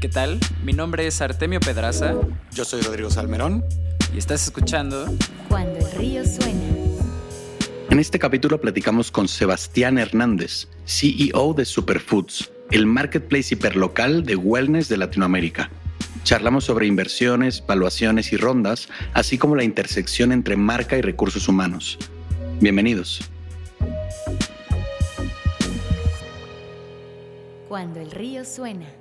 ¿Qué 0.00 0.08
tal? 0.08 0.40
Mi 0.64 0.72
nombre 0.72 1.06
es 1.06 1.20
Artemio 1.20 1.60
Pedraza. 1.60 2.14
Yo 2.54 2.64
soy 2.64 2.80
Rodrigo 2.80 3.10
Salmerón. 3.10 3.62
Y 4.14 4.18
estás 4.18 4.44
escuchando 4.44 5.04
Cuando 5.46 5.76
el 5.76 5.92
río 5.92 6.24
suena. 6.24 6.58
En 7.90 7.98
este 7.98 8.18
capítulo 8.18 8.58
platicamos 8.58 9.10
con 9.10 9.28
Sebastián 9.28 9.98
Hernández, 9.98 10.68
CEO 10.86 11.52
de 11.52 11.66
Superfoods, 11.66 12.50
el 12.70 12.86
marketplace 12.86 13.52
hiperlocal 13.52 14.24
de 14.24 14.36
wellness 14.36 14.88
de 14.88 14.96
Latinoamérica. 14.96 15.70
Charlamos 16.24 16.64
sobre 16.64 16.86
inversiones, 16.86 17.62
valuaciones 17.66 18.32
y 18.32 18.38
rondas, 18.38 18.88
así 19.12 19.36
como 19.36 19.54
la 19.54 19.64
intersección 19.64 20.32
entre 20.32 20.56
marca 20.56 20.96
y 20.96 21.02
recursos 21.02 21.46
humanos. 21.46 21.98
Bienvenidos. 22.58 23.20
Cuando 27.68 28.00
el 28.00 28.10
río 28.10 28.46
suena. 28.46 28.99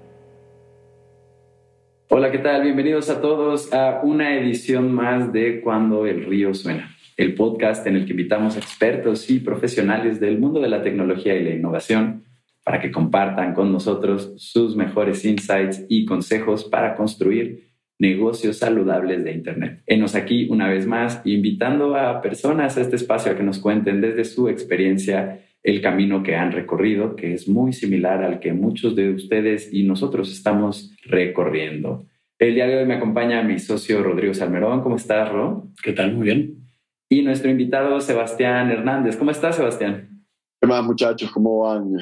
Hola, 2.12 2.32
¿qué 2.32 2.40
tal? 2.40 2.64
Bienvenidos 2.64 3.12
a 3.12 3.22
todos 3.22 3.72
a 3.72 4.02
una 4.02 4.36
edición 4.36 4.92
más 4.92 5.32
de 5.32 5.62
Cuando 5.62 6.08
el 6.08 6.26
río 6.26 6.56
suena, 6.56 6.98
el 7.18 7.36
podcast 7.36 7.86
en 7.86 7.98
el 7.98 8.06
que 8.06 8.14
invitamos 8.14 8.56
a 8.56 8.60
expertos 8.60 9.30
y 9.30 9.38
profesionales 9.38 10.20
del 10.20 10.40
mundo 10.40 10.60
de 10.60 10.70
la 10.70 10.82
tecnología 10.82 11.36
y 11.36 11.44
la 11.44 11.52
innovación 11.52 12.24
para 12.64 12.82
que 12.82 12.90
compartan 12.90 13.54
con 13.54 13.72
nosotros 13.72 14.34
sus 14.38 14.76
mejores 14.76 15.24
insights 15.24 15.86
y 15.88 16.06
consejos 16.06 16.64
para 16.64 16.96
construir 16.96 17.70
negocios 18.00 18.58
saludables 18.58 19.24
de 19.24 19.32
Internet. 19.32 19.84
Enos 19.86 20.16
aquí 20.16 20.48
una 20.50 20.68
vez 20.68 20.88
más, 20.88 21.22
invitando 21.26 21.96
a 21.96 22.24
personas 22.24 22.76
a 22.76 22.82
este 22.82 22.96
espacio 22.96 23.32
a 23.32 23.36
que 23.36 23.44
nos 23.44 23.60
cuenten 23.60 24.02
desde 24.02 24.26
su 24.26 24.50
experiencia 24.50 25.42
el 25.64 25.82
camino 25.82 26.24
que 26.24 26.36
han 26.36 26.52
recorrido, 26.52 27.16
que 27.16 27.34
es 27.34 27.48
muy 27.48 27.74
similar 27.74 28.24
al 28.24 28.40
que 28.40 28.54
muchos 28.54 28.96
de 28.96 29.12
ustedes 29.12 29.74
y 29.74 29.84
nosotros 29.84 30.32
estamos 30.32 30.96
recorriendo. 31.04 32.06
El 32.40 32.56
día 32.56 32.68
de 32.68 32.78
hoy 32.78 32.86
me 32.86 32.94
acompaña 32.94 33.44
mi 33.44 33.60
socio 33.60 34.02
Rodrigo 34.02 34.34
Salmerón. 34.34 34.82
¿Cómo 34.82 34.96
estás, 34.96 35.30
Ro? 35.30 35.68
¿Qué 35.84 35.92
tal? 35.92 36.16
Muy 36.16 36.24
bien. 36.24 36.66
Y 37.10 37.22
nuestro 37.22 37.52
invitado 37.52 38.00
Sebastián 38.00 38.72
Hernández. 38.72 39.18
¿Cómo 39.18 39.32
estás, 39.32 39.58
Sebastián? 39.58 40.26
¿Qué 40.62 40.66
más, 40.66 40.82
muchachos? 40.82 41.30
¿Cómo 41.32 41.60
van? 41.60 41.98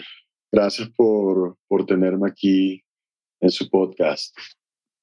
Gracias 0.51 0.89
por, 0.95 1.57
por 1.67 1.87
tenerme 1.87 2.29
aquí 2.29 2.83
en 3.41 3.49
su 3.49 3.67
podcast. 3.67 4.37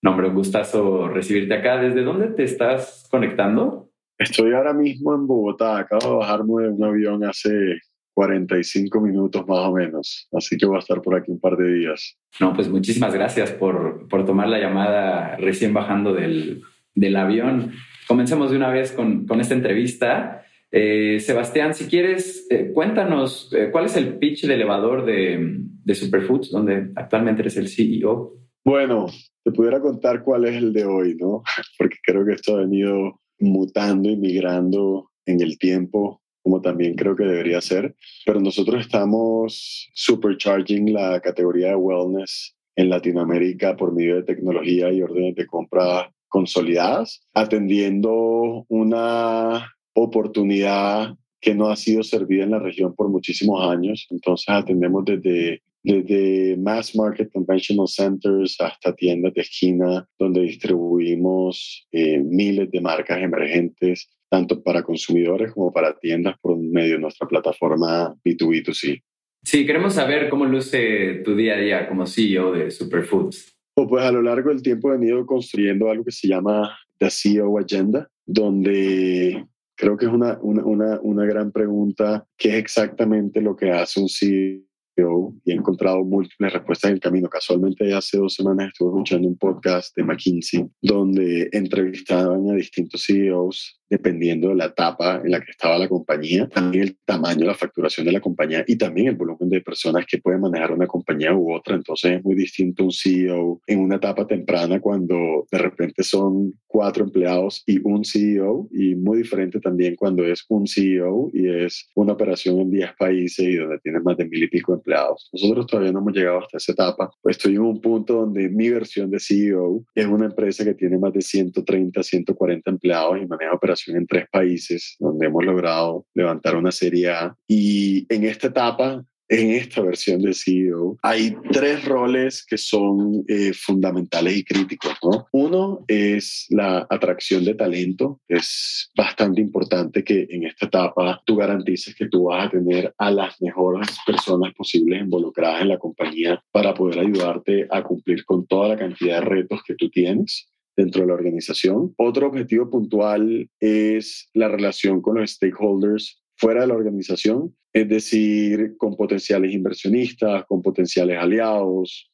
No, 0.03 0.13
hombre, 0.13 0.29
un 0.29 0.37
gustazo 0.37 1.09
recibirte 1.09 1.53
acá. 1.55 1.79
¿Desde 1.79 2.05
dónde 2.05 2.29
te 2.29 2.45
estás 2.45 3.05
conectando? 3.11 3.91
Estoy 4.17 4.53
ahora 4.53 4.73
mismo 4.73 5.17
en 5.17 5.27
Bogotá. 5.27 5.79
Acabo 5.79 6.11
de 6.11 6.17
bajarme 6.19 6.63
de 6.63 6.69
un 6.69 6.85
avión 6.85 7.25
hace 7.25 7.81
45 8.15 9.01
minutos 9.01 9.47
más 9.47 9.59
o 9.59 9.73
menos. 9.73 10.29
Así 10.33 10.57
que 10.57 10.67
voy 10.67 10.77
a 10.77 10.79
estar 10.79 11.03
por 11.03 11.17
aquí 11.17 11.31
un 11.31 11.41
par 11.41 11.57
de 11.57 11.73
días. 11.73 12.17
No, 12.41 12.55
pues 12.55 12.69
muchísimas 12.69 13.13
gracias 13.13 13.51
por, 13.51 14.09
por 14.09 14.25
tomar 14.25 14.49
la 14.49 14.59
llamada 14.59 15.37
recién 15.37 15.75
bajando 15.75 16.15
del, 16.15 16.63
del 16.95 17.17
avión. 17.17 17.73
Comencemos 18.07 18.51
de 18.51 18.57
una 18.57 18.71
vez 18.71 18.93
con, 18.93 19.27
con 19.27 19.41
esta 19.41 19.55
entrevista. 19.55 20.45
Eh, 20.71 21.21
Sebastián, 21.21 21.75
si 21.75 21.87
quieres, 21.87 22.47
eh, 22.51 22.71
cuéntanos 22.73 23.53
eh, 23.53 23.69
cuál 23.71 23.87
es 23.87 23.97
el 23.97 24.19
pitch 24.19 24.47
de 24.47 24.55
elevador 24.55 25.05
de, 25.05 25.59
de 25.85 25.95
Superfoods, 25.95 26.51
donde 26.51 26.91
actualmente 26.97 27.43
eres 27.43 27.57
el 27.57 27.69
CEO. 27.69 28.35
Bueno, 28.65 29.07
te 29.45 29.53
pudiera 29.53 29.81
contar 29.81 30.23
cuál 30.23 30.47
es 30.47 30.57
el 30.57 30.73
de 30.73 30.85
hoy, 30.85 31.17
¿no? 31.17 31.43
Porque 31.79 31.99
creo 32.03 32.25
que 32.25 32.33
esto 32.33 32.57
ha 32.57 32.61
venido 32.61 33.21
mutando 33.39 34.09
y 34.09 34.17
migrando 34.17 35.11
en 35.27 35.41
el 35.41 35.59
tiempo 35.59 36.24
como 36.45 36.61
también 36.61 36.95
creo 36.95 37.17
que 37.17 37.25
debería 37.25 37.61
ser. 37.61 37.97
Pero 38.25 38.39
nosotros 38.39 38.83
estamos 38.83 39.91
supercharging 39.95 40.93
la 40.93 41.19
categoría 41.21 41.69
de 41.69 41.77
wellness 41.77 42.55
en 42.77 42.91
Latinoamérica 42.91 43.77
por 43.77 43.95
medio 43.95 44.17
de 44.17 44.25
tecnología 44.25 44.93
y 44.93 45.01
órdenes 45.03 45.35
de 45.35 45.47
compra 45.47 46.13
consolidadas, 46.29 47.27
atendiendo 47.33 48.67
una 48.69 49.73
oportunidad 49.95 51.15
que 51.41 51.55
no 51.55 51.69
ha 51.69 51.77
sido 51.77 52.03
servida 52.03 52.45
en 52.45 52.51
la 52.51 52.59
región 52.59 52.95
por 52.95 53.09
muchísimos 53.09 53.67
años. 53.67 54.07
Entonces 54.11 54.47
atendemos 54.49 55.05
desde, 55.07 55.63
desde 55.85 56.57
mass 56.57 56.97
market 56.97 57.31
conventional 57.31 57.87
centers 57.87 58.57
hasta 58.59 58.95
tiendas 58.95 59.35
de 59.35 59.43
esquina 59.43 60.09
donde 60.19 60.41
distribuimos 60.41 61.87
eh, 61.93 62.19
miles 62.19 62.71
de 62.71 62.81
marcas 62.81 63.23
emergentes 63.23 64.09
tanto 64.31 64.63
para 64.63 64.83
consumidores 64.83 65.53
como 65.53 65.73
para 65.73 65.97
tiendas 65.97 66.37
por 66.41 66.59
medio 66.59 66.95
de 66.95 67.01
nuestra 67.01 67.29
plataforma 67.29 68.15
B2B2C. 68.25 69.03
Sí, 69.45 69.67
queremos 69.67 69.93
saber 69.93 70.31
cómo 70.31 70.47
luce 70.47 71.21
tu 71.23 71.37
día 71.37 71.55
a 71.55 71.59
día 71.59 71.89
como 71.89 72.07
CEO 72.07 72.53
de 72.53 72.71
Superfoods. 72.71 73.55
Pues 73.75 74.05
a 74.05 74.11
lo 74.11 74.23
largo 74.23 74.49
del 74.49 74.63
tiempo 74.63 74.89
he 74.89 74.97
venido 74.97 75.25
construyendo 75.27 75.91
algo 75.91 76.05
que 76.05 76.13
se 76.13 76.29
llama 76.29 76.75
The 76.99 77.11
CEO 77.11 77.59
Agenda, 77.59 78.09
donde 78.25 79.45
creo 79.77 79.97
que 79.97 80.07
es 80.07 80.13
una, 80.13 80.39
una, 80.41 80.65
una, 80.65 81.01
una 81.03 81.27
gran 81.27 81.53
pregunta, 81.53 82.25
¿qué 82.39 82.51
es 82.51 82.55
exactamente 82.55 83.43
lo 83.43 83.55
que 83.55 83.71
hace 83.71 84.01
un 84.01 84.09
CEO? 84.09 84.63
Y 84.97 85.51
he 85.51 85.55
encontrado 85.55 86.05
múltiples 86.05 86.53
respuestas 86.53 86.91
en 86.91 86.95
el 86.97 87.01
camino. 87.01 87.29
Casualmente 87.29 87.93
hace 87.93 88.19
dos 88.19 88.35
semanas 88.35 88.69
estuve 88.69 88.91
escuchando 88.91 89.29
un 89.29 89.37
podcast 89.37 89.97
de 89.97 90.05
McKinsey 90.05 90.67
donde 90.81 91.49
entrevistaban 91.53 92.49
a 92.51 92.55
distintos 92.55 93.05
CEOs 93.07 93.81
dependiendo 93.89 94.49
de 94.49 94.57
la 94.57 94.67
etapa 94.67 95.21
en 95.25 95.31
la 95.31 95.41
que 95.41 95.51
estaba 95.51 95.79
la 95.79 95.89
compañía, 95.89 96.49
también 96.49 96.85
el 96.85 96.97
tamaño 97.05 97.47
la 97.47 97.55
facturación 97.55 98.07
de 98.07 98.13
la 98.13 98.21
compañía 98.21 98.65
y 98.67 98.77
también 98.77 99.09
el 99.09 99.17
volumen 99.17 99.49
de 99.49 99.61
personas 99.61 100.07
que 100.07 100.19
pueden 100.19 100.41
manejar 100.41 100.73
una 100.73 100.87
compañía 100.87 101.35
u 101.35 101.53
otra. 101.53 101.77
Entonces 101.77 102.13
es 102.13 102.25
muy 102.25 102.35
distinto 102.35 102.85
un 102.85 102.93
CEO 102.93 103.61
en 103.67 103.81
una 103.81 103.97
etapa 103.97 104.27
temprana 104.27 104.81
cuando 104.81 105.47
de 105.51 105.59
repente 105.59 106.03
son 106.03 106.55
cuatro 106.67 107.05
empleados 107.05 107.63
y 107.67 107.79
un 107.85 108.05
CEO 108.05 108.69
y 108.73 108.95
muy 108.95 109.19
diferente 109.19 109.61
también 109.61 109.95
cuando 109.97 110.25
es 110.25 110.45
un 110.49 110.67
CEO 110.67 111.31
y 111.33 111.49
es 111.49 111.87
una 111.95 112.15
operación 112.15 112.61
en 112.61 112.71
10 112.71 112.91
países 112.99 113.47
y 113.47 113.57
donde 113.57 113.79
tiene 113.79 114.01
más 114.01 114.17
de 114.17 114.27
mil 114.27 114.43
y 114.43 114.49
pico 114.49 114.75
empleados. 114.75 115.29
Nosotros 115.33 115.67
todavía 115.67 115.93
no 115.93 116.01
hemos 116.01 116.15
llegado 116.15 116.39
hasta 116.39 116.57
esa 116.57 116.73
etapa. 116.73 117.11
Pues 117.23 117.37
estoy 117.37 117.55
en 117.55 117.61
un 117.61 117.81
punto 117.81 118.15
donde 118.15 118.49
mi 118.49 118.71
versión 118.71 119.11
de 119.11 119.21
CEO 119.21 119.85
es 119.95 120.07
una 120.07 120.27
empresa 120.27 120.65
que 120.65 120.75
tiene 120.75 120.99
más 120.99 121.13
de 121.13 121.21
130, 121.21 122.03
140 122.03 122.71
empleados 122.71 123.19
y 123.23 123.27
maneja 123.27 123.53
operaciones 123.53 123.74
en 123.89 124.07
tres 124.07 124.27
países, 124.31 124.97
donde 124.99 125.27
hemos 125.27 125.45
logrado 125.45 126.07
levantar 126.15 126.57
una 126.57 126.73
serie 126.73 127.11
A. 127.11 127.37
Y 127.49 128.07
en 128.13 128.25
esta 128.25 128.49
etapa 128.49 129.05
en 129.29 129.53
esta 129.53 129.81
versión 129.81 130.21
de 130.21 130.35
CEO 130.35 130.99
hay 131.03 131.35
tres 131.51 131.85
roles 131.87 132.45
que 132.45 132.59
son 132.59 133.25
eh, 133.27 133.53
fundamentales 133.55 134.37
y 134.37 134.45
críticos. 134.45 134.93
¿no? 135.03 135.27
Uno 135.33 135.85
es 135.89 136.47
la 136.51 136.87
atracción 136.91 137.45
de 137.45 137.55
talento. 137.55 138.21
Es 138.29 138.91
bastante 138.97 139.41
importante 139.41 140.05
que 140.05 140.27
en 140.29 140.45
esta 140.45 140.67
etapa 140.67 141.23
tú 141.25 141.37
garantices 141.37 141.95
que 141.95 142.09
tú 142.09 142.25
vas 142.25 142.47
a 142.47 142.51
tener 142.51 142.95
a 142.99 143.11
las 143.11 143.41
mejores 143.41 143.97
personas 144.07 144.53
posibles 144.55 145.01
involucradas 145.01 145.63
en 145.63 145.69
la 145.69 145.79
compañía 145.79 146.43
para 146.53 146.75
poder 146.75 146.99
ayudarte 147.01 147.67
a 147.71 147.83
cumplir 147.83 148.25
con 148.25 148.47
toda 148.47 148.69
la 148.69 148.77
cantidad 148.77 149.21
de 149.21 149.27
retos 149.27 149.63
que 149.67 149.75
tú 149.75 149.89
tienes 149.89 150.49
dentro 150.77 151.03
de 151.03 151.09
la 151.09 151.15
organización. 151.15 151.95
Otro 151.97 152.29
objetivo 152.29 152.71
puntual 152.71 153.49
es 153.61 154.29
la 154.35 154.49
relación 154.49 155.01
con 155.01 155.19
los 155.19 155.33
stakeholders 155.33 156.23
fuera 156.37 156.63
de 156.63 156.67
la 156.69 156.75
organización, 156.75 157.55
es 157.73 157.89
decir, 157.89 158.77
con 158.77 158.97
potenciales 158.97 159.53
inversionistas, 159.53 160.45
con 160.47 160.63
potenciales 160.63 161.19
aliados. 161.19 162.11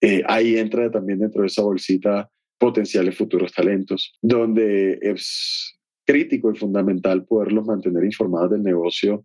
Eh, 0.00 0.22
ahí 0.26 0.56
entra 0.56 0.90
también 0.90 1.18
dentro 1.20 1.42
de 1.42 1.48
esa 1.48 1.62
bolsita 1.62 2.30
potenciales 2.58 3.16
futuros 3.16 3.52
talentos, 3.52 4.16
donde 4.22 4.98
es 5.02 5.78
crítico 6.06 6.52
y 6.52 6.56
fundamental 6.56 7.24
poderlos 7.24 7.66
mantener 7.66 8.04
informados 8.04 8.50
del 8.50 8.62
negocio 8.62 9.24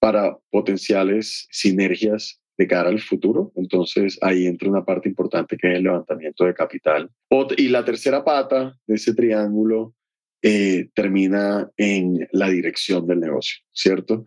para 0.00 0.38
potenciales 0.50 1.46
sinergias 1.50 2.40
de 2.58 2.66
cara 2.66 2.90
al 2.90 3.00
futuro. 3.00 3.52
Entonces 3.54 4.18
ahí 4.20 4.46
entra 4.46 4.68
una 4.68 4.84
parte 4.84 5.08
importante 5.08 5.56
que 5.56 5.70
es 5.70 5.76
el 5.76 5.84
levantamiento 5.84 6.44
de 6.44 6.54
capital. 6.54 7.10
Y 7.56 7.68
la 7.68 7.84
tercera 7.84 8.24
pata 8.24 8.76
de 8.86 8.96
ese 8.96 9.14
triángulo 9.14 9.94
eh, 10.42 10.90
termina 10.94 11.70
en 11.76 12.28
la 12.32 12.48
dirección 12.48 13.06
del 13.06 13.20
negocio, 13.20 13.58
¿cierto? 13.72 14.24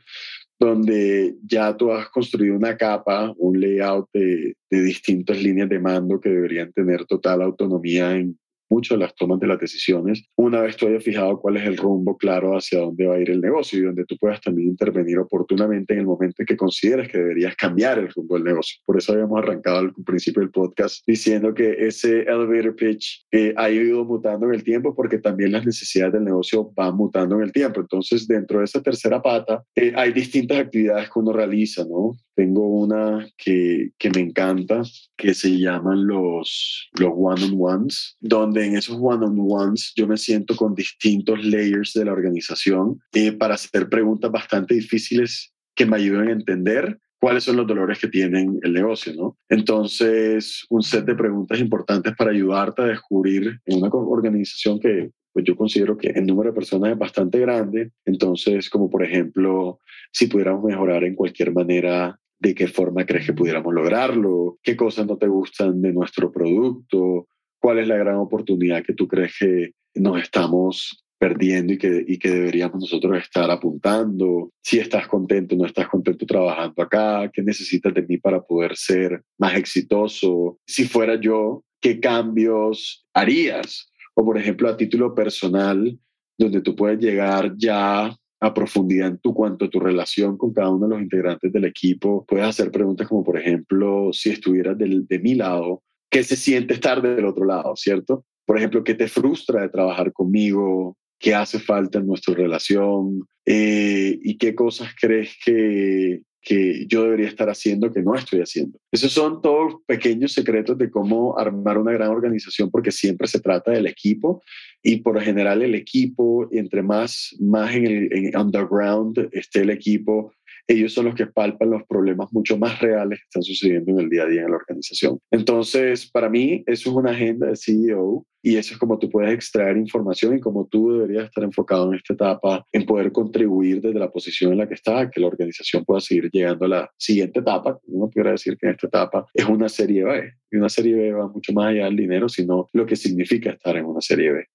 Donde 0.60 1.36
ya 1.44 1.76
tú 1.76 1.92
has 1.92 2.10
construido 2.10 2.56
una 2.56 2.78
capa, 2.78 3.34
un 3.38 3.60
layout 3.60 4.10
de, 4.14 4.56
de 4.70 4.82
distintas 4.82 5.42
líneas 5.42 5.70
de 5.70 5.80
mando 5.80 6.20
que 6.20 6.30
deberían 6.30 6.72
tener 6.72 7.06
total 7.06 7.42
autonomía 7.42 8.16
en 8.16 8.38
mucho 8.72 8.96
las 8.96 9.14
tomas 9.16 9.40
de 9.40 9.48
las 9.48 9.60
decisiones, 9.60 10.24
una 10.38 10.62
vez 10.62 10.78
tú 10.78 10.88
hayas 10.88 11.04
fijado 11.04 11.40
cuál 11.40 11.58
es 11.58 11.68
el 11.68 11.78
rumbo 11.78 12.18
claro 12.18 12.56
hacia 12.58 12.80
dónde 12.80 13.06
va 13.06 13.16
a 13.16 13.20
ir 13.20 13.30
el 13.30 13.42
negocio 13.42 13.78
y 13.78 13.84
donde 13.84 14.06
tú 14.06 14.16
puedas 14.18 14.40
también 14.40 14.70
intervenir 14.70 15.20
oportunamente 15.20 15.94
en 15.94 16.00
el 16.00 16.06
momento 16.06 16.42
en 16.42 16.46
que 16.46 16.56
consideres 16.56 17.10
que 17.10 17.18
deberías 17.18 17.56
cambiar 17.56 18.00
el 18.00 18.10
rumbo 18.10 18.36
del 18.36 18.46
negocio. 18.46 18.80
Por 18.86 18.98
eso 18.98 19.12
habíamos 19.12 19.40
arrancado 19.40 19.80
al 19.80 19.94
principio 20.06 20.42
del 20.42 20.52
podcast 20.52 21.04
diciendo 21.06 21.54
que 21.54 21.76
ese 21.80 22.22
elevator 22.22 22.76
pitch 22.76 23.26
eh, 23.32 23.54
ha 23.58 23.70
ido 23.70 24.06
mutando 24.06 24.48
en 24.48 24.54
el 24.54 24.64
tiempo 24.64 24.96
porque 24.96 25.18
también 25.18 25.52
las 25.52 25.66
necesidades 25.66 26.14
del 26.14 26.24
negocio 26.24 26.72
van 26.74 26.96
mutando 26.96 27.36
en 27.36 27.44
el 27.44 27.52
tiempo. 27.52 27.82
Entonces, 27.82 28.26
dentro 28.26 28.60
de 28.60 28.66
esa 28.66 28.82
tercera 28.82 29.22
pata, 29.22 29.64
eh, 29.76 29.92
hay 29.96 30.14
distintas 30.14 30.60
actividades 30.60 31.10
que 31.10 31.20
uno 31.20 31.34
realiza, 31.34 31.84
¿no? 31.84 32.14
Tengo 32.42 32.68
una 32.68 33.28
que, 33.38 33.92
que, 34.00 34.10
me 34.10 34.22
encanta, 34.22 34.82
que 35.16 35.36
se 35.36 35.60
llaman 35.60 36.08
los, 36.08 36.90
los 36.98 37.12
one-on-ones, 37.16 38.18
donde 38.20 38.66
en 38.66 38.78
esos 38.78 38.98
one-on-ones 39.00 39.94
yo 39.96 40.08
me 40.08 40.18
siento 40.18 40.56
con 40.56 40.74
distintos 40.74 41.46
layers 41.46 41.94
de 41.94 42.06
la 42.06 42.14
organización 42.14 43.00
eh, 43.14 43.32
para 43.32 43.54
hacer 43.54 43.90
preguntas 43.90 44.32
bastante 44.32 44.74
difíciles 44.74 45.54
que 45.76 45.86
me 45.86 45.98
ayuden 45.98 46.30
a 46.30 46.32
entender 46.32 47.00
cuáles 47.20 47.44
son 47.44 47.58
los 47.58 47.68
dolores 47.68 48.00
que 48.00 48.08
tienen 48.08 48.58
el 48.64 48.74
negocio, 48.74 49.14
¿no? 49.16 49.38
Entonces, 49.48 50.66
un 50.72 50.82
set 50.82 51.06
de 51.06 51.14
preguntas 51.14 51.60
importantes 51.60 52.16
para 52.18 52.32
ayudarte 52.32 52.82
a 52.82 52.86
descubrir 52.86 53.60
en 53.68 53.78
una 53.78 53.90
organización 53.90 54.80
que 54.80 55.12
pues 55.34 55.46
yo 55.46 55.56
considero 55.56 55.98
que 55.98 56.10
el 56.10 56.26
número 56.26 56.50
de 56.50 56.56
personas 56.56 56.92
es 56.92 56.98
bastante 56.98 57.40
grande, 57.40 57.92
entonces 58.06 58.70
como 58.70 58.90
por 58.90 59.04
ejemplo, 59.04 59.80
si 60.12 60.28
pudiéramos 60.28 60.64
mejorar 60.64 61.04
en 61.04 61.16
cualquier 61.16 61.54
manera, 61.54 62.20
¿de 62.42 62.56
qué 62.56 62.68
forma 62.68 63.06
crees 63.06 63.28
que 63.28 63.34
pudiéramos 63.34 63.74
lograrlo? 63.74 64.58
¿Qué 64.64 64.76
cosas 64.76 65.06
no 65.06 65.18
te 65.18 65.28
gustan 65.28 65.82
de 65.82 65.94
nuestro 65.94 66.32
producto? 66.32 67.28
¿Cuál 67.60 67.80
es 67.80 67.88
la 67.88 67.98
gran 67.98 68.16
oportunidad 68.16 68.84
que 68.84 68.94
tú 68.94 69.08
crees 69.08 69.36
que 69.40 69.72
nos 69.94 70.20
estamos 70.20 71.06
perdiendo 71.20 71.74
y 71.74 71.78
que, 71.78 72.04
y 72.08 72.18
que 72.18 72.32
deberíamos 72.32 72.82
nosotros 72.82 73.16
estar 73.22 73.52
apuntando, 73.52 74.50
si 74.64 74.80
estás 74.80 75.08
contento, 75.08 75.56
no 75.56 75.68
estás 75.68 75.88
contento 75.88 76.26
trabajando 76.26 76.82
acá, 76.82 77.30
qué 77.32 77.44
necesitas 77.44 77.94
de 77.94 78.02
mí 78.02 78.18
para 78.18 78.42
poder 78.42 78.76
ser 78.76 79.22
más 79.38 79.54
exitoso, 79.54 80.58
si 80.66 80.86
fuera 80.86 81.22
yo, 81.22 81.64
qué 81.80 82.00
cambios 82.00 83.06
harías 83.14 83.92
o 84.16 84.26
por 84.26 84.40
ejemplo 84.40 84.68
a 84.68 84.76
título 84.76 85.14
personal, 85.14 85.96
donde 86.40 86.62
tú 86.62 86.76
puedes 86.76 87.00
llegar 87.00 87.54
ya 87.56 88.16
a 88.42 88.54
profundidad 88.54 89.08
en 89.08 89.20
tu 89.20 89.34
cuanto 89.34 89.66
a 89.66 89.70
tu 89.70 89.80
relación 89.80 90.36
con 90.36 90.52
cada 90.52 90.70
uno 90.70 90.88
de 90.88 90.96
los 90.96 91.04
integrantes 91.04 91.54
del 91.54 91.66
equipo. 91.66 92.26
Puedes 92.28 92.48
hacer 92.48 92.72
preguntas 92.72 93.08
como, 93.08 93.24
por 93.24 93.38
ejemplo, 93.40 94.10
si 94.12 94.32
estuvieras 94.32 94.78
de 94.78 95.20
mi 95.20 95.36
lado, 95.36 95.84
¿qué 96.10 96.24
se 96.24 96.36
siente 96.36 96.74
estar 96.74 97.02
del 97.02 97.26
otro 97.26 97.46
lado, 97.46 97.76
cierto? 97.76 98.26
Por 98.46 98.58
ejemplo, 98.58 98.84
¿qué 98.84 98.96
te 98.96 99.08
frustra 99.08 99.62
de 99.62 99.70
trabajar 99.70 100.12
conmigo? 100.12 100.98
¿Qué 101.20 101.36
hace 101.36 101.60
falta 101.60 102.00
en 102.00 102.08
nuestra 102.08 102.34
relación? 102.34 103.28
Eh, 103.46 104.20
¿Y 104.22 104.38
qué 104.38 104.56
cosas 104.56 104.90
crees 105.00 105.38
que, 105.44 106.24
que 106.42 106.88
yo 106.88 107.04
debería 107.04 107.28
estar 107.28 107.50
haciendo 107.50 107.92
que 107.92 108.02
no 108.02 108.16
estoy 108.16 108.40
haciendo. 108.40 108.80
Esos 108.92 109.12
son 109.12 109.42
todos 109.42 109.76
pequeños 109.86 110.34
secretos 110.34 110.78
de 110.78 110.90
cómo 110.90 111.38
armar 111.38 111.78
una 111.78 111.92
gran 111.92 112.10
organización 112.10 112.72
porque 112.72 112.92
siempre 112.92 113.28
se 113.28 113.40
trata 113.40 113.72
del 113.72 113.86
equipo 113.86 114.42
y 114.82 114.98
por 114.98 115.22
general 115.22 115.62
el 115.62 115.76
equipo, 115.76 116.48
entre 116.52 116.82
más, 116.82 117.36
más 117.40 117.76
en 117.76 117.86
el 117.86 118.36
underground 118.36 119.30
esté 119.32 119.62
el 119.62 119.70
equipo, 119.70 120.34
ellos 120.68 120.94
son 120.94 121.06
los 121.06 121.16
que 121.16 121.28
palpan 121.28 121.70
los 121.70 121.84
problemas 121.84 122.32
mucho 122.32 122.58
más 122.58 122.80
reales 122.80 123.20
que 123.20 123.26
están 123.26 123.44
sucediendo 123.44 123.92
en 123.92 124.00
el 124.00 124.10
día 124.10 124.24
a 124.24 124.28
día 124.28 124.42
en 124.44 124.52
la 124.52 124.58
organización. 124.58 125.20
Entonces, 125.32 126.10
para 126.10 126.30
mí, 126.30 126.64
eso 126.68 126.90
es 126.90 126.96
una 126.96 127.12
agenda 127.12 127.48
de 127.48 127.56
CEO 127.56 128.26
y 128.44 128.58
eso 128.58 128.74
es 128.74 128.80
como 128.80 128.98
tú 128.98 129.10
puedes 129.10 129.34
extraer 129.34 129.78
información 129.78 130.36
y 130.36 130.40
como 130.40 130.66
tú 130.66 130.94
deberías 130.94 131.26
estar 131.26 131.44
enfocado 131.44 131.90
en 131.90 131.96
esta 131.96 132.14
etapa, 132.14 132.66
en 132.72 132.86
poder 132.86 133.12
contribuir 133.12 133.82
desde 133.82 134.00
la 134.00 134.12
posición 134.12 134.52
en 134.52 134.60
la 134.60 134.68
que 134.68 134.74
está, 134.74 135.10
que 135.10 135.22
la 135.22 135.28
organización 135.28 135.86
pueda 135.86 136.02
seguir 136.02 136.30
llegando 136.32 136.66
a 136.66 136.70
la 136.70 136.92
siguiente 136.98 137.40
etapa. 137.40 137.80
Uno 137.86 138.10
pudiera 138.10 138.32
decir 138.32 138.58
que 138.58 138.68
en 138.68 138.74
esta 138.74 138.88
etapa 138.88 139.26
es 139.34 139.46
una 139.46 139.70
serie 139.70 140.04
B 140.04 140.34
y 140.52 140.58
una 140.58 140.70
serie 140.70 140.96
B 140.96 141.14
va 141.14 141.28
mucho 141.28 141.54
más 141.54 141.68
allá 141.68 141.86
del 141.86 141.96
dinero, 141.96 142.28
sino 142.28 142.70
lo 142.74 142.86
que 142.86 142.96
significa 142.96 143.52
estar 143.52 143.78
en 143.78 143.86
una 143.86 144.02
serie 144.02 144.32
B. 144.32 144.46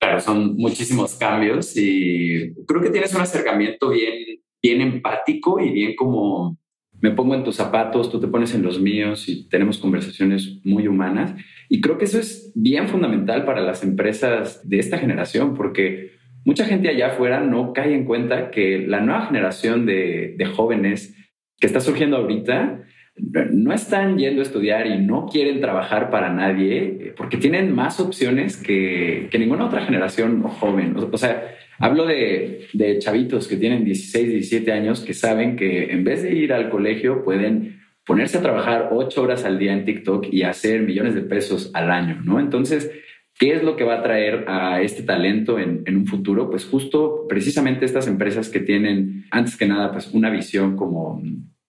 Claro, 0.00 0.20
son 0.20 0.56
muchísimos 0.56 1.14
cambios 1.14 1.76
y 1.76 2.52
creo 2.66 2.82
que 2.82 2.90
tienes 2.90 3.14
un 3.14 3.22
acercamiento 3.22 3.90
bien 3.90 4.40
bien 4.62 4.80
empático 4.80 5.60
y 5.60 5.70
bien 5.70 5.96
como 5.96 6.58
me 7.00 7.10
pongo 7.10 7.34
en 7.34 7.44
tus 7.44 7.56
zapatos, 7.56 8.10
tú 8.10 8.20
te 8.20 8.26
pones 8.26 8.54
en 8.54 8.62
los 8.62 8.80
míos 8.80 9.28
y 9.28 9.48
tenemos 9.48 9.78
conversaciones 9.78 10.60
muy 10.64 10.88
humanas. 10.88 11.34
Y 11.68 11.80
creo 11.80 11.98
que 11.98 12.06
eso 12.06 12.18
es 12.18 12.52
bien 12.54 12.88
fundamental 12.88 13.44
para 13.44 13.60
las 13.60 13.82
empresas 13.82 14.66
de 14.68 14.78
esta 14.78 14.98
generación, 14.98 15.54
porque 15.54 16.12
mucha 16.44 16.64
gente 16.64 16.88
allá 16.88 17.08
afuera 17.08 17.40
no 17.40 17.72
cae 17.72 17.94
en 17.94 18.04
cuenta 18.06 18.50
que 18.50 18.78
la 18.86 19.00
nueva 19.00 19.26
generación 19.26 19.84
de, 19.84 20.34
de 20.38 20.46
jóvenes 20.46 21.14
que 21.58 21.66
está 21.66 21.80
surgiendo 21.80 22.16
ahorita 22.16 22.86
no 23.18 23.72
están 23.72 24.18
yendo 24.18 24.40
a 24.40 24.44
estudiar 24.44 24.86
y 24.86 24.98
no 24.98 25.26
quieren 25.26 25.60
trabajar 25.60 26.10
para 26.10 26.30
nadie 26.30 26.78
eh, 26.78 27.14
porque 27.16 27.38
tienen 27.38 27.74
más 27.74 27.98
opciones 27.98 28.56
que, 28.56 29.28
que 29.30 29.38
ninguna 29.38 29.66
otra 29.66 29.82
generación 29.82 30.42
joven. 30.42 30.94
O, 30.96 31.16
sea, 31.16 31.56
hablo 31.78 32.06
de, 32.06 32.68
de, 32.72 32.98
chavitos 32.98 33.48
que 33.48 33.56
tienen 33.56 33.84
16, 33.84 34.28
17 34.28 34.72
años 34.72 35.00
que 35.00 35.14
saben 35.14 35.56
que 35.56 35.92
en 35.92 36.04
vez 36.04 36.22
de 36.22 36.34
ir 36.34 36.52
al 36.52 36.70
colegio 36.70 37.24
pueden 37.24 37.80
ponerse 38.04 38.38
a 38.38 38.42
trabajar 38.42 38.90
ocho 38.92 39.22
horas 39.22 39.44
al 39.44 39.58
día 39.58 39.72
en 39.72 39.84
TikTok 39.84 40.26
y 40.30 40.42
hacer 40.42 40.82
millones 40.82 41.14
de 41.14 41.22
pesos 41.22 41.70
al 41.74 41.90
año, 41.90 42.20
¿no? 42.24 42.38
Entonces, 42.38 42.90
¿qué 43.38 43.52
es 43.54 43.62
lo 43.62 43.76
que 43.76 43.84
va 43.84 43.96
a 43.96 44.02
traer 44.02 44.44
a 44.46 44.80
este 44.80 45.02
talento 45.02 45.58
en, 45.58 45.82
en 45.86 45.96
un 45.96 46.06
futuro? 46.06 46.48
Pues 46.48 46.64
justo 46.64 47.26
precisamente 47.28 47.84
estas 47.84 48.06
empresas 48.06 48.48
que 48.48 48.60
tienen, 48.60 49.24
antes 49.30 49.56
que 49.56 49.66
nada, 49.66 49.90
pues 49.90 50.12
una 50.12 50.30
visión 50.30 50.76
como 50.76 51.20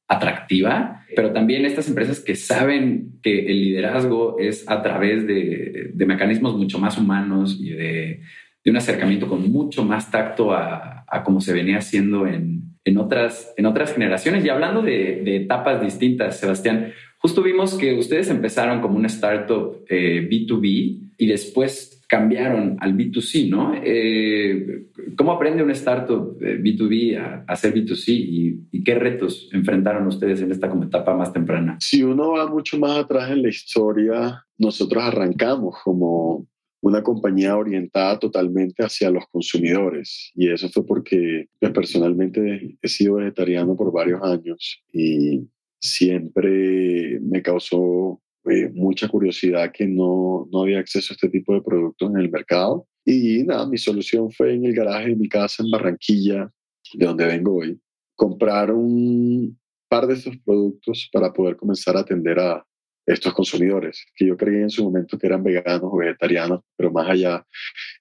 atractiva, 0.07 1.03
pero 1.15 1.33
también 1.33 1.65
estas 1.65 1.89
empresas 1.89 2.19
que 2.19 2.35
saben 2.35 3.19
que 3.21 3.47
el 3.47 3.61
liderazgo 3.61 4.37
es 4.39 4.69
a 4.69 4.81
través 4.81 5.27
de, 5.27 5.91
de 5.93 6.05
mecanismos 6.05 6.55
mucho 6.55 6.79
más 6.79 6.97
humanos 6.97 7.57
y 7.59 7.71
de, 7.71 8.21
de, 8.67 8.71
un 8.71 8.77
acercamiento 8.77 9.27
con 9.27 9.49
mucho 9.51 9.85
más 9.85 10.11
tacto 10.11 10.51
a, 10.51 11.05
a 11.07 11.23
como 11.23 11.39
se 11.39 11.53
venía 11.53 11.77
haciendo 11.77 12.27
en, 12.27 12.67
en, 12.83 12.97
otras, 12.97 13.53
en 13.57 13.65
otras 13.65 13.93
generaciones. 13.93 14.43
Y 14.43 14.49
hablando 14.49 14.81
de, 14.81 15.35
etapas 15.35 15.81
distintas, 15.81 16.39
Sebastián, 16.39 16.91
justo 17.17 17.41
vimos 17.41 17.75
que 17.75 17.97
ustedes 17.97 18.29
empezaron 18.29 18.81
como 18.81 18.97
una 18.97 19.07
startup 19.07 19.85
eh, 19.89 20.27
B2B 20.29 21.11
y 21.17 21.27
después 21.27 22.03
cambiaron 22.07 22.77
al 22.79 22.95
B2C, 22.95 23.49
¿no? 23.49 23.73
Eh, 23.83 24.85
¿Cómo 25.17 25.33
aprende 25.33 25.63
un 25.63 25.71
startup 25.71 26.39
B2B 26.39 27.13
eh, 27.13 27.17
a, 27.17 27.43
hacer 27.47 27.73
B2C 27.73 28.03
y, 28.07 28.83
qué 28.83 28.95
retos 28.95 29.49
enfrentaron 29.51 30.07
ustedes 30.07 30.41
en 30.41 30.51
esta 30.51 30.69
como 30.69 30.85
etapa 30.85 31.13
más 31.13 31.33
temprana? 31.33 31.75
Si 31.81 32.03
uno 32.03 32.31
va 32.31 32.47
mucho 32.47 32.79
más 32.79 32.97
atrás 32.97 33.29
en 33.31 33.41
la 33.41 33.49
historia, 33.49 34.45
nosotros 34.57 35.03
arrancamos 35.03 35.75
como 35.83 36.47
una 36.81 37.01
compañía 37.01 37.57
orientada 37.57 38.19
totalmente 38.19 38.83
hacia 38.83 39.09
los 39.09 39.25
consumidores 39.27 40.31
y 40.35 40.49
eso 40.49 40.69
fue 40.69 40.85
porque 40.85 41.47
pues, 41.59 41.71
personalmente 41.71 42.77
he 42.81 42.87
sido 42.87 43.15
vegetariano 43.15 43.75
por 43.75 43.91
varios 43.91 44.21
años 44.21 44.83
y 44.93 45.47
siempre 45.79 47.19
me 47.21 47.41
causó 47.41 48.21
eh, 48.49 48.69
mucha 48.73 49.07
curiosidad 49.07 49.71
que 49.73 49.87
no, 49.87 50.47
no 50.51 50.61
había 50.61 50.79
acceso 50.79 51.13
a 51.13 51.15
este 51.15 51.29
tipo 51.29 51.53
de 51.53 51.61
productos 51.61 52.09
en 52.09 52.17
el 52.17 52.31
mercado. 52.31 52.87
Y 53.03 53.43
nada, 53.43 53.67
mi 53.67 53.77
solución 53.77 54.31
fue 54.31 54.53
en 54.53 54.65
el 54.65 54.73
garaje 54.73 55.09
de 55.09 55.15
mi 55.15 55.27
casa 55.27 55.63
en 55.63 55.71
Barranquilla, 55.71 56.49
de 56.93 57.05
donde 57.05 57.25
vengo 57.25 57.57
hoy, 57.57 57.79
comprar 58.15 58.71
un 58.71 59.57
par 59.89 60.07
de 60.07 60.13
estos 60.15 60.37
productos 60.45 61.09
para 61.11 61.33
poder 61.33 61.57
comenzar 61.57 61.97
a 61.97 62.01
atender 62.01 62.39
a, 62.39 62.65
estos 63.07 63.33
consumidores, 63.33 64.05
que 64.15 64.27
yo 64.27 64.35
creía 64.35 64.61
en 64.61 64.69
su 64.69 64.83
momento 64.83 65.17
que 65.17 65.27
eran 65.27 65.43
veganos 65.43 65.89
o 65.91 65.97
vegetarianos, 65.97 66.61
pero 66.75 66.91
más 66.91 67.09
allá 67.09 67.45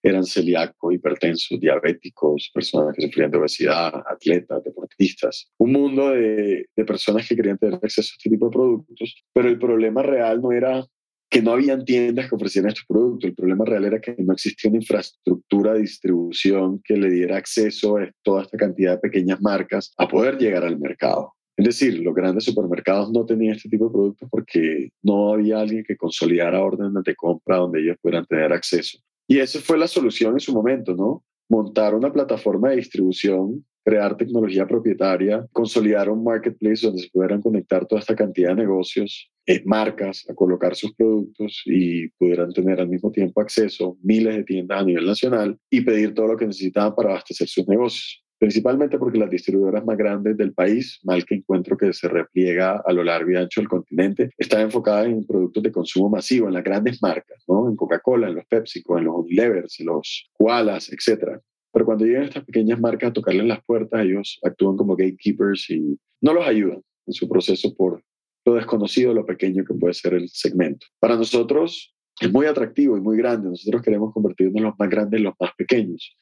eran 0.03 0.25
celíacos, 0.25 0.93
hipertensos, 0.93 1.61
diabéticos, 1.61 2.51
personas 2.53 2.95
que 2.95 3.07
sufrían 3.07 3.31
de 3.31 3.39
obesidad, 3.39 3.95
atletas, 4.11 4.65
deportistas, 4.65 5.51
un 5.59 5.73
mundo 5.73 6.11
de, 6.11 6.67
de 6.75 6.85
personas 6.85 7.29
que 7.29 7.37
querían 7.37 7.57
tener 7.57 7.79
acceso 7.83 8.13
a 8.13 8.17
este 8.19 8.31
tipo 8.31 8.47
de 8.47 8.53
productos, 8.53 9.25
pero 9.33 9.49
el 9.49 9.59
problema 9.59 10.03
real 10.03 10.43
no 10.43 10.51
era 10.51 10.85
que 11.29 11.43
no 11.43 11.53
habían 11.53 11.85
tiendas 11.85 12.29
que 12.29 12.35
ofrecieran 12.35 12.69
estos 12.69 12.87
productos. 12.87 13.29
El 13.29 13.35
problema 13.35 13.65
real 13.65 13.85
era 13.85 14.01
que 14.01 14.15
no 14.19 14.33
existía 14.33 14.71
una 14.71 14.79
infraestructura 14.79 15.75
de 15.75 15.81
distribución 15.81 16.81
que 16.85 16.97
le 16.97 17.11
diera 17.11 17.37
acceso 17.37 17.99
a 17.99 18.11
toda 18.23 18.43
esta 18.43 18.57
cantidad 18.57 18.93
de 18.93 18.99
pequeñas 18.99 19.41
marcas 19.41 19.93
a 19.97 20.07
poder 20.07 20.39
llegar 20.39 20.65
al 20.65 20.79
mercado. 20.79 21.35
Es 21.57 21.65
decir, 21.65 21.99
los 22.01 22.15
grandes 22.15 22.45
supermercados 22.45 23.11
no 23.11 23.25
tenían 23.25 23.57
este 23.57 23.71
tipo 23.71 23.87
de 23.87 23.93
productos 23.93 24.29
porque 24.31 24.91
no 25.03 25.33
había 25.33 25.61
alguien 25.61 25.85
que 25.85 25.97
consolidara 25.97 26.63
órdenes 26.63 27.03
de 27.03 27.15
compra 27.15 27.57
donde 27.57 27.81
ellos 27.81 27.97
pudieran 28.03 28.27
tener 28.27 28.53
acceso. 28.53 28.99
Y 29.27 29.39
esa 29.39 29.61
fue 29.61 29.79
la 29.79 29.89
solución 29.89 30.35
en 30.35 30.41
su 30.41 30.53
momento, 30.53 30.95
¿no? 30.95 31.25
Montar 31.49 31.95
una 31.95 32.13
plataforma 32.13 32.71
de 32.71 32.77
distribución, 32.77 33.65
crear 33.85 34.17
tecnología 34.17 34.67
propietaria, 34.67 35.47
consolidar 35.53 36.11
un 36.11 36.23
marketplace 36.23 36.87
donde 36.87 37.03
se 37.03 37.11
pudieran 37.11 37.41
conectar 37.41 37.87
toda 37.87 38.01
esta 38.01 38.15
cantidad 38.15 38.51
de 38.51 38.57
negocios, 38.57 39.31
eh, 39.47 39.63
marcas 39.65 40.29
a 40.29 40.35
colocar 40.35 40.75
sus 40.75 40.95
productos 40.95 41.63
y 41.65 42.09
pudieran 42.19 42.53
tener 42.53 42.81
al 42.81 42.89
mismo 42.89 43.11
tiempo 43.11 43.41
acceso 43.41 43.97
miles 44.03 44.37
de 44.37 44.45
tiendas 44.45 44.81
a 44.81 44.85
nivel 44.85 45.07
nacional 45.07 45.57
y 45.71 45.81
pedir 45.81 46.15
todo 46.15 46.27
lo 46.27 46.37
que 46.37 46.47
necesitaban 46.47 46.95
para 46.95 47.11
abastecer 47.11 47.49
sus 47.49 47.67
negocios 47.67 48.26
principalmente 48.39 48.99
porque 48.99 49.19
las 49.19 49.31
distribuidoras 49.31 49.85
más 49.85 49.97
grandes 49.97 50.37
del 50.37 50.53
país, 50.53 51.01
mal 51.03 51.25
que 51.25 51.37
encuentro 51.37 51.77
que 51.77 51.93
se 51.93 52.09
repliega 52.09 52.83
a 52.85 52.93
lo 52.93 53.03
largo 53.05 53.31
y 53.31 53.37
ancho 53.37 53.61
del 53.61 53.69
continente, 53.69 54.31
están 54.37 54.63
enfocadas 54.63 55.07
en 55.07 55.27
productos 55.27 55.63
de 55.63 55.73
consumo 55.73 56.11
masivo, 56.11 56.49
en 56.49 56.55
las 56.55 56.65
grandes 56.65 57.03
marcas, 57.03 57.43
¿no? 57.49 57.69
en 57.69 57.77
Coca-Cola, 57.77 58.29
en 58.29 58.37
los 58.37 58.47
PepsiCo, 58.47 58.99
en 58.99 59.05
los 59.05 59.17
Unilevers, 59.17 59.81
en 59.81 59.87
los 59.87 60.31
Koalas, 60.33 60.91
etc. 60.93 61.41
Pero 61.73 61.85
cuando 61.85 62.05
llegan 62.05 62.25
estas 62.25 62.45
pequeñas 62.45 62.81
marcas 62.81 63.11
a 63.11 63.13
tocarles 63.13 63.47
las 63.47 63.65
puertas, 63.65 64.05
ellos 64.05 64.39
actúan 64.43 64.77
como 64.77 64.97
gatekeepers 64.97 65.71
y 65.71 65.99
no 66.21 66.33
los 66.33 66.47
ayudan. 66.47 66.83
en 67.07 67.13
su 67.13 67.29
proceso 67.29 67.73
por 67.75 68.03
lo 68.45 68.55
desconocido, 68.55 69.13
lo 69.13 69.27
pequeño 69.27 69.65
que 69.65 69.75
puede 69.75 69.95
ser 69.95 70.15
el 70.15 70.29
segmento. 70.29 70.87
Para 71.01 71.17
nosotros 71.17 71.95
es 72.21 72.33
muy 72.33 72.47
atractivo 72.47 72.97
y 72.97 73.01
muy 73.01 73.17
grande. 73.17 73.51
Nosotros 73.51 73.83
queremos 73.83 74.13
convertirnos 74.13 74.57
en 74.57 74.65
los 74.65 74.75
más 74.79 74.89
grandes, 74.89 75.19
en 75.19 75.25
los 75.25 75.35
más 75.39 75.51
pequeños. 75.57 76.17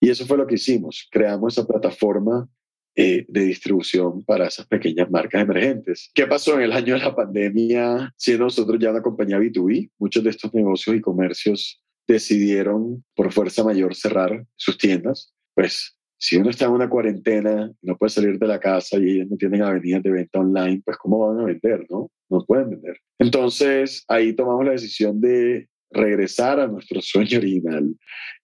Y 0.00 0.10
eso 0.10 0.26
fue 0.26 0.36
lo 0.36 0.46
que 0.46 0.56
hicimos. 0.56 1.08
Creamos 1.10 1.56
esa 1.56 1.66
plataforma 1.66 2.48
eh, 2.96 3.24
de 3.28 3.40
distribución 3.44 4.24
para 4.24 4.46
esas 4.46 4.66
pequeñas 4.66 5.10
marcas 5.10 5.42
emergentes. 5.42 6.10
¿Qué 6.14 6.26
pasó 6.26 6.54
en 6.54 6.62
el 6.62 6.72
año 6.72 6.94
de 6.94 7.00
la 7.00 7.14
pandemia? 7.14 8.12
Siendo 8.16 8.44
nosotros 8.44 8.78
ya 8.78 8.90
una 8.90 9.02
compañía 9.02 9.38
B2B, 9.38 9.90
muchos 9.98 10.22
de 10.22 10.30
estos 10.30 10.54
negocios 10.54 10.94
y 10.94 11.00
comercios 11.00 11.82
decidieron 12.06 13.04
por 13.16 13.32
fuerza 13.32 13.64
mayor 13.64 13.94
cerrar 13.94 14.46
sus 14.56 14.78
tiendas. 14.78 15.34
Pues 15.54 15.96
si 16.18 16.36
uno 16.36 16.50
está 16.50 16.66
en 16.66 16.72
una 16.72 16.88
cuarentena, 16.88 17.72
no 17.82 17.96
puede 17.96 18.10
salir 18.10 18.38
de 18.38 18.46
la 18.46 18.60
casa 18.60 18.96
y 18.98 19.10
ellos 19.10 19.28
no 19.28 19.36
tienen 19.36 19.62
avenidas 19.62 20.02
de 20.02 20.10
venta 20.10 20.38
online, 20.38 20.82
pues 20.84 20.96
¿cómo 20.96 21.18
van 21.26 21.40
a 21.40 21.44
vender? 21.46 21.86
No, 21.90 22.10
no 22.30 22.44
pueden 22.44 22.70
vender. 22.70 22.96
Entonces 23.18 24.04
ahí 24.08 24.34
tomamos 24.34 24.64
la 24.64 24.72
decisión 24.72 25.20
de 25.20 25.68
regresar 25.90 26.60
a 26.60 26.66
nuestro 26.66 27.00
sueño 27.00 27.38
original 27.38 27.94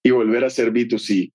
y 0.03 0.11
volver 0.11 0.45
a 0.45 0.51
ser 0.51 0.73
B2C, 0.73 1.33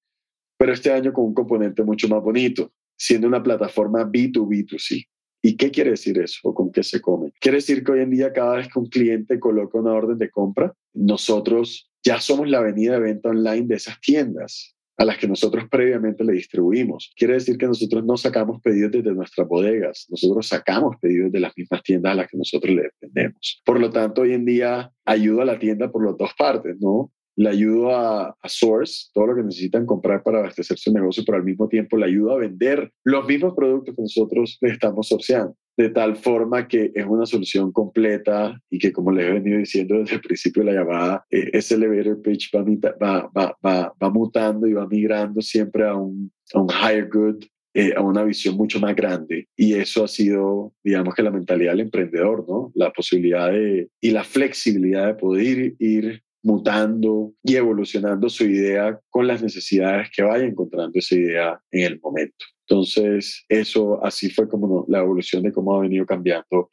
pero 0.58 0.74
este 0.74 0.92
año 0.92 1.14
con 1.14 1.26
un 1.26 1.34
componente 1.34 1.84
mucho 1.84 2.08
más 2.08 2.22
bonito 2.22 2.72
siendo 2.98 3.28
una 3.28 3.44
plataforma 3.44 4.06
B2B2C. 4.06 5.06
¿Y 5.42 5.58
qué 5.58 5.70
quiere 5.70 5.92
decir 5.92 6.18
eso? 6.18 6.40
¿O 6.44 6.54
con 6.56 6.72
qué 6.72 6.82
se 6.82 7.02
come? 7.02 7.32
Quiere 7.40 7.58
decir 7.58 7.84
que 7.84 7.92
hoy 7.92 8.00
en 8.02 8.10
día 8.10 8.34
cada 8.34 8.56
vez 8.56 8.68
que 8.68 8.80
un 8.80 8.88
cliente 8.88 9.40
coloca 9.40 9.78
una 9.78 9.94
orden 9.94 10.18
de 10.18 10.32
compra, 10.32 10.74
nosotros 10.94 11.92
ya 12.04 12.20
somos 12.20 12.50
la 12.50 12.60
avenida 12.60 12.94
de 12.94 13.02
venta 13.02 13.30
online 13.30 13.68
de 13.68 13.76
esas 13.76 14.00
tiendas 14.00 14.76
a 14.98 15.06
las 15.06 15.18
que 15.18 15.28
nosotros 15.28 15.66
previamente 15.70 16.24
le 16.24 16.34
distribuimos. 16.34 17.12
Quiere 17.16 17.36
decir 17.36 17.58
que 17.58 17.68
nosotros 17.68 18.04
no 18.06 18.18
sacamos 18.18 18.62
pedidos 18.62 18.92
desde 18.92 19.14
nuestras 19.14 19.48
bodegas, 19.48 20.06
nosotros 20.10 20.48
sacamos 20.48 20.96
pedidos 21.02 21.32
de 21.32 21.42
las 21.42 21.54
mismas 21.56 21.84
tiendas 21.84 22.14
a 22.14 22.16
las 22.16 22.30
que 22.30 22.38
nosotros 22.38 22.74
le 22.74 22.90
vendemos. 23.02 23.62
Por 23.66 23.80
lo 23.80 23.92
tanto, 23.92 24.22
hoy 24.22 24.34
en 24.34 24.46
día 24.46 24.92
ayuda 25.04 25.44
a 25.44 25.46
la 25.46 25.60
tienda 25.60 25.92
por 25.92 26.06
las 26.06 26.18
dos 26.18 26.32
partes, 26.38 26.78
¿no? 26.80 27.12
Le 27.36 27.50
ayudo 27.50 27.96
a, 27.96 28.36
Source, 28.46 29.10
todo 29.14 29.28
lo 29.28 29.36
que 29.36 29.44
necesitan 29.44 29.86
comprar 29.86 30.24
para 30.24 30.40
abastecer 30.40 30.78
su 30.78 30.94
negocio, 30.94 31.24
pero 31.26 31.38
al 31.38 31.44
mismo 31.44 31.68
tiempo 31.68 31.98
le 31.98 32.06
ayudo 32.06 32.34
a 32.34 32.38
vender 32.38 32.92
los 33.04 33.28
mismos 33.28 33.54
productos 33.56 33.96
que 33.96 34.02
nosotros 34.02 34.58
le 34.62 34.70
estamos 34.70 35.08
sourceando, 35.08 35.56
de 35.78 35.90
tal 35.90 36.16
forma 36.16 36.68
que 36.68 36.92
es 36.94 37.06
una 37.06 37.26
solución 37.26 37.72
completa 37.72 38.60
y 38.70 38.80
que, 38.80 38.92
como 38.92 39.12
les 39.12 39.28
he 39.28 39.34
venido 39.34 39.58
diciendo 39.58 39.98
desde 40.00 40.16
el 40.16 40.22
principio 40.22 40.64
de 40.64 40.72
la 40.72 40.82
llamada, 40.82 41.26
eh, 41.30 41.50
ese 41.54 41.76
elevator 41.76 42.22
pitch 42.22 42.52
va, 42.56 43.30
va, 43.36 43.58
va, 43.64 43.94
va, 44.02 44.10
mutando 44.10 44.68
y 44.68 44.74
va 44.74 44.88
migrando 44.88 45.42
siempre 45.42 45.86
a 45.86 45.96
un, 45.96 46.32
a 46.54 46.62
un 46.62 46.70
higher 46.70 47.10
good 47.10 47.44
eh, 47.78 47.94
a 47.94 48.02
una 48.02 48.24
visión 48.24 48.56
mucho 48.56 48.80
más 48.80 48.96
grande. 48.96 49.50
Y 49.58 49.74
eso 49.74 50.06
ha 50.06 50.08
sido, 50.08 50.72
digamos 50.82 51.14
que 51.14 51.22
la 51.22 51.30
mentalidad 51.30 51.72
del 51.72 51.82
emprendedor, 51.82 52.46
¿no? 52.48 52.72
La 52.74 52.94
posibilidad 52.94 53.52
de, 53.52 53.90
y 54.00 54.12
la 54.12 54.24
flexibilidad 54.24 55.08
de 55.08 55.16
poder 55.16 55.76
ir 55.78 56.24
mutando 56.46 57.34
y 57.44 57.56
evolucionando 57.56 58.30
su 58.30 58.46
idea 58.46 59.00
con 59.10 59.26
las 59.26 59.42
necesidades 59.42 60.10
que 60.16 60.22
vaya 60.22 60.46
encontrando 60.46 60.92
esa 60.94 61.16
idea 61.16 61.60
en 61.72 61.84
el 61.84 62.00
momento. 62.00 62.46
Entonces, 62.68 63.44
eso 63.50 64.04
así 64.06 64.30
fue 64.30 64.48
como 64.48 64.86
la 64.88 65.00
evolución 65.00 65.42
de 65.42 65.52
cómo 65.52 65.76
ha 65.76 65.82
venido 65.82 66.06
cambiando 66.06 66.72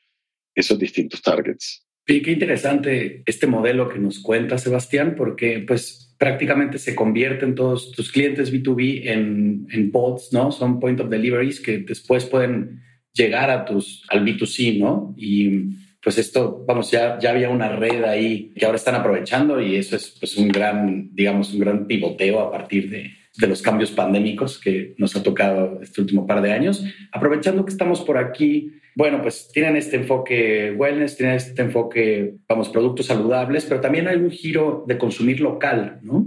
esos 0.55 0.79
distintos 0.79 1.23
targets. 1.23 1.87
Y 2.07 2.21
qué 2.21 2.33
interesante 2.33 3.23
este 3.25 3.47
modelo 3.47 3.88
que 3.88 3.99
nos 3.99 4.19
cuenta 4.21 4.59
Sebastián, 4.59 5.14
porque 5.17 5.64
pues 5.67 6.14
prácticamente 6.19 6.79
se 6.79 6.95
convierten 6.95 7.55
todos 7.55 7.93
tus 7.93 8.12
clientes 8.12 8.52
B2B 8.52 9.07
en, 9.07 9.67
en 9.71 9.91
pods, 9.91 10.33
¿no? 10.33 10.52
Son 10.52 10.81
point 10.81 11.00
of 11.00 11.09
deliveries 11.09 11.61
que 11.61 11.79
después 11.79 12.26
pueden 12.26 12.83
llegar 13.14 13.50
a 13.50 13.64
tus, 13.64 14.05
al 14.11 14.23
B2C, 14.23 14.79
¿no? 14.79 15.14
Y 15.17 15.71
pues 16.02 16.18
esto, 16.18 16.64
vamos, 16.66 16.90
ya, 16.90 17.18
ya 17.21 17.30
había 17.30 17.49
una 17.49 17.68
red 17.76 18.02
ahí 18.04 18.52
que 18.56 18.64
ahora 18.64 18.76
están 18.76 18.97
aprovechando 18.97 19.61
y 19.61 19.76
eso 19.76 19.94
es 19.94 20.16
pues 20.18 20.37
un 20.37 20.49
gran, 20.49 21.11
digamos, 21.14 21.54
un 21.54 21.61
gran 21.61 21.87
pivoteo 21.87 22.40
a 22.40 22.50
partir 22.50 22.90
de, 22.90 23.12
de 23.38 23.47
los 23.47 23.62
cambios 23.62 23.92
pandémicos 23.92 24.59
que 24.59 24.94
nos 24.99 25.14
ha 25.16 25.23
tocado 25.23 25.80
este 25.80 26.00
último 26.00 26.26
par 26.26 26.42
de 26.42 26.52
años. 26.52 26.85
Aprovechando 27.12 27.64
que 27.64 27.73
estamos 27.73 28.00
por 28.00 28.18
aquí, 28.18 28.73
bueno, 28.94 29.23
pues 29.23 29.49
tienen 29.52 29.76
este 29.76 29.97
enfoque 29.97 30.73
wellness, 30.76 31.16
tienen 31.16 31.37
este 31.37 31.62
enfoque, 31.62 32.35
vamos, 32.49 32.68
productos 32.68 33.06
saludables, 33.06 33.64
pero 33.64 33.80
también 33.80 34.09
hay 34.09 34.16
un 34.16 34.30
giro 34.30 34.85
de 34.87 34.99
consumir 34.99 35.40
local, 35.40 36.00
¿no? 36.02 36.26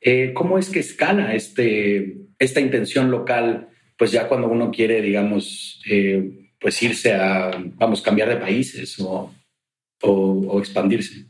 Eh, 0.00 0.32
¿Cómo 0.32 0.58
es 0.58 0.70
que 0.70 0.78
escala 0.78 1.34
este, 1.34 2.18
esta 2.38 2.60
intención 2.60 3.10
local, 3.10 3.68
pues 3.98 4.12
ya 4.12 4.28
cuando 4.28 4.48
uno 4.48 4.70
quiere, 4.70 5.02
digamos, 5.02 5.82
eh, 5.90 6.47
pues 6.60 6.82
irse 6.82 7.12
a, 7.14 7.50
vamos, 7.76 8.02
cambiar 8.02 8.28
de 8.28 8.36
países 8.36 8.98
o, 9.00 9.32
o, 10.02 10.58
expandirse. 10.58 11.26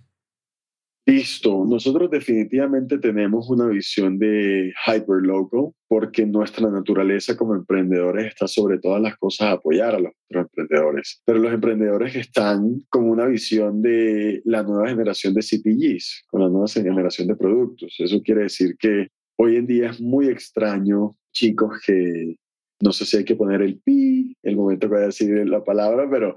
Listo, 1.07 1.65
nosotros 1.65 2.11
definitivamente 2.11 2.99
tenemos 2.99 3.49
una 3.49 3.67
visión 3.67 4.19
de 4.19 4.75
hyper 4.87 5.23
local 5.23 5.71
porque 5.89 6.27
nuestra 6.27 6.71
naturaleza 6.71 7.35
como 7.35 7.55
emprendedores 7.55 8.27
está 8.27 8.47
sobre 8.47 8.79
todas 8.79 9.01
las 9.01 9.17
cosas 9.17 9.55
apoyar 9.55 9.95
a 9.95 10.01
los 10.01 10.13
emprendedores. 10.29 11.23
Pero 11.25 11.39
los 11.39 11.55
emprendedores 11.55 12.15
están 12.15 12.83
con 12.91 13.09
una 13.09 13.25
visión 13.25 13.81
de 13.81 14.43
la 14.45 14.63
nueva 14.63 14.91
generación 14.91 15.33
de 15.33 15.41
CPGs, 15.41 16.25
con 16.29 16.43
la 16.43 16.51
nueva 16.51 16.69
generación 16.69 17.29
de 17.29 17.37
productos. 17.37 17.95
Eso 17.99 18.21
quiere 18.23 18.43
decir 18.43 18.77
que 18.79 19.09
hoy 19.39 19.57
en 19.57 19.67
día 19.67 19.89
es 19.89 20.03
muy 20.03 20.29
extraño 20.29 21.17
chicos 21.33 21.81
que 21.87 22.37
no 22.81 22.93
sé 22.93 23.05
si 23.05 23.19
hay 23.19 23.25
que 23.25 23.37
poner 23.37 23.63
el 23.63 23.79
pi, 23.79 24.37
el 24.43 24.57
momento 24.57 24.89
que 24.89 24.95
voy 24.95 25.03
a 25.03 25.07
decir 25.07 25.31
la 25.49 25.65
palabra, 25.65 26.09
pero 26.11 26.37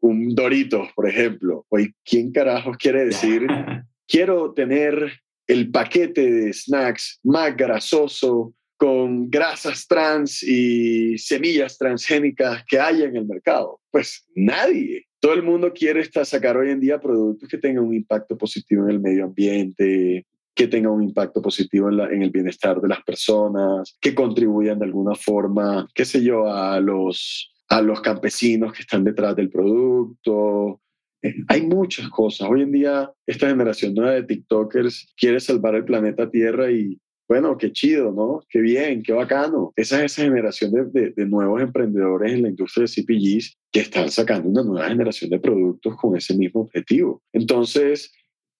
un 0.00 0.34
Dorito, 0.34 0.88
por 0.94 1.08
ejemplo. 1.08 1.64
Hoy, 1.68 1.94
¿quién 2.04 2.32
carajos 2.32 2.76
quiere 2.76 3.06
decir, 3.06 3.46
quiero 4.08 4.52
tener 4.52 5.20
el 5.46 5.70
paquete 5.70 6.30
de 6.30 6.52
snacks 6.52 7.20
más 7.22 7.56
grasoso 7.56 8.54
con 8.76 9.30
grasas 9.30 9.86
trans 9.86 10.42
y 10.42 11.16
semillas 11.18 11.78
transgénicas 11.78 12.64
que 12.66 12.80
haya 12.80 13.04
en 13.04 13.16
el 13.16 13.26
mercado? 13.26 13.80
Pues 13.90 14.26
nadie. 14.34 15.06
Todo 15.20 15.34
el 15.34 15.44
mundo 15.44 15.72
quiere 15.72 16.04
sacar 16.04 16.56
hoy 16.56 16.70
en 16.70 16.80
día 16.80 17.00
productos 17.00 17.48
que 17.48 17.58
tengan 17.58 17.84
un 17.84 17.94
impacto 17.94 18.36
positivo 18.36 18.82
en 18.84 18.90
el 18.90 19.00
medio 19.00 19.24
ambiente, 19.24 20.26
que 20.54 20.68
tenga 20.68 20.90
un 20.90 21.02
impacto 21.02 21.40
positivo 21.40 21.88
en, 21.90 22.22
el 22.22 22.30
bienestar 22.30 22.80
de 22.80 22.88
las 22.88 23.02
personas, 23.02 23.96
que 24.00 24.14
contribuyan 24.14 24.78
de 24.78 24.86
alguna 24.86 25.14
forma, 25.14 25.88
qué 25.94 26.04
sé 26.04 26.22
yo, 26.22 26.46
a 26.52 26.78
los, 26.80 27.52
a 27.68 27.80
los 27.80 28.00
campesinos 28.00 28.72
que 28.72 28.82
están 28.82 29.04
detrás 29.04 29.34
del 29.34 29.50
producto. 29.50 30.80
Eh, 31.22 31.34
hay 31.48 31.62
muchas 31.62 32.08
cosas. 32.10 32.48
Hoy 32.50 32.62
en 32.62 32.72
día, 32.72 33.10
esta 33.26 33.48
generación 33.48 33.94
nueva 33.94 34.12
de 34.12 34.24
TikTokers 34.24 35.14
quiere 35.16 35.40
salvar 35.40 35.74
el 35.74 35.84
planeta 35.84 36.30
Tierra 36.30 36.70
y, 36.70 37.00
bueno, 37.28 37.56
qué 37.56 37.72
chido, 37.72 38.12
¿no? 38.12 38.42
Qué 38.50 38.60
bien, 38.60 39.02
qué 39.02 39.14
bacano. 39.14 39.72
Esa 39.74 40.04
es 40.04 40.12
esa 40.12 40.24
generación 40.24 40.70
de, 40.72 41.12
de, 41.12 41.26
nuevos 41.26 41.62
emprendedores 41.62 42.30
en 42.30 42.42
la 42.42 42.48
industria 42.50 42.82
de 42.82 42.92
CPGs 42.92 43.56
que 43.72 43.80
están 43.80 44.10
sacando 44.10 44.50
una 44.50 44.62
nueva 44.62 44.88
generación 44.88 45.30
de 45.30 45.40
productos 45.40 45.96
con 45.96 46.14
ese 46.14 46.36
mismo 46.36 46.62
objetivo. 46.62 47.22
Entonces, 47.32 48.12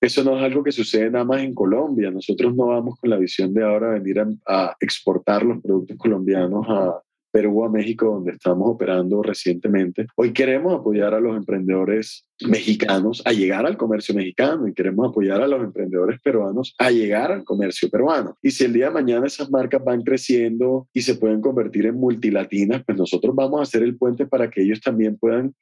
eso 0.02 0.24
no 0.24 0.36
es 0.36 0.42
algo 0.42 0.64
que 0.64 0.72
sucede 0.72 1.10
nada 1.10 1.24
más 1.24 1.42
en 1.42 1.54
Colombia. 1.54 2.10
Nosotros 2.10 2.56
no 2.56 2.66
vamos 2.66 2.98
con 2.98 3.08
la 3.08 3.18
visión 3.18 3.54
de 3.54 3.62
ahora 3.62 3.90
venir 3.90 4.20
a, 4.46 4.76
exportar 4.80 5.44
los 5.44 5.62
productos 5.62 5.96
colombianos 5.96 6.66
a 6.68 7.00
Perú, 7.30 7.64
a 7.64 7.70
México, 7.70 8.06
donde 8.06 8.32
estamos 8.32 8.68
operando 8.68 9.22
recientemente. 9.22 10.08
Hoy 10.16 10.32
queremos 10.32 10.74
apoyar 10.74 11.14
a 11.14 11.20
los 11.20 11.36
emprendedores 11.36 12.26
mexicanos 12.40 13.22
a 13.24 13.32
llegar 13.32 13.64
al 13.64 13.76
comercio 13.76 14.12
mexicano 14.12 14.66
y 14.66 14.74
queremos 14.74 15.08
apoyar 15.08 15.40
a 15.40 15.46
los 15.46 15.62
emprendedores 15.62 16.20
peruanos 16.20 16.74
a 16.78 16.90
llegar 16.90 17.30
al 17.30 17.44
comercio 17.44 17.88
peruano. 17.88 18.36
Y 18.42 18.50
si 18.50 18.64
el 18.64 18.72
día 18.72 18.86
de 18.86 18.94
mañana 18.94 19.28
esas 19.28 19.52
marcas 19.52 19.84
van 19.84 20.02
creciendo 20.02 20.88
y 20.92 21.02
se 21.02 21.14
pueden 21.14 21.40
convertir 21.40 21.86
en 21.86 21.94
multilatinas, 21.94 22.82
pues 22.84 22.98
nosotros 22.98 23.36
vamos 23.36 23.60
a 23.60 23.62
hacer 23.62 23.84
el 23.84 23.96
puente 23.96 24.26
para 24.26 24.50
que 24.50 24.62
ellos 24.62 24.80
también 24.80 25.16
puedan 25.16 25.54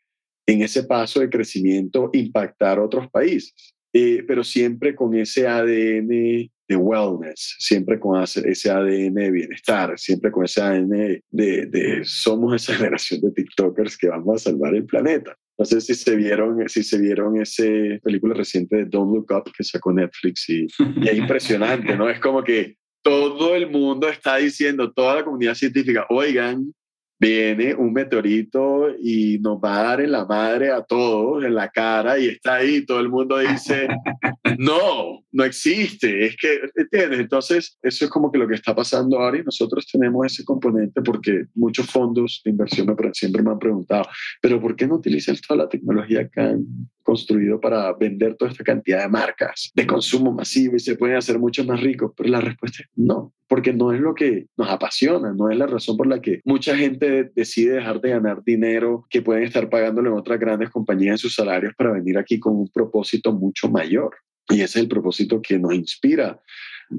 en 0.46 0.62
ese 0.62 0.84
paso 0.84 1.20
de 1.20 1.28
crecimiento 1.28 2.08
impactar 2.14 2.80
otros 2.80 3.08
países. 3.10 3.74
Eh, 3.92 4.24
pero 4.26 4.44
siempre 4.44 4.94
con 4.94 5.14
ese 5.16 5.48
ADN 5.48 6.08
de 6.08 6.76
wellness, 6.76 7.56
siempre 7.58 7.98
con 7.98 8.22
ese 8.22 8.70
ADN 8.70 9.14
de 9.14 9.30
bienestar, 9.32 9.98
siempre 9.98 10.30
con 10.30 10.44
ese 10.44 10.62
ADN 10.62 11.20
de, 11.30 11.66
de, 11.66 12.02
somos 12.04 12.54
esa 12.54 12.74
generación 12.76 13.20
de 13.20 13.32
TikTokers 13.32 13.98
que 13.98 14.08
vamos 14.08 14.36
a 14.36 14.50
salvar 14.50 14.74
el 14.76 14.86
planeta. 14.86 15.36
No 15.58 15.64
sé 15.64 15.80
si 15.80 15.94
se 15.94 16.14
vieron, 16.14 16.66
si 16.68 16.84
se 16.84 16.98
vieron 16.98 17.40
esa 17.40 17.64
película 18.02 18.34
reciente 18.34 18.76
de 18.76 18.84
Don't 18.84 19.12
Look 19.12 19.26
Up 19.32 19.52
que 19.52 19.64
sacó 19.64 19.92
Netflix 19.92 20.48
y, 20.48 20.66
y 20.96 21.08
es 21.08 21.18
impresionante, 21.18 21.96
¿no? 21.96 22.08
Es 22.08 22.20
como 22.20 22.44
que 22.44 22.76
todo 23.02 23.54
el 23.54 23.68
mundo 23.68 24.08
está 24.08 24.36
diciendo, 24.36 24.92
toda 24.92 25.16
la 25.16 25.24
comunidad 25.24 25.54
científica, 25.54 26.06
oigan, 26.08 26.72
viene 27.20 27.74
un 27.74 27.92
meteorito 27.92 28.88
y 28.98 29.38
nos 29.40 29.58
va 29.58 29.78
a 29.78 29.82
dar 29.82 30.00
en 30.00 30.12
la 30.12 30.24
madre 30.24 30.70
a 30.70 30.82
todos, 30.82 31.44
en 31.44 31.54
la 31.54 31.68
cara, 31.68 32.18
y 32.18 32.28
está 32.28 32.56
ahí, 32.56 32.86
todo 32.86 32.98
el 32.98 33.10
mundo 33.10 33.36
dice, 33.38 33.88
no, 34.58 35.22
no 35.30 35.44
existe, 35.44 36.26
es 36.26 36.36
que, 36.36 36.60
¿entiendes? 36.74 37.20
Entonces, 37.20 37.78
eso 37.82 38.06
es 38.06 38.10
como 38.10 38.32
que 38.32 38.38
lo 38.38 38.48
que 38.48 38.54
está 38.54 38.74
pasando 38.74 39.18
ahora 39.18 39.36
y 39.36 39.44
nosotros 39.44 39.86
tenemos 39.86 40.32
ese 40.32 40.44
componente 40.44 41.02
porque 41.02 41.44
muchos 41.54 41.86
fondos 41.90 42.40
de 42.42 42.52
inversión 42.52 42.86
me, 42.86 42.96
siempre 43.12 43.42
me 43.42 43.50
han 43.50 43.58
preguntado, 43.58 44.04
pero 44.40 44.58
¿por 44.58 44.74
qué 44.74 44.86
no 44.86 44.94
utilizan 44.94 45.36
toda 45.46 45.64
la 45.64 45.68
tecnología 45.68 46.26
han 46.36 46.64
construido 47.10 47.60
para 47.60 47.92
vender 47.94 48.36
toda 48.36 48.52
esta 48.52 48.62
cantidad 48.62 49.02
de 49.02 49.08
marcas 49.08 49.72
de 49.74 49.84
consumo 49.84 50.30
masivo 50.32 50.76
y 50.76 50.78
se 50.78 50.94
pueden 50.94 51.16
hacer 51.16 51.40
mucho 51.40 51.64
más 51.64 51.80
ricos? 51.80 52.12
Pero 52.16 52.30
la 52.30 52.40
respuesta 52.40 52.84
es 52.84 52.88
no, 52.94 53.32
porque 53.48 53.72
no 53.72 53.92
es 53.92 54.00
lo 54.00 54.14
que 54.14 54.46
nos 54.56 54.68
apasiona, 54.70 55.32
no 55.32 55.50
es 55.50 55.58
la 55.58 55.66
razón 55.66 55.96
por 55.96 56.06
la 56.06 56.20
que 56.20 56.40
mucha 56.44 56.76
gente 56.76 57.32
decide 57.34 57.74
dejar 57.74 58.00
de 58.00 58.10
ganar 58.10 58.44
dinero 58.44 59.04
que 59.10 59.22
pueden 59.22 59.42
estar 59.42 59.68
pagándole 59.68 60.08
en 60.08 60.14
otras 60.14 60.38
grandes 60.38 60.70
compañías 60.70 61.14
en 61.14 61.18
sus 61.18 61.34
salarios 61.34 61.74
para 61.76 61.90
venir 61.90 62.16
aquí 62.16 62.38
con 62.38 62.54
un 62.54 62.68
propósito 62.68 63.32
mucho 63.32 63.68
mayor. 63.68 64.14
Y 64.48 64.62
ese 64.62 64.64
es 64.64 64.76
el 64.76 64.88
propósito 64.88 65.42
que 65.42 65.58
nos 65.58 65.74
inspira 65.74 66.40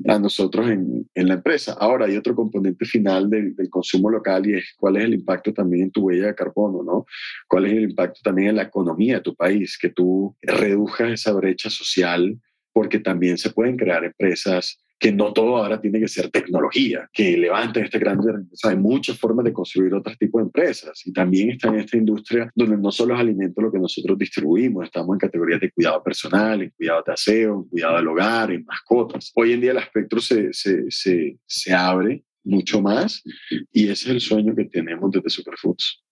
a 0.07 0.19
nosotros 0.19 0.69
en, 0.69 1.09
en, 1.13 1.27
la 1.27 1.35
empresa. 1.35 1.75
Ahora 1.79 2.05
hay 2.05 2.15
otro 2.15 2.35
componente 2.35 2.85
final 2.85 3.29
del, 3.29 3.55
del, 3.55 3.69
consumo 3.69 4.09
local 4.09 4.47
y 4.47 4.55
es 4.55 4.73
cuál 4.77 4.97
es 4.97 5.03
el 5.03 5.13
impacto 5.15 5.53
también 5.53 5.83
en 5.83 5.91
tu 5.91 6.01
huella 6.01 6.27
de 6.27 6.35
carbono, 6.35 6.83
¿no? 6.83 7.05
¿Cuál 7.47 7.65
es 7.65 7.73
el 7.73 7.83
impacto 7.83 8.21
también 8.23 8.49
en 8.49 8.55
la 8.57 8.63
economía 8.63 9.15
de 9.15 9.21
tu 9.21 9.35
país? 9.35 9.77
Que 9.77 9.89
tú 9.89 10.35
redujas 10.41 11.11
esa 11.11 11.33
brecha 11.33 11.69
social 11.69 12.39
porque 12.73 12.99
también 12.99 13.37
se 13.37 13.49
pueden 13.49 13.77
crear 13.77 14.03
empresas 14.05 14.79
que 15.01 15.11
no 15.11 15.33
todo 15.33 15.57
ahora 15.57 15.81
tiene 15.81 15.99
que 15.99 16.07
ser 16.07 16.29
tecnología, 16.29 17.09
que 17.11 17.35
levanten 17.35 17.85
este 17.85 17.97
gran... 17.97 18.19
hay 18.63 18.77
muchas 18.77 19.17
formas 19.17 19.43
de 19.43 19.51
construir 19.51 19.91
otros 19.95 20.15
tipos 20.15 20.39
de 20.39 20.45
empresas 20.45 21.01
y 21.07 21.11
también 21.11 21.49
está 21.49 21.69
en 21.69 21.79
esta 21.79 21.97
industria 21.97 22.51
donde 22.53 22.77
no 22.77 22.91
solo 22.91 23.15
es 23.15 23.19
alimento 23.19 23.61
lo 23.61 23.71
que 23.71 23.79
nosotros 23.79 24.15
distribuimos, 24.15 24.85
estamos 24.85 25.15
en 25.15 25.19
categorías 25.19 25.59
de 25.59 25.71
cuidado 25.71 26.03
personal, 26.03 26.61
en 26.61 26.69
cuidado 26.69 27.03
de 27.07 27.13
aseo, 27.13 27.55
en 27.55 27.69
cuidado 27.69 27.97
del 27.97 28.07
hogar, 28.09 28.51
en 28.51 28.63
mascotas. 28.63 29.31
Hoy 29.33 29.53
en 29.53 29.61
día 29.61 29.71
el 29.71 29.77
espectro 29.77 30.21
se, 30.21 30.53
se, 30.53 30.83
se, 30.91 31.35
se 31.47 31.73
abre 31.73 32.23
mucho 32.43 32.79
más 32.79 33.23
y 33.71 33.85
ese 33.85 33.91
es 33.91 34.07
el 34.07 34.21
sueño 34.21 34.55
que 34.55 34.65
tenemos 34.65 35.09
desde 35.09 35.31
Superfoods. 35.31 36.03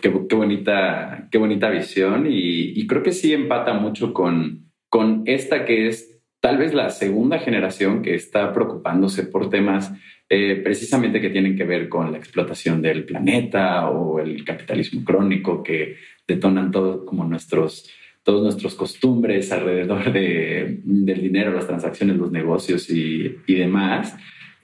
Qué, 0.00 0.12
qué, 0.28 0.34
bonita, 0.34 1.28
qué 1.30 1.38
bonita 1.38 1.70
visión 1.70 2.26
y, 2.26 2.72
y 2.80 2.86
creo 2.88 3.04
que 3.04 3.12
sí 3.12 3.32
empata 3.32 3.72
mucho 3.74 4.12
con, 4.12 4.68
con 4.88 5.22
esta 5.26 5.64
que 5.64 5.86
es 5.86 6.11
tal 6.42 6.58
vez 6.58 6.74
la 6.74 6.90
segunda 6.90 7.38
generación 7.38 8.02
que 8.02 8.16
está 8.16 8.52
preocupándose 8.52 9.22
por 9.22 9.48
temas 9.48 9.92
eh, 10.28 10.56
precisamente 10.56 11.20
que 11.20 11.30
tienen 11.30 11.56
que 11.56 11.62
ver 11.62 11.88
con 11.88 12.10
la 12.10 12.18
explotación 12.18 12.82
del 12.82 13.04
planeta 13.04 13.88
o 13.88 14.18
el 14.18 14.44
capitalismo 14.44 15.04
crónico 15.04 15.62
que 15.62 15.96
detonan 16.26 16.72
todo 16.72 17.06
como 17.06 17.24
nuestros 17.24 17.88
todos 18.24 18.42
nuestros 18.42 18.74
costumbres 18.74 19.50
alrededor 19.52 20.12
de, 20.12 20.80
del 20.84 21.22
dinero, 21.22 21.52
las 21.52 21.66
transacciones, 21.66 22.16
los 22.16 22.30
negocios 22.30 22.88
y, 22.90 23.36
y 23.46 23.54
demás. 23.54 24.16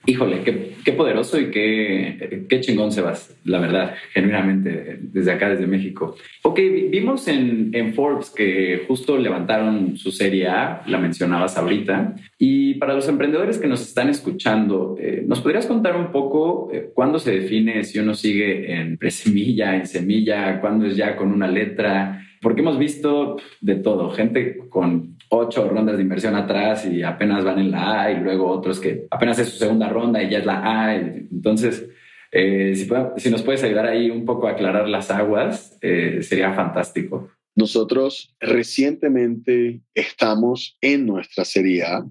Híjole, 0.05 0.41
qué, 0.43 0.93
poderoso 0.93 1.39
y 1.39 1.51
qué, 1.51 2.45
qué 2.49 2.61
chingón, 2.61 2.91
Sebas, 2.91 3.37
la 3.43 3.59
verdad, 3.59 3.95
genuinamente, 4.13 4.97
desde 5.01 5.31
acá, 5.33 5.49
desde 5.49 5.67
México. 5.67 6.15
Ok, 6.41 6.57
vimos 6.89 7.27
en, 7.27 7.69
en, 7.73 7.93
Forbes 7.93 8.29
que 8.29 8.85
justo 8.87 9.17
levantaron 9.17 9.97
su 9.97 10.11
serie 10.11 10.47
A, 10.47 10.83
la 10.87 10.97
mencionabas 10.97 11.57
ahorita, 11.57 12.15
y 12.37 12.75
para 12.75 12.93
los 12.93 13.09
emprendedores 13.09 13.57
que 13.57 13.67
nos 13.67 13.81
están 13.81 14.09
escuchando, 14.09 14.95
eh, 14.99 15.23
¿nos 15.27 15.41
podrías 15.41 15.67
contar 15.67 15.97
un 15.97 16.11
poco 16.11 16.69
eh, 16.73 16.89
cuándo 16.93 17.19
se 17.19 17.31
define 17.31 17.83
si 17.83 17.99
uno 17.99 18.15
sigue 18.15 18.73
en 18.73 18.97
presemilla, 18.97 19.75
en 19.75 19.85
semilla, 19.85 20.61
cuándo 20.61 20.85
es 20.85 20.95
ya 20.95 21.17
con 21.17 21.31
una 21.31 21.47
letra? 21.47 22.25
Porque 22.41 22.61
hemos 22.61 22.79
visto 22.79 23.37
de 23.59 23.75
todo, 23.75 24.11
gente 24.11 24.57
con 24.69 25.18
ocho 25.29 25.67
rondas 25.69 25.97
de 25.97 26.03
inversión 26.03 26.35
atrás 26.35 26.85
y 26.85 27.03
apenas 27.03 27.43
van 27.43 27.59
en 27.59 27.71
la 27.71 28.03
A 28.03 28.11
y 28.11 28.19
luego 28.19 28.49
otros 28.49 28.79
que 28.79 29.07
apenas 29.09 29.39
es 29.39 29.49
su 29.49 29.57
segunda 29.57 29.89
ronda 29.89 30.21
y 30.21 30.29
ya 30.29 30.39
es 30.39 30.45
la 30.45 30.61
A. 30.63 30.95
Entonces, 30.95 31.87
eh, 32.31 32.73
si, 32.75 32.87
si, 33.17 33.29
nos 33.29 33.41
puedes 33.43 33.63
ayudar 33.63 33.87
ahí 33.87 34.09
un 34.09 34.25
poco 34.25 34.47
a 34.47 34.51
aclarar 34.51 34.87
las 34.87 35.09
aguas, 35.11 35.77
eh, 35.81 36.21
sería 36.21 36.53
fantástico. 36.53 37.29
Nosotros 37.55 38.35
recientemente 38.39 39.81
estamos 39.93 40.77
en 40.81 41.05
nuestra 41.05 41.43
serie 41.43 41.83
A. 41.83 42.05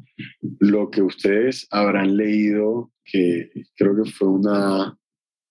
Lo 0.59 0.90
que 0.90 1.02
ustedes 1.02 1.66
habrán 1.70 2.16
leído, 2.16 2.90
que 3.04 3.50
creo 3.76 3.96
que 3.96 4.11
fue 4.11 4.28
una 4.28 4.98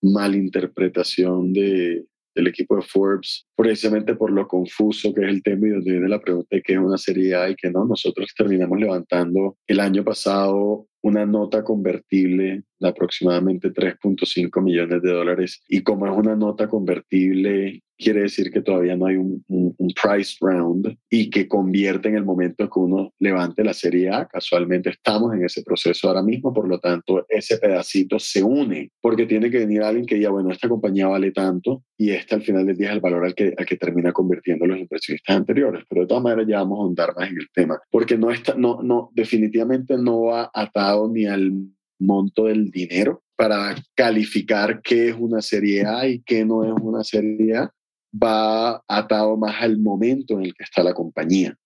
malinterpretación 0.02 1.52
de, 1.52 2.06
del 2.38 2.46
equipo 2.46 2.76
de 2.76 2.82
Forbes, 2.82 3.46
precisamente 3.56 4.14
por 4.14 4.30
lo 4.30 4.46
confuso 4.46 5.12
que 5.12 5.22
es 5.22 5.28
el 5.28 5.42
tema 5.42 5.66
y 5.66 5.70
donde 5.70 5.90
viene 5.90 6.08
la 6.08 6.20
pregunta 6.20 6.48
de 6.52 6.62
qué 6.62 6.74
es 6.74 6.78
una 6.78 6.96
serie 6.96 7.34
A 7.34 7.50
y 7.50 7.56
qué 7.56 7.70
no. 7.70 7.84
Nosotros 7.84 8.32
terminamos 8.36 8.78
levantando 8.78 9.56
el 9.66 9.80
año 9.80 10.04
pasado 10.04 10.86
una 11.02 11.26
nota 11.26 11.64
convertible 11.64 12.62
de 12.78 12.88
aproximadamente 12.88 13.72
3.5 13.72 14.62
millones 14.62 15.02
de 15.02 15.10
dólares. 15.10 15.62
Y 15.68 15.82
como 15.82 16.06
es 16.06 16.12
una 16.16 16.36
nota 16.36 16.68
convertible, 16.68 17.82
quiere 17.98 18.22
decir 18.22 18.50
que 18.50 18.62
todavía 18.62 18.96
no 18.96 19.06
hay 19.06 19.16
un, 19.16 19.44
un, 19.48 19.74
un, 19.76 19.88
price 20.00 20.36
round 20.40 20.96
y 21.10 21.28
que 21.30 21.48
convierte 21.48 22.08
en 22.08 22.14
el 22.14 22.24
momento 22.24 22.70
que 22.70 22.78
uno 22.78 23.12
levante 23.18 23.64
la 23.64 23.74
serie 23.74 24.10
A. 24.10 24.26
Casualmente 24.26 24.90
estamos 24.90 25.34
en 25.34 25.44
ese 25.44 25.62
proceso 25.62 26.08
ahora 26.08 26.22
mismo, 26.22 26.52
por 26.52 26.68
lo 26.68 26.78
tanto, 26.78 27.26
ese 27.28 27.58
pedacito 27.58 28.18
se 28.18 28.42
une 28.42 28.90
porque 29.00 29.26
tiene 29.26 29.50
que 29.50 29.58
venir 29.58 29.82
alguien 29.82 30.06
que 30.06 30.14
diga, 30.14 30.30
bueno, 30.30 30.50
esta 30.50 30.68
compañía 30.68 31.08
vale 31.08 31.32
tanto 31.32 31.82
y 31.96 32.10
este 32.10 32.36
al 32.36 32.42
final 32.42 32.64
del 32.66 32.76
día 32.76 32.88
es 32.88 32.94
el 32.94 33.00
valor 33.00 33.24
al 33.24 33.34
que, 33.34 33.54
al 33.56 33.66
que 33.66 33.76
termina 33.76 34.12
convirtiendo 34.12 34.66
los 34.66 34.78
inversionistas 34.78 35.36
anteriores. 35.36 35.84
Pero 35.88 36.02
de 36.02 36.06
todas 36.06 36.22
maneras 36.22 36.46
ya 36.48 36.58
vamos 36.58 36.78
a 36.78 36.82
ahondar 36.82 37.14
más 37.16 37.28
en 37.30 37.38
el 37.38 37.48
tema 37.52 37.80
porque 37.90 38.16
no 38.16 38.30
está, 38.30 38.54
no, 38.54 38.80
no, 38.82 39.10
definitivamente 39.12 39.96
no 39.98 40.22
va 40.22 40.50
atado 40.54 41.10
ni 41.10 41.26
al 41.26 41.52
monto 41.98 42.44
del 42.44 42.70
dinero 42.70 43.22
para 43.36 43.74
calificar 43.94 44.80
qué 44.82 45.10
es 45.10 45.16
una 45.16 45.40
serie 45.40 45.84
A 45.86 46.08
y 46.08 46.20
qué 46.22 46.44
no 46.44 46.64
es 46.64 46.72
una 46.80 47.04
serie 47.04 47.56
A, 47.56 47.72
va 48.12 48.82
atado 48.88 49.36
más 49.36 49.62
al 49.62 49.78
momento 49.78 50.34
en 50.34 50.46
el 50.46 50.54
que 50.54 50.64
está 50.64 50.82
la 50.82 50.94
compañía. 50.94 51.56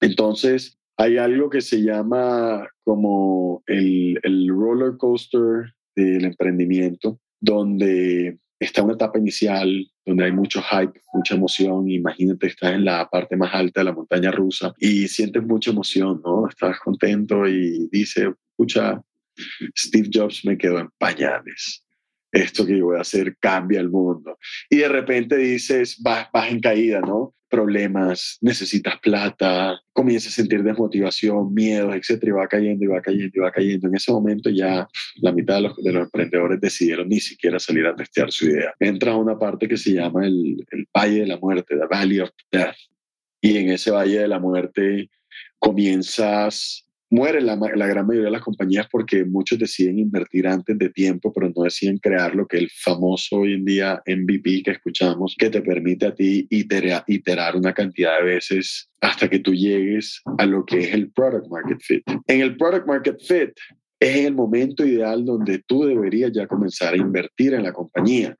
Entonces, 0.00 0.78
hay 0.96 1.16
algo 1.16 1.50
que 1.50 1.60
se 1.60 1.82
llama 1.82 2.66
como 2.84 3.62
el, 3.66 4.18
el 4.22 4.48
roller 4.48 4.96
coaster 4.98 5.74
del 5.96 6.24
emprendimiento, 6.24 7.20
donde 7.40 8.38
está 8.58 8.82
una 8.82 8.94
etapa 8.94 9.18
inicial 9.18 9.86
donde 10.04 10.24
hay 10.24 10.32
mucho 10.32 10.60
hype, 10.62 11.00
mucha 11.14 11.34
emoción. 11.34 11.88
Imagínate, 11.88 12.48
estás 12.48 12.74
en 12.74 12.84
la 12.84 13.08
parte 13.08 13.36
más 13.36 13.54
alta 13.54 13.80
de 13.80 13.84
la 13.84 13.92
montaña 13.92 14.30
rusa 14.30 14.74
y 14.78 15.08
sientes 15.08 15.42
mucha 15.42 15.70
emoción, 15.70 16.20
¿no? 16.24 16.48
Estás 16.48 16.78
contento 16.80 17.46
y 17.46 17.88
dices, 17.90 18.28
escucha, 18.50 19.00
Steve 19.76 20.10
Jobs 20.12 20.44
me 20.44 20.58
quedó 20.58 20.80
en 20.80 20.90
pañales. 20.98 21.84
Esto 22.32 22.64
que 22.64 22.78
yo 22.78 22.86
voy 22.86 22.98
a 22.98 23.02
hacer 23.02 23.36
cambia 23.38 23.80
el 23.80 23.90
mundo. 23.90 24.38
Y 24.68 24.78
de 24.78 24.88
repente 24.88 25.36
dices, 25.36 26.00
vas, 26.02 26.28
vas 26.32 26.50
en 26.50 26.60
caída, 26.60 27.00
¿no? 27.00 27.34
Problemas, 27.48 28.38
necesitas 28.40 29.00
plata, 29.00 29.80
comienzas 29.92 30.32
a 30.32 30.36
sentir 30.36 30.62
desmotivación, 30.62 31.52
miedo, 31.52 31.92
etcétera, 31.92 32.30
y 32.30 32.32
va 32.32 32.46
cayendo 32.46 32.84
y 32.84 32.86
va 32.86 33.02
cayendo 33.02 33.32
y 33.34 33.40
va 33.40 33.50
cayendo. 33.50 33.88
En 33.88 33.96
ese 33.96 34.12
momento 34.12 34.50
ya 34.50 34.86
la 35.16 35.32
mitad 35.32 35.56
de 35.56 35.62
los, 35.62 35.76
de 35.76 35.92
los 35.92 36.04
emprendedores 36.04 36.60
decidieron 36.60 37.08
ni 37.08 37.18
siquiera 37.18 37.58
salir 37.58 37.86
a 37.86 37.96
testear 37.96 38.30
su 38.30 38.46
idea. 38.46 38.72
Entra 38.78 39.12
a 39.12 39.16
una 39.16 39.36
parte 39.36 39.66
que 39.66 39.76
se 39.76 39.94
llama 39.94 40.24
el, 40.24 40.64
el 40.70 40.86
Valle 40.96 41.20
de 41.20 41.26
la 41.26 41.38
Muerte, 41.38 41.76
the 41.76 41.86
Valley 41.90 42.20
of 42.20 42.30
Death. 42.52 42.76
Y 43.40 43.56
en 43.56 43.70
ese 43.70 43.90
Valle 43.90 44.20
de 44.20 44.28
la 44.28 44.38
Muerte 44.38 45.10
comienzas 45.58 46.86
mueren 47.10 47.46
la, 47.46 47.56
la, 47.56 47.86
gran 47.86 48.06
mayoría 48.06 48.26
de 48.26 48.32
las 48.32 48.42
compañías 48.42 48.86
porque 48.90 49.24
muchos 49.24 49.58
deciden 49.58 49.98
invertir 49.98 50.46
antes 50.46 50.78
de 50.78 50.90
tiempo, 50.90 51.32
pero 51.32 51.50
no 51.54 51.64
deciden 51.64 51.98
crear 51.98 52.34
lo 52.34 52.46
que 52.46 52.58
el 52.58 52.70
famoso 52.70 53.38
hoy 53.38 53.54
en 53.54 53.64
día 53.64 54.00
MVP 54.06 54.62
que 54.62 54.70
escuchamos, 54.70 55.34
que 55.38 55.50
te 55.50 55.60
permite 55.60 56.06
a 56.06 56.14
ti 56.14 56.46
iterar, 56.50 57.02
iterar 57.08 57.56
una 57.56 57.74
cantidad 57.74 58.18
de 58.18 58.24
veces 58.24 58.90
hasta 59.00 59.28
que 59.28 59.40
tú 59.40 59.52
llegues 59.52 60.22
a 60.38 60.46
lo 60.46 60.64
que 60.64 60.78
es 60.78 60.94
el 60.94 61.10
product 61.10 61.48
market 61.50 61.80
fit. 61.80 62.02
En 62.26 62.40
el 62.40 62.56
product 62.56 62.86
market 62.86 63.20
fit 63.20 63.50
es 64.00 64.24
el 64.24 64.34
momento 64.34 64.84
ideal 64.86 65.24
donde 65.24 65.62
tú 65.66 65.84
deberías 65.84 66.32
ya 66.32 66.46
comenzar 66.46 66.94
a 66.94 66.96
invertir 66.96 67.52
en 67.52 67.64
la 67.64 67.72
compañía. 67.72 68.34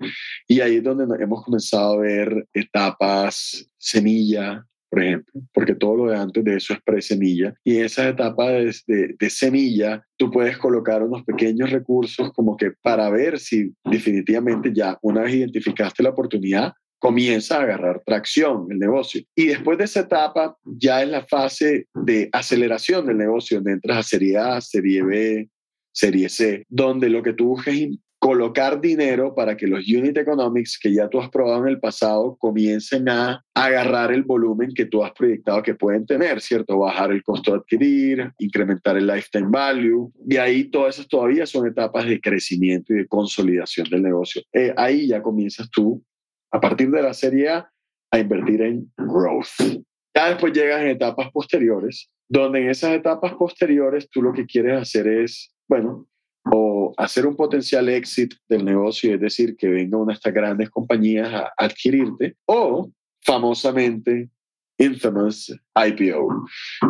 Y 0.48 0.60
ahí 0.60 0.76
es 0.76 0.82
donde 0.82 1.04
hemos 1.22 1.44
comenzado 1.44 1.94
a 1.94 1.98
ver 1.98 2.46
etapas 2.54 3.68
semilla, 3.76 4.64
por 4.90 5.02
ejemplo, 5.02 5.40
porque 5.54 5.74
todo 5.74 5.96
lo 5.96 6.10
de 6.10 6.16
antes 6.16 6.44
de 6.44 6.56
eso 6.56 6.74
es 6.74 6.80
pre-semilla. 6.82 7.54
Y 7.64 7.76
en 7.76 7.84
esa 7.84 8.08
etapa 8.08 8.50
de, 8.50 8.74
de, 9.18 9.30
semilla, 9.30 10.04
tú 10.16 10.30
puedes 10.30 10.58
colocar 10.58 11.02
unos 11.02 11.22
pequeños 11.24 11.70
recursos 11.70 12.32
como 12.32 12.56
que 12.56 12.72
para 12.82 13.08
ver 13.08 13.38
si 13.38 13.72
definitivamente 13.84 14.72
ya 14.74 14.98
una 15.02 15.22
vez 15.22 15.34
identificaste 15.34 16.02
la 16.02 16.10
oportunidad, 16.10 16.72
comienza 16.98 17.56
a 17.56 17.62
agarrar 17.62 18.02
tracción 18.04 18.66
el 18.70 18.78
negocio. 18.78 19.22
Y 19.34 19.46
después 19.46 19.78
de 19.78 19.84
esa 19.84 20.00
etapa, 20.00 20.56
ya 20.64 21.02
es 21.02 21.08
la 21.08 21.24
fase 21.24 21.86
de 21.94 22.28
aceleración 22.32 23.06
del 23.06 23.16
negocio, 23.16 23.56
donde 23.56 23.72
entras 23.72 23.98
a 23.98 24.02
serie 24.02 24.36
A, 24.36 24.60
serie 24.60 25.02
B, 25.02 25.48
serie 25.92 26.28
C, 26.28 26.64
donde 26.68 27.08
lo 27.08 27.22
que 27.22 27.32
tú 27.32 27.48
buscas 27.48 27.74
colocar 28.20 28.82
dinero 28.82 29.34
para 29.34 29.56
que 29.56 29.66
los 29.66 29.88
unit 29.88 30.16
economics 30.18 30.78
que 30.78 30.92
ya 30.92 31.08
tú 31.08 31.18
has 31.20 31.30
probado 31.30 31.62
en 31.62 31.68
el 31.68 31.80
pasado 31.80 32.36
comiencen 32.38 33.08
a 33.08 33.42
agarrar 33.54 34.12
el 34.12 34.24
volumen 34.24 34.74
que 34.74 34.84
tú 34.84 35.02
has 35.02 35.12
proyectado 35.12 35.62
que 35.62 35.74
pueden 35.74 36.04
tener, 36.04 36.42
¿cierto? 36.42 36.78
Bajar 36.78 37.12
el 37.12 37.22
costo 37.22 37.52
de 37.52 37.58
adquirir, 37.58 38.30
incrementar 38.38 38.98
el 38.98 39.06
lifetime 39.06 39.48
value. 39.48 40.12
Y 40.28 40.36
ahí 40.36 40.64
todas 40.64 40.96
esas 40.96 41.08
todavía 41.08 41.46
son 41.46 41.66
etapas 41.66 42.04
de 42.04 42.20
crecimiento 42.20 42.92
y 42.92 42.98
de 42.98 43.08
consolidación 43.08 43.88
del 43.88 44.02
negocio. 44.02 44.42
Eh, 44.52 44.74
ahí 44.76 45.08
ya 45.08 45.22
comienzas 45.22 45.70
tú, 45.70 46.04
a 46.52 46.60
partir 46.60 46.90
de 46.90 47.02
la 47.02 47.14
serie 47.14 47.48
A, 47.48 47.72
a 48.10 48.18
invertir 48.18 48.60
en 48.60 48.92
growth. 48.98 49.80
Ya 50.14 50.28
después 50.28 50.52
llegas 50.52 50.82
en 50.82 50.88
etapas 50.88 51.30
posteriores, 51.32 52.10
donde 52.28 52.60
en 52.60 52.68
esas 52.68 52.92
etapas 52.92 53.32
posteriores 53.32 54.10
tú 54.10 54.20
lo 54.20 54.34
que 54.34 54.44
quieres 54.44 54.82
hacer 54.82 55.08
es, 55.08 55.54
bueno, 55.66 56.06
o 56.52 56.92
hacer 56.96 57.26
un 57.26 57.36
potencial 57.36 57.88
exit 57.88 58.34
del 58.48 58.64
negocio, 58.64 59.14
es 59.14 59.20
decir, 59.20 59.56
que 59.56 59.68
venga 59.68 59.98
una 59.98 60.12
de 60.12 60.16
estas 60.16 60.34
grandes 60.34 60.70
compañías 60.70 61.32
a 61.32 61.52
adquirirte, 61.56 62.36
o 62.46 62.90
famosamente 63.24 64.30
infamous 64.78 65.54
IPO. 65.74 66.46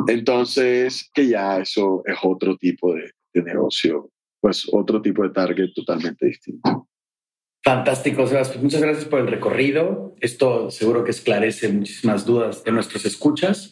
Entonces, 0.09 1.11
que 1.13 1.29
ya 1.29 1.59
eso 1.59 2.03
es 2.07 2.17
otro 2.23 2.57
tipo 2.57 2.95
de, 2.95 3.13
negocio, 3.43 4.11
pues 4.41 4.69
otro 4.73 5.01
tipo 5.01 5.23
de 5.23 5.31
target 5.31 5.73
totalmente 5.75 6.27
distinto. 6.27 6.89
Fantástico, 7.63 8.27
Sebas. 8.27 8.49
Pues 8.49 8.63
muchas 8.63 8.81
gracias 8.81 9.05
por 9.05 9.21
el 9.21 9.29
recorrido. 9.29 10.15
Esto 10.21 10.71
seguro 10.71 11.05
que 11.05 11.11
esclarece 11.11 11.69
muchísimas 11.69 12.25
dudas 12.25 12.65
de 12.65 12.73
nuestros 12.73 13.05
escuchas. 13.05 13.71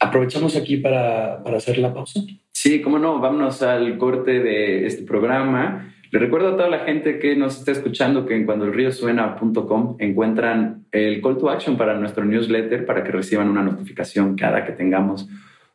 Aprovechamos 0.00 0.56
aquí 0.56 0.76
para, 0.76 1.42
para 1.42 1.58
hacer 1.58 1.78
la 1.78 1.92
pausa. 1.92 2.20
Sí, 2.60 2.82
cómo 2.82 2.98
no, 2.98 3.20
vámonos 3.20 3.62
al 3.62 3.96
corte 3.98 4.40
de 4.40 4.84
este 4.84 5.04
programa. 5.04 5.94
Le 6.10 6.18
recuerdo 6.18 6.48
a 6.48 6.56
toda 6.56 6.68
la 6.68 6.80
gente 6.80 7.20
que 7.20 7.36
nos 7.36 7.56
está 7.56 7.70
escuchando 7.70 8.26
que 8.26 8.34
en 8.34 8.46
cuandoelriosuena.com 8.46 9.94
encuentran 10.00 10.84
el 10.90 11.22
call 11.22 11.38
to 11.38 11.50
action 11.50 11.76
para 11.76 11.96
nuestro 11.96 12.24
newsletter 12.24 12.84
para 12.84 13.04
que 13.04 13.12
reciban 13.12 13.48
una 13.48 13.62
notificación 13.62 14.34
cada 14.34 14.64
que 14.64 14.72
tengamos 14.72 15.28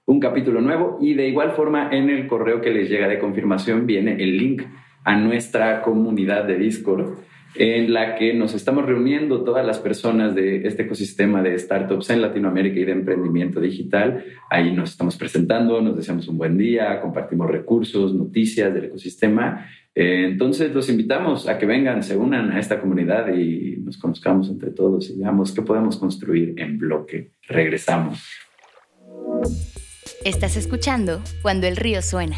un 0.03 0.19
capítulo 0.19 0.59
nuevo 0.59 0.97
y 0.99 1.13
de 1.13 1.29
igual 1.29 1.51
forma 1.51 1.87
en 1.89 2.09
el 2.09 2.27
correo 2.27 2.59
que 2.59 2.71
les 2.71 2.89
llega 2.89 3.07
de 3.07 3.17
confirmación 3.17 3.87
viene 3.87 4.21
el 4.21 4.37
link 4.37 4.63
a 5.05 5.15
nuestra 5.15 5.83
comunidad 5.83 6.43
de 6.43 6.57
Discord 6.57 7.13
en 7.55 7.93
la 7.93 8.15
que 8.15 8.33
nos 8.33 8.53
estamos 8.53 8.85
reuniendo 8.85 9.43
todas 9.43 9.65
las 9.65 9.79
personas 9.79 10.33
de 10.33 10.67
este 10.67 10.83
ecosistema 10.83 11.41
de 11.41 11.57
startups 11.57 12.09
en 12.09 12.21
Latinoamérica 12.21 12.79
y 12.79 12.85
de 12.85 12.91
emprendimiento 12.91 13.59
digital. 13.59 14.25
Ahí 14.49 14.71
nos 14.71 14.91
estamos 14.91 15.17
presentando, 15.17 15.81
nos 15.81 15.95
deseamos 15.95 16.27
un 16.27 16.37
buen 16.37 16.57
día, 16.57 16.99
compartimos 17.01 17.49
recursos, 17.49 18.13
noticias 18.13 18.73
del 18.73 18.85
ecosistema. 18.85 19.67
Eh, 19.95 20.25
entonces 20.25 20.73
los 20.73 20.89
invitamos 20.89 21.47
a 21.47 21.59
que 21.59 21.65
vengan, 21.65 22.01
se 22.01 22.17
unan 22.17 22.51
a 22.51 22.59
esta 22.59 22.81
comunidad 22.81 23.33
y 23.33 23.77
nos 23.77 23.97
conozcamos 23.97 24.49
entre 24.49 24.71
todos 24.71 25.09
y 25.09 25.19
veamos 25.19 25.51
qué 25.51 25.61
podemos 25.61 25.97
construir 25.97 26.55
en 26.57 26.79
bloque. 26.79 27.31
Regresamos. 27.47 28.23
Estás 30.25 30.55
escuchando 30.55 31.21
Cuando 31.41 31.67
el 31.67 31.75
río 31.75 32.01
suena 32.01 32.37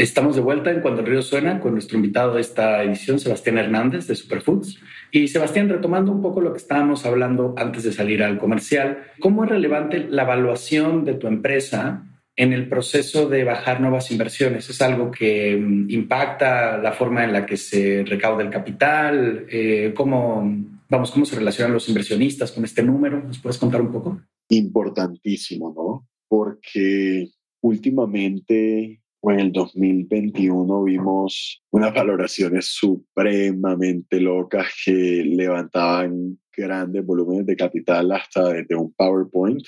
Estamos 0.00 0.34
de 0.34 0.40
vuelta 0.40 0.70
en 0.70 0.80
Cuando 0.80 1.02
el 1.02 1.06
Río 1.06 1.20
Suena 1.20 1.60
con 1.60 1.74
nuestro 1.74 1.98
invitado 1.98 2.32
de 2.32 2.40
esta 2.40 2.82
edición, 2.82 3.20
Sebastián 3.20 3.58
Hernández 3.58 4.06
de 4.06 4.14
Superfoods. 4.14 4.78
Y 5.12 5.28
Sebastián, 5.28 5.68
retomando 5.68 6.10
un 6.10 6.22
poco 6.22 6.40
lo 6.40 6.52
que 6.52 6.56
estábamos 6.56 7.04
hablando 7.04 7.52
antes 7.58 7.82
de 7.82 7.92
salir 7.92 8.22
al 8.22 8.38
comercial, 8.38 9.02
¿cómo 9.18 9.44
es 9.44 9.50
relevante 9.50 10.06
la 10.08 10.22
evaluación 10.22 11.04
de 11.04 11.12
tu 11.12 11.26
empresa 11.26 12.06
en 12.34 12.54
el 12.54 12.66
proceso 12.66 13.28
de 13.28 13.44
bajar 13.44 13.82
nuevas 13.82 14.10
inversiones? 14.10 14.70
¿Es 14.70 14.80
algo 14.80 15.10
que 15.10 15.54
mm, 15.54 15.90
impacta 15.90 16.78
la 16.78 16.92
forma 16.92 17.22
en 17.24 17.34
la 17.34 17.44
que 17.44 17.58
se 17.58 18.02
recauda 18.06 18.42
el 18.42 18.48
capital? 18.48 19.44
Eh, 19.50 19.92
¿Cómo, 19.94 20.50
vamos, 20.88 21.10
¿Cómo 21.10 21.26
se 21.26 21.36
relacionan 21.36 21.74
los 21.74 21.90
inversionistas 21.90 22.52
con 22.52 22.64
este 22.64 22.82
número? 22.82 23.22
¿Nos 23.22 23.38
puedes 23.38 23.58
contar 23.58 23.82
un 23.82 23.92
poco? 23.92 24.18
Importantísimo, 24.48 25.74
¿no? 25.76 26.08
Porque 26.26 27.28
últimamente 27.60 28.99
en 29.22 29.40
el 29.40 29.52
2021 29.52 30.84
vimos 30.84 31.62
unas 31.70 31.92
valoraciones 31.92 32.66
supremamente 32.66 34.18
locas 34.20 34.66
que 34.84 35.22
levantaban 35.24 36.38
grandes 36.56 37.04
volúmenes 37.04 37.46
de 37.46 37.56
capital 37.56 38.12
hasta 38.12 38.48
desde 38.48 38.74
un 38.74 38.92
PowerPoint. 38.94 39.62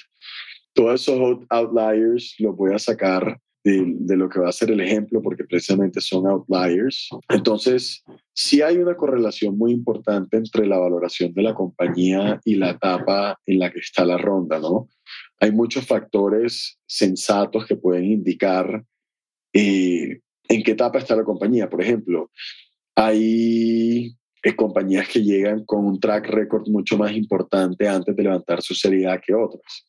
Todos 0.72 1.02
esos 1.02 1.38
outliers 1.50 2.34
los 2.38 2.56
voy 2.56 2.74
a 2.74 2.78
sacar 2.78 3.38
de, 3.64 3.94
de, 4.00 4.16
lo 4.16 4.28
que 4.28 4.40
va 4.40 4.48
a 4.48 4.52
ser 4.52 4.70
el 4.70 4.80
ejemplo 4.80 5.22
porque 5.22 5.44
precisamente 5.44 6.00
son 6.00 6.26
outliers. 6.26 7.10
Entonces, 7.28 8.02
sí 8.32 8.62
hay 8.62 8.78
una 8.78 8.96
correlación 8.96 9.56
muy 9.56 9.72
importante 9.72 10.36
entre 10.36 10.66
la 10.66 10.78
valoración 10.78 11.32
de 11.34 11.42
la 11.42 11.54
compañía 11.54 12.40
y 12.44 12.56
la 12.56 12.70
etapa 12.70 13.38
en 13.46 13.58
la 13.58 13.70
que 13.70 13.78
está 13.78 14.04
la 14.04 14.18
ronda, 14.18 14.58
¿no? 14.58 14.88
Hay 15.38 15.52
muchos 15.52 15.86
factores 15.86 16.78
sensatos 16.86 17.66
que 17.66 17.76
pueden 17.76 18.04
indicar 18.04 18.82
eh, 19.52 20.20
en 20.48 20.62
qué 20.62 20.72
etapa 20.72 20.98
está 20.98 21.16
la 21.16 21.24
compañía. 21.24 21.68
Por 21.68 21.82
ejemplo, 21.82 22.30
hay 22.94 24.14
eh, 24.42 24.56
compañías 24.56 25.08
que 25.08 25.22
llegan 25.22 25.64
con 25.64 25.86
un 25.86 26.00
track 26.00 26.26
record 26.26 26.68
mucho 26.68 26.98
más 26.98 27.12
importante 27.12 27.86
antes 27.86 28.14
de 28.14 28.22
levantar 28.22 28.60
su 28.60 28.74
seriedad 28.74 29.20
que 29.24 29.34
otras. 29.34 29.86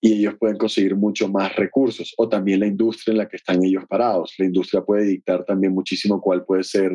Y 0.00 0.20
ellos 0.20 0.34
pueden 0.38 0.56
conseguir 0.56 0.94
mucho 0.94 1.28
más 1.28 1.54
recursos. 1.56 2.14
O 2.16 2.28
también 2.28 2.60
la 2.60 2.66
industria 2.66 3.12
en 3.12 3.18
la 3.18 3.28
que 3.28 3.36
están 3.36 3.64
ellos 3.64 3.84
parados. 3.88 4.34
La 4.38 4.46
industria 4.46 4.82
puede 4.82 5.04
dictar 5.04 5.44
también 5.44 5.74
muchísimo 5.74 6.20
cuál 6.20 6.44
puede 6.44 6.62
ser 6.62 6.92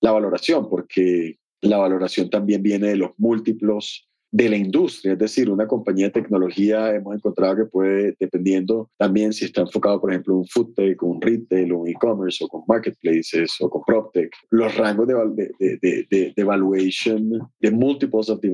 la 0.00 0.12
valoración, 0.12 0.68
porque 0.70 1.36
la 1.60 1.76
valoración 1.76 2.30
también 2.30 2.62
viene 2.62 2.88
de 2.88 2.96
los 2.96 3.10
múltiplos 3.18 4.07
de 4.30 4.48
la 4.48 4.56
industria, 4.56 5.14
es 5.14 5.18
decir, 5.18 5.50
una 5.50 5.66
compañía 5.66 6.06
de 6.06 6.12
tecnología 6.12 6.94
hemos 6.94 7.14
encontrado 7.16 7.56
que 7.56 7.64
puede, 7.64 8.14
dependiendo 8.20 8.90
también 8.98 9.32
si 9.32 9.46
está 9.46 9.62
enfocado, 9.62 10.00
por 10.00 10.10
ejemplo, 10.10 10.34
en 10.34 10.40
un 10.40 10.46
food 10.46 10.74
tech, 10.74 11.02
un 11.02 11.20
retail, 11.20 11.72
un 11.72 11.88
e-commerce, 11.88 12.44
o 12.44 12.48
con 12.48 12.62
marketplaces, 12.68 13.54
o 13.60 13.70
con 13.70 13.82
PropTech, 13.86 14.30
los 14.50 14.76
rangos 14.76 15.06
de, 15.08 15.50
de, 15.58 16.06
de, 16.10 16.32
de, 16.36 16.44
valuation, 16.44 17.30
de 17.60 17.70
multiples 17.70 18.28
of 18.28 18.40
the 18.40 18.52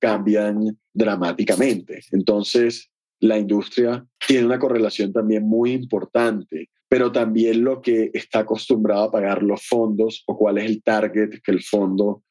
cambian 0.00 0.76
dramáticamente. 0.92 2.00
Entonces, 2.10 2.90
la 3.20 3.38
industria 3.38 4.04
tiene 4.26 4.46
una 4.46 4.58
correlación 4.58 5.12
también 5.12 5.44
muy 5.44 5.72
importante 5.72 6.68
pero 6.92 7.10
también 7.10 7.64
lo 7.64 7.80
que 7.80 8.10
está 8.12 8.40
acostumbrado 8.40 9.04
a 9.04 9.10
pagar 9.10 9.42
los 9.42 9.66
fondos 9.66 10.24
o 10.26 10.36
cuál 10.36 10.58
es 10.58 10.66
el 10.66 10.82
target 10.82 11.40
que 11.42 11.50
el 11.50 11.62
fondo 11.62 12.22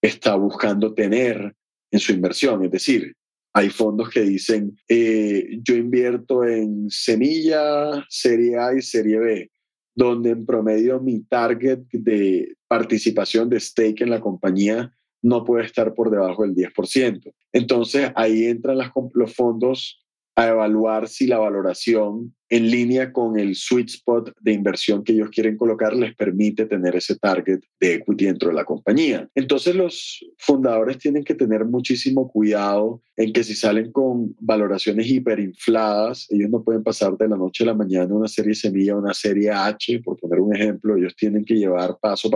está 0.00 0.36
buscando 0.36 0.94
tener 0.94 1.54
en 1.96 2.00
su 2.00 2.12
inversión. 2.12 2.62
Es 2.64 2.70
decir, 2.70 3.14
hay 3.54 3.70
fondos 3.70 4.10
que 4.10 4.20
dicen, 4.20 4.76
eh, 4.88 5.58
yo 5.62 5.74
invierto 5.74 6.44
en 6.44 6.90
semilla, 6.90 8.04
serie 8.08 8.58
A 8.58 8.74
y 8.74 8.82
serie 8.82 9.18
B, 9.18 9.50
donde 9.94 10.30
en 10.30 10.44
promedio 10.44 11.00
mi 11.00 11.22
target 11.22 11.80
de 11.90 12.54
participación 12.68 13.48
de 13.48 13.58
stake 13.58 14.02
en 14.02 14.10
la 14.10 14.20
compañía 14.20 14.92
no 15.22 15.42
puede 15.42 15.64
estar 15.64 15.94
por 15.94 16.10
debajo 16.10 16.42
del 16.42 16.54
10%. 16.54 17.32
Entonces 17.52 18.12
ahí 18.14 18.44
entran 18.44 18.78
los 19.14 19.34
fondos 19.34 20.05
a 20.36 20.48
evaluar 20.48 21.08
si 21.08 21.26
la 21.26 21.38
valoración 21.38 22.34
en 22.50 22.70
línea 22.70 23.10
con 23.10 23.38
el 23.38 23.56
sweet 23.56 23.88
spot 23.88 24.32
de 24.40 24.52
inversión 24.52 25.02
que 25.02 25.12
ellos 25.12 25.30
quieren 25.30 25.56
colocar 25.56 25.96
les 25.96 26.14
permite 26.14 26.66
tener 26.66 26.94
ese 26.94 27.16
target 27.16 27.60
de 27.80 27.94
equity 27.94 28.26
dentro 28.26 28.50
de 28.50 28.54
la 28.54 28.64
compañía. 28.64 29.28
Entonces 29.34 29.74
los 29.74 30.24
fundadores 30.38 30.98
tienen 30.98 31.24
que 31.24 31.34
tener 31.34 31.64
muchísimo 31.64 32.30
cuidado 32.30 33.02
en 33.16 33.32
que 33.32 33.42
si 33.42 33.54
salen 33.54 33.90
con 33.90 34.36
valoraciones 34.38 35.08
hiperinfladas, 35.08 36.26
ellos 36.30 36.50
no 36.50 36.62
pueden 36.62 36.84
pasar 36.84 37.16
de 37.16 37.28
la 37.28 37.36
noche 37.36 37.64
a 37.64 37.68
la 37.68 37.74
mañana 37.74 38.14
una 38.14 38.28
serie 38.28 38.54
semilla 38.54 38.92
a 38.92 38.98
una 38.98 39.14
serie 39.14 39.50
H, 39.50 40.00
por 40.04 40.18
poner 40.18 40.40
un 40.40 40.54
ejemplo, 40.54 40.96
ellos 40.96 41.16
tienen 41.16 41.44
que 41.44 41.54
llevar 41.54 41.96
paso 41.98 42.30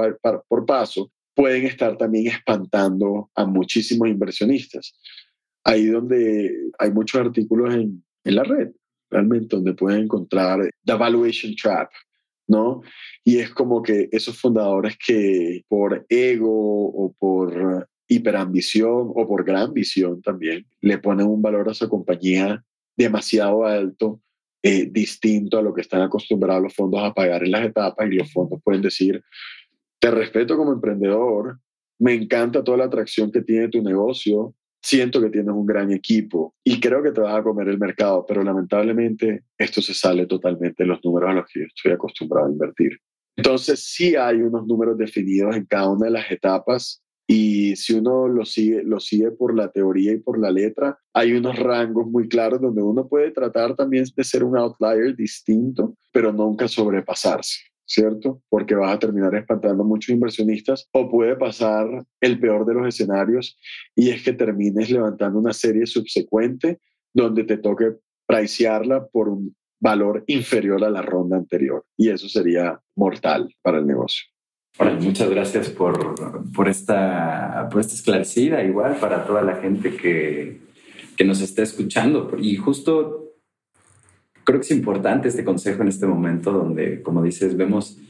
por 0.49 0.67
paso, 0.67 1.13
pueden 1.35 1.67
estar 1.67 1.97
también 1.99 2.29
espantando 2.29 3.31
a 3.35 3.45
muchísimos 3.45 4.09
inversionistas. 4.09 4.95
Ahí 5.65 5.87
donde 5.87 6.71
hay 6.79 6.91
muchos 6.91 7.21
artículos 7.21 7.75
en, 7.75 8.03
en 8.25 8.35
la 8.35 8.45
red 8.45 8.71
realmente 9.11 9.57
donde 9.57 9.75
pueden 9.75 10.05
encontrar 10.05 10.71
The 10.85 10.95
Valuation 10.95 11.55
Trap, 11.57 11.91
¿no? 12.47 12.83
Y 13.25 13.39
es 13.39 13.51
como 13.51 13.83
que 13.83 14.09
esos 14.13 14.39
fundadores 14.39 14.97
que 15.05 15.65
por 15.69 16.07
ego 16.09 16.87
o 16.87 17.13
por 17.19 17.89
hiperambición 18.09 19.13
o 19.15 19.29
por 19.29 19.45
gran 19.45 19.73
visión 19.73 20.23
también 20.23 20.67
le 20.81 20.99
ponen 20.99 21.27
un 21.27 21.43
valor 21.43 21.69
a 21.69 21.75
su 21.75 21.89
compañía 21.89 22.65
demasiado 22.97 23.65
alto, 23.65 24.21
eh, 24.63 24.89
distinto 24.91 25.59
a 25.59 25.63
lo 25.63 25.73
que 25.73 25.81
están 25.81 26.03
acostumbrados 26.03 26.63
los 26.63 26.75
fondos 26.75 27.03
a 27.03 27.15
pagar 27.15 27.45
en 27.45 27.53
las 27.53 27.65
etapas 27.65 28.07
y 28.11 28.17
los 28.17 28.33
fondos 28.33 28.61
pueden 28.63 28.83
decir, 28.83 29.23
te 29.99 30.11
respeto 30.11 30.57
como 30.57 30.73
emprendedor, 30.73 31.59
me 31.99 32.15
encanta 32.15 32.65
toda 32.65 32.79
la 32.79 32.85
atracción 32.85 33.31
que 33.31 33.43
tiene 33.43 33.69
tu 33.69 33.83
negocio, 33.83 34.55
siento 34.83 35.21
que 35.21 35.31
tienes 35.31 35.55
un 35.55 35.67
gran 35.67 35.93
equipo 35.93 36.55
y 36.65 36.81
creo 36.81 37.03
que 37.03 37.13
te 37.13 37.21
vas 37.21 37.39
a 37.39 37.43
comer 37.43 37.69
el 37.69 37.79
mercado, 37.79 38.25
pero 38.27 38.43
lamentablemente 38.43 39.45
esto 39.59 39.83
se 39.83 39.95
sale 39.95 40.27
totalmente 40.27 40.83
de 40.83 40.89
los 40.89 41.05
números 41.05 41.31
a 41.31 41.35
los 41.35 41.47
que 41.53 41.65
estoy 41.65 41.93
acostumbrado 41.93 42.47
a 42.47 42.53
invertir. 42.53 42.99
Entonces 43.37 43.85
sí 43.85 44.17
hay 44.17 44.37
unos 44.37 44.67
números 44.67 44.99
definidos 44.99 45.57
en 45.57 45.65
cada 45.67 45.91
una 45.91 46.07
de 46.07 46.13
las 46.13 46.31
etapas 46.31 47.03
y 47.27 47.77
si 47.77 47.95
uno 47.95 48.27
lo 48.27 48.45
sigue, 48.45 48.83
lo 48.83 48.99
sigue 48.99 49.31
por 49.31 49.55
la 49.55 49.71
teoría 49.71 50.13
y 50.13 50.19
por 50.19 50.39
la 50.41 50.51
letra, 50.51 50.99
hay 51.15 51.33
unos 51.33 51.57
rangos 51.57 52.09
muy 52.09 52.29
claros 52.29 52.61
donde 52.61 52.83
uno 52.83 53.07
puede 53.07 53.31
tratar 53.31 53.77
también 53.77 54.05
de 54.17 54.25
ser 54.25 54.43
un 54.43 54.59
outlier 54.59 55.15
distinto, 55.15 55.95
pero 56.13 56.33
nunca 56.33 56.67
sobrepasarse. 56.67 57.70
¿Cierto? 57.91 58.41
Porque 58.49 58.77
vas 58.77 58.95
a 58.95 58.99
terminar 59.01 59.35
espantando 59.35 59.83
a 59.83 59.87
muchos 59.87 60.11
inversionistas 60.11 60.89
o 60.93 61.11
puede 61.11 61.35
pasar 61.35 61.87
el 62.21 62.39
peor 62.39 62.65
de 62.65 62.75
los 62.75 62.87
escenarios 62.87 63.59
y 63.97 64.11
es 64.11 64.23
que 64.23 64.33
termines 64.33 64.91
levantando 64.91 65.41
una 65.41 65.53
serie 65.53 65.87
subsecuente 65.87 66.79
donde 67.13 67.43
te 67.43 67.57
toque 67.57 67.97
pricearla 68.27 69.09
por 69.09 69.29
un 69.29 69.57
valor 69.81 70.23
inferior 70.29 70.85
a 70.85 70.91
la 70.91 71.03
ronda 71.03 71.37
anterior 71.37 71.85
y 71.97 72.11
eso 72.11 72.29
sería 72.29 72.81
mortal 72.95 73.53
para 73.61 73.79
el 73.79 73.87
negocio. 73.89 74.25
Bueno, 74.79 75.01
muchas 75.01 75.29
gracias 75.29 75.69
por, 75.71 76.15
por, 76.53 76.69
esta, 76.69 77.69
por 77.73 77.81
esta 77.81 77.95
esclarecida, 77.95 78.63
igual 78.63 78.99
para 79.01 79.27
toda 79.27 79.43
la 79.43 79.57
gente 79.57 79.97
que, 79.97 80.61
que 81.17 81.25
nos 81.25 81.41
está 81.41 81.63
escuchando. 81.63 82.31
Y 82.41 82.55
justo 82.55 83.30
creo 84.51 84.61
que 84.61 84.67
es 84.67 84.73
importante 84.73 85.29
este 85.29 85.45
consejo 85.45 85.83
en 85.83 85.89
este 85.89 86.07
momento 86.07 86.51
donde, 86.51 87.03
como 87.03 87.23
dices, 87.23 87.57
vemos 87.57 88.01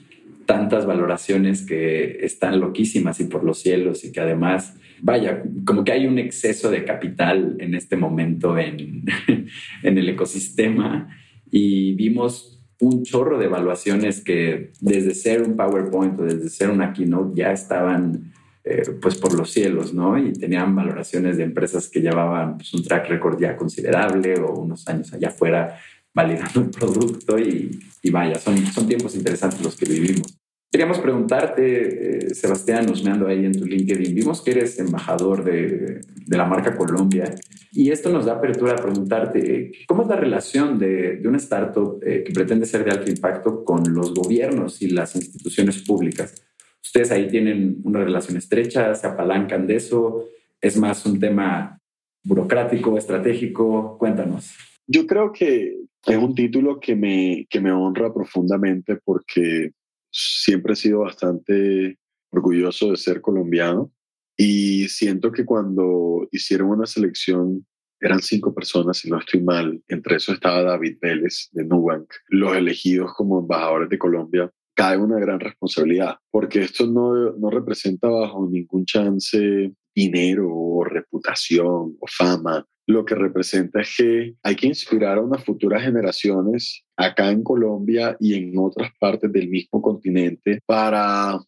tantas 0.46 0.86
valoraciones 0.86 1.66
que 1.66 2.24
están 2.24 2.60
loquísimas 2.60 3.20
y 3.20 3.24
por 3.24 3.44
los 3.44 3.60
cielos 3.60 4.04
y 4.04 4.10
que 4.10 4.20
además, 4.20 4.74
vaya, 5.02 5.42
como 5.66 5.84
que 5.84 5.92
hay 5.92 6.06
un 6.06 6.18
exceso 6.18 6.70
de 6.70 6.84
capital 6.86 7.56
en 7.60 7.74
este 7.74 7.94
momento 7.94 8.56
en, 8.56 9.04
en 9.82 9.98
el 9.98 10.08
ecosistema 10.08 11.14
y 11.50 11.92
vimos 11.92 12.58
un 12.80 13.02
chorro 13.02 13.38
de 13.38 13.44
evaluaciones 13.44 14.24
que 14.24 14.72
desde 14.80 15.14
ser 15.14 15.42
un 15.42 15.56
PowerPoint 15.56 16.18
o 16.20 16.24
desde 16.24 16.48
ser 16.48 16.70
una 16.70 16.94
keynote 16.94 17.38
ya 17.38 17.52
estaban 17.52 18.32
eh, 18.64 18.82
pues 19.02 19.18
por 19.18 19.36
los 19.36 19.50
cielos, 19.50 19.92
¿no? 19.92 20.16
Y 20.16 20.32
tenían 20.32 20.74
valoraciones 20.74 21.36
de 21.36 21.44
empresas 21.44 21.88
que 21.88 22.00
llevaban 22.00 22.56
pues, 22.56 22.72
un 22.72 22.82
track 22.82 23.10
record 23.10 23.38
ya 23.38 23.56
considerable 23.56 24.40
o 24.40 24.54
unos 24.54 24.88
años 24.88 25.12
allá 25.12 25.28
afuera 25.28 25.78
validando 26.14 26.60
el 26.60 26.70
producto 26.70 27.38
y, 27.38 27.80
vaya, 28.10 28.36
son, 28.36 28.56
son 28.66 28.86
tiempos 28.86 29.14
interesantes 29.14 29.62
los 29.62 29.76
que 29.76 29.86
vivimos. 29.86 30.36
Queríamos 30.72 31.00
preguntarte, 31.00 32.28
eh, 32.28 32.34
Sebastián, 32.34 32.88
husmeando 32.88 33.26
ahí 33.26 33.44
en 33.44 33.52
tu 33.52 33.64
LinkedIn, 33.64 34.14
vimos 34.14 34.40
que 34.40 34.52
eres 34.52 34.78
embajador 34.78 35.42
de, 35.42 36.00
de, 36.26 36.36
la 36.36 36.44
marca 36.44 36.76
Colombia 36.76 37.34
y 37.72 37.90
esto 37.90 38.10
nos 38.10 38.26
da 38.26 38.34
apertura 38.34 38.74
a 38.74 38.76
preguntarte, 38.76 39.72
¿cómo 39.88 40.02
es 40.02 40.08
la 40.08 40.14
relación 40.14 40.78
de, 40.78 41.16
de 41.16 41.28
una 41.28 41.38
startup 41.38 42.00
eh, 42.06 42.22
que 42.24 42.32
pretende 42.32 42.66
ser 42.66 42.84
de 42.84 42.92
alto 42.92 43.10
impacto 43.10 43.64
con 43.64 43.92
los 43.92 44.14
gobiernos 44.14 44.80
y 44.80 44.90
las 44.90 45.16
instituciones 45.16 45.82
públicas? 45.82 46.40
¿Ustedes 46.80 47.10
ahí 47.10 47.28
tienen 47.28 47.80
una 47.82 48.04
relación 48.04 48.36
estrecha, 48.36 48.94
se 48.94 49.08
apalancan 49.08 49.66
de 49.66 49.76
eso? 49.76 50.24
¿Es 50.60 50.76
más 50.76 51.04
un 51.04 51.18
tema 51.18 51.80
burocrático, 52.22 52.96
estratégico? 52.96 53.98
Cuéntanos. 53.98 54.54
Yo 54.86 55.06
creo 55.06 55.32
que 55.32 55.80
es 56.06 56.16
un 56.16 56.34
título 56.34 56.80
que 56.80 56.96
me, 56.96 57.46
que 57.48 57.60
me 57.60 57.72
honra 57.72 58.12
profundamente 58.12 58.96
porque 59.04 59.72
siempre 60.10 60.72
he 60.72 60.76
sido 60.76 61.00
bastante 61.00 61.98
orgulloso 62.30 62.90
de 62.90 62.96
ser 62.96 63.20
colombiano 63.20 63.92
y 64.36 64.88
siento 64.88 65.30
que 65.30 65.44
cuando 65.44 66.26
hicieron 66.30 66.70
una 66.70 66.86
selección 66.86 67.66
eran 68.00 68.20
cinco 68.20 68.54
personas, 68.54 68.96
si 68.96 69.10
no 69.10 69.18
estoy 69.18 69.42
mal, 69.42 69.82
entre 69.88 70.16
eso 70.16 70.32
estaba 70.32 70.62
David 70.62 70.96
Vélez 71.02 71.50
de 71.52 71.64
Nubank, 71.64 72.10
los 72.28 72.56
elegidos 72.56 73.12
como 73.14 73.40
embajadores 73.40 73.90
de 73.90 73.98
Colombia, 73.98 74.50
cae 74.74 74.96
una 74.96 75.18
gran 75.18 75.38
responsabilidad, 75.38 76.16
porque 76.30 76.60
esto 76.60 76.86
no, 76.86 77.32
no 77.32 77.50
representa 77.50 78.08
bajo 78.08 78.48
ningún 78.50 78.86
chance 78.86 79.70
dinero 79.94 80.48
o 80.52 80.84
reputación 80.84 81.96
o 81.98 82.06
fama, 82.08 82.64
lo 82.86 83.04
que 83.04 83.14
representa 83.14 83.80
es 83.80 83.94
que 83.96 84.34
hay 84.42 84.56
que 84.56 84.66
inspirar 84.66 85.18
a 85.18 85.22
unas 85.22 85.44
futuras 85.44 85.82
generaciones 85.82 86.82
acá 86.96 87.30
en 87.30 87.42
Colombia 87.42 88.16
y 88.18 88.34
en 88.34 88.52
otras 88.58 88.90
partes 88.98 89.32
del 89.32 89.48
mismo 89.48 89.80
continente 89.80 90.60
para 90.66 91.38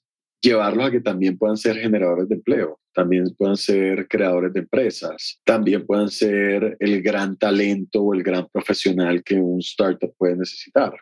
llevarlos 0.41 0.87
a 0.87 0.91
que 0.91 1.01
también 1.01 1.39
puedan 1.39 1.57
ser 1.57 1.77
generadores 1.77 2.29
de 2.29 2.35
empleo, 2.35 2.79
también 2.93 3.25
puedan 3.37 3.57
ser 3.57 4.09
creadores 4.09 4.53
de 4.53 4.61
empresas, 4.61 5.41
también 5.45 5.87
puedan 5.87 6.11
ser 6.11 6.77
el 6.81 7.03
gran 7.03 7.37
talento 7.37 8.03
o 8.03 8.15
el 8.15 8.23
gran 8.23 8.49
profesional 8.53 9.23
que 9.23 9.37
un 9.37 9.61
startup 9.61 10.13
puede 10.19 10.37
necesitar, 10.37 10.93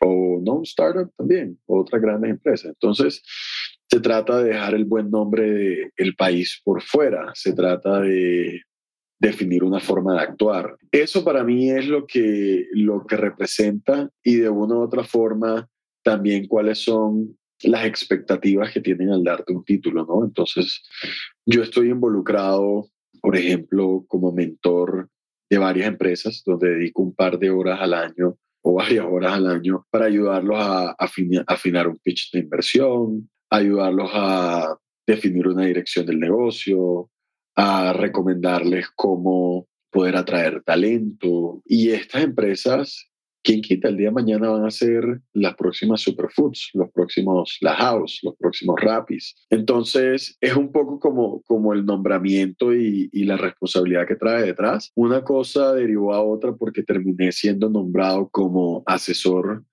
o 0.00 0.40
no 0.44 0.54
un 0.54 0.64
startup 0.64 1.10
también, 1.16 1.58
otra 1.66 1.98
gran 1.98 2.24
empresa. 2.24 2.68
Entonces, 2.68 3.22
se 3.90 4.00
trata 4.00 4.38
de 4.38 4.50
dejar 4.50 4.74
el 4.74 4.84
buen 4.84 5.10
nombre 5.10 5.90
del 5.96 6.14
país 6.14 6.60
por 6.62 6.82
fuera, 6.82 7.32
se 7.34 7.52
trata 7.54 8.00
de 8.00 8.62
definir 9.20 9.64
una 9.64 9.80
forma 9.80 10.14
de 10.14 10.20
actuar. 10.20 10.76
Eso 10.92 11.24
para 11.24 11.42
mí 11.42 11.70
es 11.70 11.88
lo 11.88 12.06
que, 12.06 12.66
lo 12.72 13.04
que 13.06 13.16
representa 13.16 14.10
y 14.22 14.36
de 14.36 14.48
una 14.48 14.76
u 14.76 14.82
otra 14.82 15.04
forma 15.04 15.68
también 16.02 16.46
cuáles 16.46 16.78
son 16.78 17.36
las 17.62 17.86
expectativas 17.86 18.72
que 18.72 18.80
tienen 18.80 19.10
al 19.10 19.24
darte 19.24 19.52
un 19.52 19.64
título, 19.64 20.06
¿no? 20.06 20.24
Entonces, 20.24 20.82
yo 21.44 21.62
estoy 21.62 21.90
involucrado, 21.90 22.88
por 23.20 23.36
ejemplo, 23.36 24.04
como 24.06 24.32
mentor 24.32 25.08
de 25.50 25.58
varias 25.58 25.88
empresas, 25.88 26.42
donde 26.46 26.70
dedico 26.70 27.02
un 27.02 27.14
par 27.14 27.38
de 27.38 27.50
horas 27.50 27.80
al 27.80 27.94
año 27.94 28.36
o 28.62 28.74
varias 28.74 29.04
horas 29.06 29.32
al 29.32 29.46
año 29.48 29.86
para 29.90 30.06
ayudarlos 30.06 30.56
a 30.60 30.94
afinar 30.98 31.88
un 31.88 31.98
pitch 31.98 32.30
de 32.32 32.40
inversión, 32.40 33.28
ayudarlos 33.50 34.10
a 34.12 34.78
definir 35.06 35.48
una 35.48 35.64
dirección 35.64 36.06
del 36.06 36.20
negocio, 36.20 37.10
a 37.56 37.92
recomendarles 37.92 38.88
cómo 38.94 39.66
poder 39.90 40.16
atraer 40.16 40.62
talento. 40.62 41.62
Y 41.64 41.90
estas 41.90 42.22
empresas, 42.22 43.10
quien 43.42 43.62
quita 43.62 43.88
el 43.88 43.96
día 43.96 44.08
de 44.08 44.14
mañana 44.14 44.50
van 44.50 44.66
a 44.66 44.70
ser 44.70 45.22
las 45.32 45.54
próximas 45.56 46.02
superfoods, 46.02 46.70
los 46.74 46.90
próximos 46.90 47.56
La 47.60 47.74
House, 47.74 48.20
los 48.22 48.36
próximos 48.36 48.78
Rapis. 48.80 49.34
Entonces 49.48 50.36
es 50.40 50.54
un 50.54 50.70
poco 50.70 51.00
como, 51.00 51.42
como 51.42 51.72
el 51.72 51.86
nombramiento 51.86 52.74
y, 52.74 53.08
y 53.12 53.24
la 53.24 53.38
responsabilidad 53.38 54.06
que 54.06 54.16
trae 54.16 54.42
detrás. 54.42 54.92
Una 54.94 55.24
cosa 55.24 55.72
derivó 55.72 56.12
a 56.12 56.22
otra 56.22 56.54
porque 56.54 56.82
terminé 56.82 57.32
siendo 57.32 57.70
nombrado 57.70 58.28
como 58.28 58.82
asesor 58.86 59.64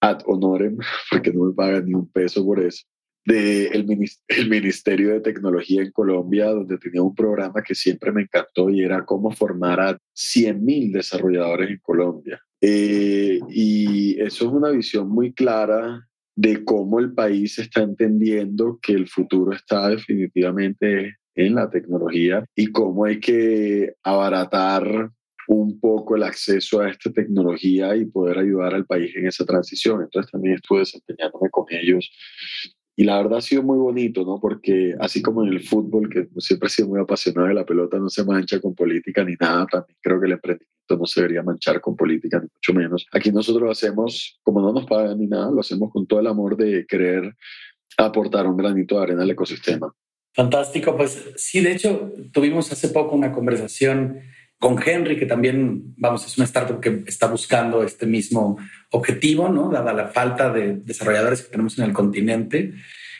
ad 0.00 0.20
honorem, 0.26 0.78
porque 1.10 1.32
no 1.32 1.44
me 1.44 1.54
pagan 1.54 1.86
ni 1.86 1.94
un 1.94 2.08
peso 2.08 2.44
por 2.44 2.60
eso 2.60 2.86
del 3.26 3.86
el 4.28 4.48
Ministerio 4.48 5.12
de 5.12 5.20
Tecnología 5.20 5.82
en 5.82 5.90
Colombia, 5.90 6.46
donde 6.46 6.78
tenía 6.78 7.02
un 7.02 7.14
programa 7.14 7.62
que 7.62 7.74
siempre 7.74 8.12
me 8.12 8.22
encantó 8.22 8.70
y 8.70 8.82
era 8.82 9.04
cómo 9.04 9.30
formar 9.32 9.80
a 9.80 9.98
100.000 10.14 10.92
desarrolladores 10.92 11.70
en 11.70 11.78
Colombia. 11.82 12.40
Eh, 12.60 13.40
y 13.50 14.18
eso 14.20 14.46
es 14.46 14.52
una 14.52 14.70
visión 14.70 15.08
muy 15.08 15.34
clara 15.34 16.08
de 16.34 16.64
cómo 16.64 17.00
el 17.00 17.12
país 17.12 17.58
está 17.58 17.82
entendiendo 17.82 18.78
que 18.80 18.92
el 18.92 19.08
futuro 19.08 19.52
está 19.52 19.88
definitivamente 19.88 21.16
en 21.34 21.54
la 21.54 21.68
tecnología 21.68 22.44
y 22.54 22.66
cómo 22.68 23.04
hay 23.04 23.20
que 23.20 23.94
abaratar 24.02 25.10
un 25.48 25.78
poco 25.78 26.16
el 26.16 26.24
acceso 26.24 26.80
a 26.80 26.90
esta 26.90 27.12
tecnología 27.12 27.94
y 27.94 28.06
poder 28.06 28.38
ayudar 28.38 28.74
al 28.74 28.86
país 28.86 29.14
en 29.16 29.26
esa 29.26 29.44
transición. 29.44 30.02
Entonces 30.02 30.32
también 30.32 30.56
estuve 30.56 30.80
desempeñándome 30.80 31.50
con 31.50 31.66
ellos 31.70 32.10
y 32.98 33.04
la 33.04 33.18
verdad 33.18 33.38
ha 33.38 33.42
sido 33.42 33.62
muy 33.62 33.76
bonito, 33.76 34.24
¿no? 34.24 34.40
Porque 34.40 34.94
así 34.98 35.20
como 35.20 35.44
en 35.44 35.52
el 35.52 35.60
fútbol, 35.60 36.08
que 36.08 36.28
siempre 36.38 36.68
he 36.68 36.70
sido 36.70 36.88
muy 36.88 36.98
apasionado 36.98 37.48
de 37.48 37.54
la 37.54 37.66
pelota, 37.66 37.98
no 37.98 38.08
se 38.08 38.24
mancha 38.24 38.58
con 38.58 38.74
política 38.74 39.22
ni 39.22 39.34
nada, 39.38 39.66
también 39.66 39.98
creo 40.00 40.18
que 40.18 40.26
el 40.26 40.32
emprendimiento 40.32 40.96
no 40.98 41.04
se 41.04 41.20
debería 41.20 41.42
manchar 41.42 41.80
con 41.82 41.94
política, 41.94 42.38
ni 42.38 42.48
mucho 42.52 42.72
menos. 42.72 43.06
Aquí 43.12 43.30
nosotros 43.30 43.62
lo 43.64 43.70
hacemos, 43.70 44.40
como 44.42 44.62
no 44.62 44.72
nos 44.72 44.86
pagan 44.86 45.18
ni 45.18 45.26
nada, 45.26 45.50
lo 45.50 45.60
hacemos 45.60 45.92
con 45.92 46.06
todo 46.06 46.20
el 46.20 46.26
amor 46.26 46.56
de 46.56 46.86
querer 46.86 47.36
aportar 47.98 48.46
un 48.46 48.56
granito 48.56 48.96
de 48.96 49.02
arena 49.02 49.22
al 49.22 49.30
ecosistema. 49.30 49.92
Fantástico, 50.32 50.96
pues 50.96 51.32
sí, 51.36 51.60
de 51.60 51.72
hecho 51.72 52.12
tuvimos 52.32 52.72
hace 52.72 52.88
poco 52.88 53.14
una 53.14 53.32
conversación 53.32 54.20
con 54.58 54.76
Henry, 54.82 55.18
que 55.18 55.26
también, 55.26 55.94
vamos, 55.96 56.26
es 56.26 56.36
una 56.38 56.46
startup 56.46 56.80
que 56.80 57.02
está 57.06 57.26
buscando 57.26 57.82
este 57.82 58.06
mismo 58.06 58.56
objetivo, 58.90 59.48
¿no? 59.48 59.70
Dada 59.70 59.92
la 59.92 60.08
falta 60.08 60.50
de 60.50 60.76
desarrolladores 60.76 61.42
que 61.42 61.50
tenemos 61.50 61.78
en 61.78 61.84
el 61.84 61.92
continente. 61.92 62.72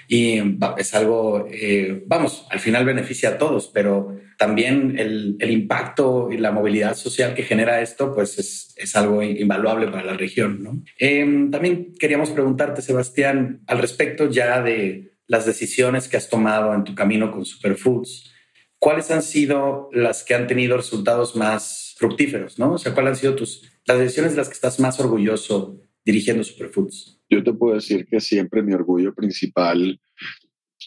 Y 0.08 0.40
es 0.78 0.94
algo, 0.94 1.48
eh, 1.50 2.04
vamos, 2.06 2.46
al 2.50 2.60
final 2.60 2.84
beneficia 2.84 3.30
a 3.30 3.38
todos, 3.38 3.70
pero 3.74 4.16
también 4.38 4.96
el, 4.98 5.36
impacto 5.50 6.28
y 6.30 6.36
la 6.36 6.52
movilidad 6.52 6.94
social 6.94 7.34
que 7.34 7.42
genera 7.42 7.80
esto, 7.80 8.14
pues 8.14 8.38
es, 8.76 8.96
algo 8.96 9.22
invaluable 9.22 9.88
para 9.88 10.04
la 10.04 10.14
región, 10.14 10.62
¿no? 10.62 10.82
Eh, 10.98 11.48
también 11.50 11.94
queríamos 11.98 12.30
preguntarte, 12.30 12.82
Sebastián, 12.82 13.62
al 13.66 13.78
respecto 13.78 14.30
ya 14.30 14.62
de 14.62 15.16
las 15.26 15.44
decisiones 15.44 16.08
que 16.08 16.16
has 16.16 16.28
tomado 16.28 16.72
en 16.72 16.84
tu 16.84 16.94
camino 16.94 17.32
con 17.32 17.44
Superfoods. 17.44 18.32
¿Cuáles 18.78 19.10
han 19.10 19.22
sido 19.22 19.88
las 19.92 20.24
que 20.24 20.34
han 20.34 20.46
tenido 20.46 20.76
resultados 20.76 21.34
más 21.34 21.94
fructíferos? 21.98 22.58
¿no? 22.58 22.74
O 22.74 22.78
sea, 22.78 22.94
¿cuáles 22.94 23.10
han 23.12 23.16
sido 23.16 23.36
tus, 23.36 23.80
las 23.86 23.98
decisiones 23.98 24.32
de 24.32 24.38
las 24.38 24.48
que 24.48 24.54
estás 24.54 24.78
más 24.80 25.00
orgulloso 25.00 25.80
dirigiendo 26.04 26.44
Superfoods? 26.44 27.20
Yo 27.28 27.42
te 27.42 27.52
puedo 27.52 27.74
decir 27.74 28.06
que 28.06 28.20
siempre 28.20 28.62
mi 28.62 28.74
orgullo 28.74 29.14
principal 29.14 30.00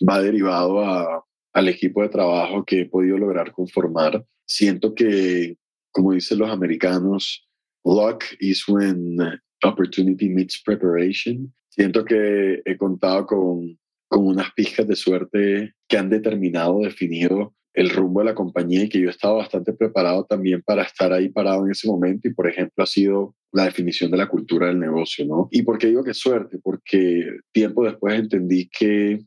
va 0.08 0.22
derivado 0.22 0.86
a, 0.86 1.26
al 1.54 1.68
equipo 1.68 2.02
de 2.02 2.10
trabajo 2.10 2.64
que 2.64 2.82
he 2.82 2.86
podido 2.86 3.18
lograr 3.18 3.52
conformar. 3.52 4.24
Siento 4.46 4.94
que, 4.94 5.58
como 5.92 6.14
dicen 6.14 6.40
los 6.40 6.50
americanos, 6.50 7.48
luck 7.84 8.24
is 8.40 8.68
when 8.68 9.18
opportunity 9.64 10.30
meets 10.30 10.62
preparation. 10.62 11.54
Siento 11.70 12.06
que 12.06 12.62
he 12.66 12.78
contado 12.78 13.26
con 13.26 13.78
con 14.10 14.26
unas 14.26 14.52
pizcas 14.54 14.88
de 14.88 14.96
suerte 14.96 15.76
que 15.88 15.98
han 15.98 16.10
determinado, 16.10 16.80
definido 16.82 17.56
el 17.74 17.90
rumbo 17.90 18.20
de 18.20 18.26
la 18.26 18.36
compañía 18.36 18.84
y 18.84 18.90
que 18.90 19.02
yo 19.02 19.10
estaba 19.10 19.36
bastante 19.36 19.74
preparado 19.74 20.26
también 20.26 20.62
para 20.62 20.84
estar 20.84 21.14
ahí 21.14 21.30
parado 21.30 21.66
en 21.66 21.72
ese 21.72 21.88
momento 21.88 22.28
y 22.28 22.34
por 22.34 22.50
ejemplo 22.50 22.84
ha 22.84 22.88
sido 22.88 23.36
la 23.52 23.66
definición 23.66 24.12
de 24.12 24.18
la 24.18 24.28
cultura 24.28 24.68
del 24.68 24.80
negocio, 24.80 25.26
¿no? 25.26 25.48
¿Y 25.52 25.62
por 25.64 25.78
qué 25.78 25.88
digo 25.88 26.04
que 26.04 26.14
suerte? 26.14 26.60
Porque 26.62 27.26
tiempo 27.52 27.84
después 27.84 28.20
entendí 28.20 28.70
que 28.70 29.20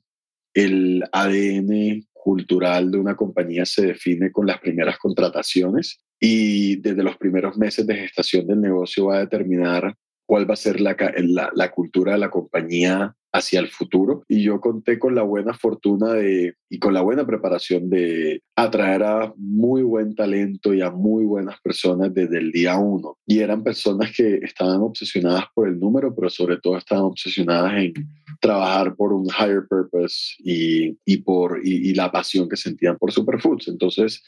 el 0.54 1.02
ADN 1.12 2.06
cultural 2.12 2.90
de 2.90 2.98
una 2.98 3.16
compañía 3.16 3.64
se 3.64 3.86
define 3.86 4.30
con 4.30 4.46
las 4.46 4.60
primeras 4.60 4.98
contrataciones 4.98 6.00
y 6.20 6.76
desde 6.76 7.02
los 7.02 7.16
primeros 7.16 7.56
meses 7.56 7.86
de 7.86 7.96
gestación 7.96 8.46
del 8.46 8.60
negocio 8.60 9.06
va 9.06 9.16
a 9.16 9.20
determinar 9.20 9.96
cuál 10.24 10.48
va 10.48 10.54
a 10.54 10.56
ser 10.56 10.80
la, 10.80 10.96
la, 11.16 11.50
la 11.54 11.70
cultura 11.70 12.12
de 12.12 12.18
la 12.18 12.30
compañía 12.30 13.16
hacia 13.32 13.60
el 13.60 13.68
futuro. 13.68 14.24
Y 14.28 14.42
yo 14.42 14.60
conté 14.60 14.98
con 14.98 15.14
la 15.14 15.22
buena 15.22 15.54
fortuna 15.54 16.12
de, 16.12 16.54
y 16.68 16.78
con 16.78 16.94
la 16.94 17.00
buena 17.00 17.26
preparación 17.26 17.88
de 17.88 18.42
atraer 18.56 19.02
a 19.02 19.32
muy 19.36 19.82
buen 19.82 20.14
talento 20.14 20.74
y 20.74 20.82
a 20.82 20.90
muy 20.90 21.24
buenas 21.24 21.60
personas 21.60 22.12
desde 22.12 22.38
el 22.38 22.52
día 22.52 22.76
uno. 22.76 23.18
Y 23.26 23.40
eran 23.40 23.64
personas 23.64 24.12
que 24.14 24.36
estaban 24.42 24.80
obsesionadas 24.80 25.44
por 25.54 25.68
el 25.68 25.78
número, 25.78 26.14
pero 26.14 26.28
sobre 26.28 26.58
todo 26.58 26.76
estaban 26.76 27.04
obsesionadas 27.04 27.72
en 27.74 27.94
trabajar 28.40 28.94
por 28.94 29.12
un 29.12 29.26
higher 29.26 29.66
purpose 29.68 30.34
y, 30.38 30.98
y 31.04 31.18
por, 31.18 31.60
y, 31.64 31.94
la 31.94 32.10
pasión 32.10 32.48
que 32.48 32.56
sentían 32.56 32.98
por 32.98 33.12
Superfoods. 33.12 33.68
Entonces, 33.68 34.22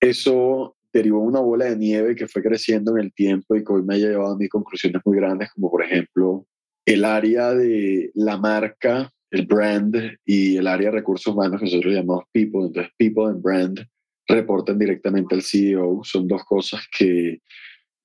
eso 0.00 0.76
derivó 0.92 1.20
una 1.20 1.40
bola 1.40 1.66
de 1.66 1.76
nieve 1.76 2.14
que 2.14 2.28
fue 2.28 2.42
creciendo 2.42 2.96
en 2.96 3.04
el 3.04 3.12
tiempo 3.12 3.56
y 3.56 3.64
que 3.64 3.72
hoy 3.72 3.82
me 3.82 3.94
ha 3.94 3.98
llevado 3.98 4.34
a 4.34 4.36
mis 4.38 4.48
conclusiones 4.48 5.02
muy 5.04 5.16
grandes, 5.16 5.50
como 5.52 5.70
por 5.70 5.82
ejemplo 5.82 6.46
el 6.84 7.04
área 7.04 7.52
de 7.54 8.10
la 8.14 8.36
marca, 8.36 9.10
el 9.30 9.46
brand 9.46 9.96
y 10.24 10.56
el 10.56 10.66
área 10.66 10.90
de 10.90 10.96
recursos 10.96 11.32
humanos, 11.32 11.60
que 11.60 11.66
nosotros 11.66 11.94
llamamos 11.94 12.24
people, 12.32 12.66
entonces 12.66 12.92
people 12.98 13.24
and 13.24 13.42
brand 13.42 13.86
reportan 14.26 14.78
directamente 14.78 15.34
al 15.34 15.42
CEO. 15.42 16.00
Son 16.04 16.26
dos 16.28 16.44
cosas 16.44 16.82
que 16.96 17.40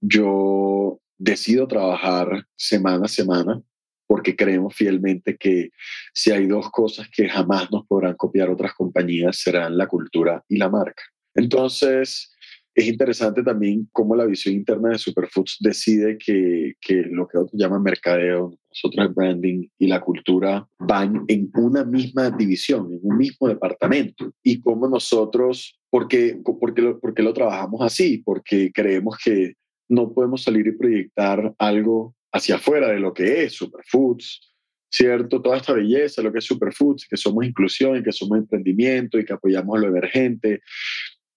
yo 0.01 0.99
decido 1.17 1.67
trabajar 1.67 2.45
semana 2.55 3.05
a 3.05 3.09
semana 3.09 3.61
porque 4.07 4.35
creemos 4.35 4.73
fielmente 4.73 5.37
que 5.37 5.69
si 6.13 6.31
hay 6.31 6.47
dos 6.47 6.71
cosas 6.71 7.07
que 7.15 7.29
jamás 7.29 7.71
nos 7.71 7.85
podrán 7.85 8.15
copiar 8.15 8.49
otras 8.49 8.73
compañías 8.73 9.37
serán 9.37 9.77
la 9.77 9.87
cultura 9.87 10.43
y 10.49 10.57
la 10.57 10.67
marca. 10.67 11.03
Entonces, 11.35 12.35
es 12.79 12.87
interesante 12.87 13.43
también 13.43 13.89
cómo 13.91 14.15
la 14.15 14.25
visión 14.25 14.55
interna 14.55 14.89
de 14.89 14.97
Superfoods 14.97 15.57
decide 15.59 16.17
que, 16.17 16.75
que 16.79 17.03
lo 17.09 17.27
que 17.27 17.37
otros 17.37 17.59
llaman 17.59 17.83
mercadeo, 17.83 18.57
nosotros 18.69 19.05
el 19.05 19.13
branding 19.13 19.67
y 19.77 19.87
la 19.87 19.99
cultura 19.99 20.65
van 20.79 21.25
en 21.27 21.51
una 21.55 21.83
misma 21.83 22.29
división, 22.29 22.87
en 22.93 22.99
un 23.01 23.17
mismo 23.17 23.49
departamento. 23.49 24.31
Y 24.41 24.61
cómo 24.61 24.87
nosotros, 24.87 25.77
¿por 25.89 26.07
qué, 26.07 26.41
lo, 26.77 26.99
por 27.01 27.13
qué 27.13 27.21
lo 27.21 27.33
trabajamos 27.33 27.81
así? 27.81 28.19
Porque 28.23 28.71
creemos 28.73 29.17
que 29.21 29.55
no 29.89 30.13
podemos 30.13 30.43
salir 30.43 30.65
y 30.67 30.77
proyectar 30.77 31.53
algo 31.57 32.15
hacia 32.31 32.55
afuera 32.55 32.87
de 32.89 33.01
lo 33.01 33.13
que 33.13 33.43
es 33.43 33.53
Superfoods, 33.53 34.53
¿cierto? 34.89 35.41
Toda 35.41 35.57
esta 35.57 35.73
belleza, 35.73 36.21
lo 36.21 36.31
que 36.31 36.39
es 36.39 36.45
Superfoods, 36.45 37.07
que 37.09 37.17
somos 37.17 37.45
inclusión 37.45 38.01
que 38.03 38.13
somos 38.13 38.37
emprendimiento 38.37 39.19
y 39.19 39.25
que 39.25 39.33
apoyamos 39.33 39.81
lo 39.81 39.87
emergente 39.87 40.61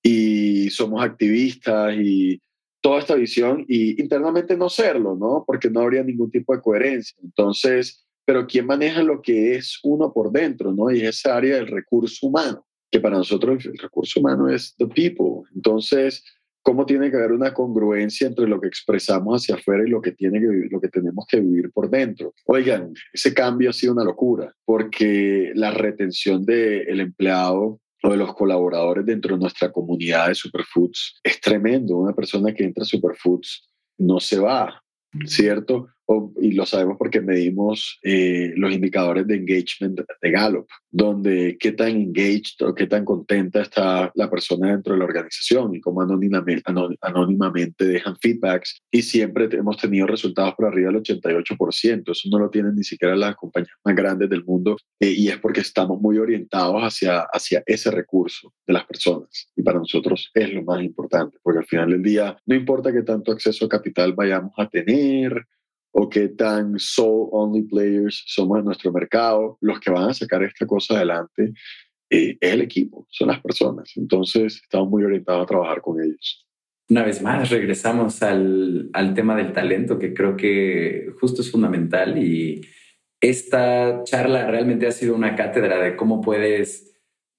y 0.02 0.70
somos 0.70 1.02
activistas 1.04 1.94
y 1.96 2.40
toda 2.80 2.98
esta 2.98 3.14
visión 3.14 3.64
y 3.68 4.00
internamente 4.00 4.56
no 4.56 4.68
serlo, 4.68 5.14
¿no? 5.16 5.44
Porque 5.46 5.70
no 5.70 5.80
habría 5.80 6.02
ningún 6.02 6.30
tipo 6.30 6.54
de 6.54 6.60
coherencia. 6.60 7.16
Entonces, 7.22 8.04
pero 8.24 8.46
¿quién 8.46 8.66
maneja 8.66 9.02
lo 9.02 9.22
que 9.22 9.54
es 9.54 9.78
uno 9.84 10.12
por 10.12 10.32
dentro, 10.32 10.72
¿no? 10.72 10.90
Y 10.90 11.02
esa 11.02 11.36
área 11.36 11.56
del 11.56 11.68
recurso 11.68 12.26
humano, 12.26 12.66
que 12.90 13.00
para 13.00 13.16
nosotros 13.16 13.64
el 13.64 13.78
recurso 13.78 14.20
humano 14.20 14.48
es 14.48 14.74
the 14.76 14.86
people. 14.86 15.48
Entonces, 15.54 16.24
¿cómo 16.62 16.84
tiene 16.84 17.10
que 17.10 17.16
haber 17.16 17.32
una 17.32 17.54
congruencia 17.54 18.26
entre 18.26 18.48
lo 18.48 18.60
que 18.60 18.68
expresamos 18.68 19.42
hacia 19.42 19.54
afuera 19.54 19.84
y 19.86 19.90
lo 19.90 20.00
que, 20.00 20.12
tiene 20.12 20.40
que, 20.40 20.68
lo 20.68 20.80
que 20.80 20.88
tenemos 20.88 21.24
que 21.28 21.40
vivir 21.40 21.70
por 21.72 21.88
dentro? 21.88 22.34
Oigan, 22.46 22.92
ese 23.12 23.32
cambio 23.32 23.70
ha 23.70 23.72
sido 23.72 23.92
una 23.92 24.04
locura, 24.04 24.54
porque 24.64 25.52
la 25.54 25.70
retención 25.70 26.44
del 26.44 27.00
empleado 27.00 27.80
o 28.02 28.10
de 28.10 28.16
los 28.16 28.34
colaboradores 28.34 29.06
dentro 29.06 29.34
de 29.34 29.40
nuestra 29.40 29.70
comunidad 29.70 30.28
de 30.28 30.34
Superfoods 30.34 31.20
es 31.22 31.40
tremendo. 31.40 31.96
Una 31.96 32.14
persona 32.14 32.52
que 32.52 32.64
entra 32.64 32.82
a 32.82 32.86
Superfoods 32.86 33.68
no 33.98 34.18
se 34.20 34.38
va, 34.38 34.82
¿cierto? 35.24 35.88
Y 36.40 36.52
lo 36.52 36.66
sabemos 36.66 36.96
porque 36.98 37.20
medimos 37.20 37.98
eh, 38.02 38.52
los 38.56 38.72
indicadores 38.72 39.26
de 39.26 39.36
engagement 39.36 40.00
de 40.20 40.30
Gallup, 40.30 40.66
donde 40.90 41.56
qué 41.58 41.72
tan 41.72 41.88
engaged 41.88 42.60
o 42.60 42.74
qué 42.74 42.86
tan 42.86 43.04
contenta 43.04 43.62
está 43.62 44.10
la 44.14 44.30
persona 44.30 44.70
dentro 44.72 44.92
de 44.92 44.98
la 44.98 45.04
organización 45.04 45.74
y 45.74 45.80
cómo 45.80 46.02
anónimamente, 46.02 46.72
anónimamente 47.00 47.84
dejan 47.86 48.16
feedbacks. 48.16 48.82
Y 48.90 49.02
siempre 49.02 49.48
hemos 49.52 49.76
tenido 49.76 50.06
resultados 50.06 50.54
por 50.54 50.66
arriba 50.66 50.90
del 50.90 51.02
88%. 51.02 52.10
Eso 52.10 52.28
no 52.30 52.38
lo 52.38 52.50
tienen 52.50 52.74
ni 52.74 52.84
siquiera 52.84 53.16
las 53.16 53.36
compañías 53.36 53.76
más 53.84 53.94
grandes 53.94 54.28
del 54.28 54.44
mundo 54.44 54.76
eh, 55.00 55.12
y 55.16 55.28
es 55.28 55.38
porque 55.38 55.60
estamos 55.60 56.00
muy 56.00 56.18
orientados 56.18 56.82
hacia, 56.82 57.20
hacia 57.32 57.62
ese 57.66 57.90
recurso 57.90 58.52
de 58.66 58.72
las 58.72 58.84
personas. 58.84 59.50
Y 59.56 59.62
para 59.62 59.78
nosotros 59.78 60.30
es 60.34 60.52
lo 60.52 60.62
más 60.62 60.82
importante, 60.82 61.38
porque 61.42 61.60
al 61.60 61.66
final 61.66 61.90
del 61.90 62.02
día 62.02 62.36
no 62.46 62.54
importa 62.54 62.92
qué 62.92 63.02
tanto 63.02 63.32
acceso 63.32 63.64
a 63.64 63.68
capital 63.68 64.12
vayamos 64.12 64.52
a 64.56 64.68
tener, 64.68 65.46
o 65.92 66.08
qué 66.08 66.28
tan 66.28 66.78
soul 66.78 67.28
only 67.32 67.62
players 67.62 68.24
somos 68.26 68.58
en 68.58 68.64
nuestro 68.64 68.92
mercado, 68.92 69.58
los 69.60 69.78
que 69.78 69.90
van 69.90 70.10
a 70.10 70.14
sacar 70.14 70.42
esta 70.42 70.66
cosa 70.66 70.96
adelante 70.96 71.52
eh, 72.10 72.36
es 72.40 72.52
el 72.52 72.62
equipo, 72.62 73.06
son 73.10 73.28
las 73.28 73.40
personas. 73.40 73.92
Entonces 73.96 74.60
estamos 74.62 74.88
muy 74.88 75.04
orientados 75.04 75.42
a 75.42 75.46
trabajar 75.46 75.80
con 75.80 76.00
ellos. 76.02 76.46
Una 76.88 77.04
vez 77.04 77.22
más, 77.22 77.48
regresamos 77.50 78.22
al, 78.22 78.90
al 78.92 79.14
tema 79.14 79.36
del 79.36 79.52
talento, 79.52 79.98
que 79.98 80.12
creo 80.12 80.36
que 80.36 81.06
justo 81.20 81.42
es 81.42 81.50
fundamental 81.50 82.18
y 82.18 82.60
esta 83.20 84.02
charla 84.04 84.50
realmente 84.50 84.86
ha 84.86 84.92
sido 84.92 85.14
una 85.14 85.36
cátedra 85.36 85.80
de 85.82 85.96
cómo 85.96 86.20
puedes 86.20 86.91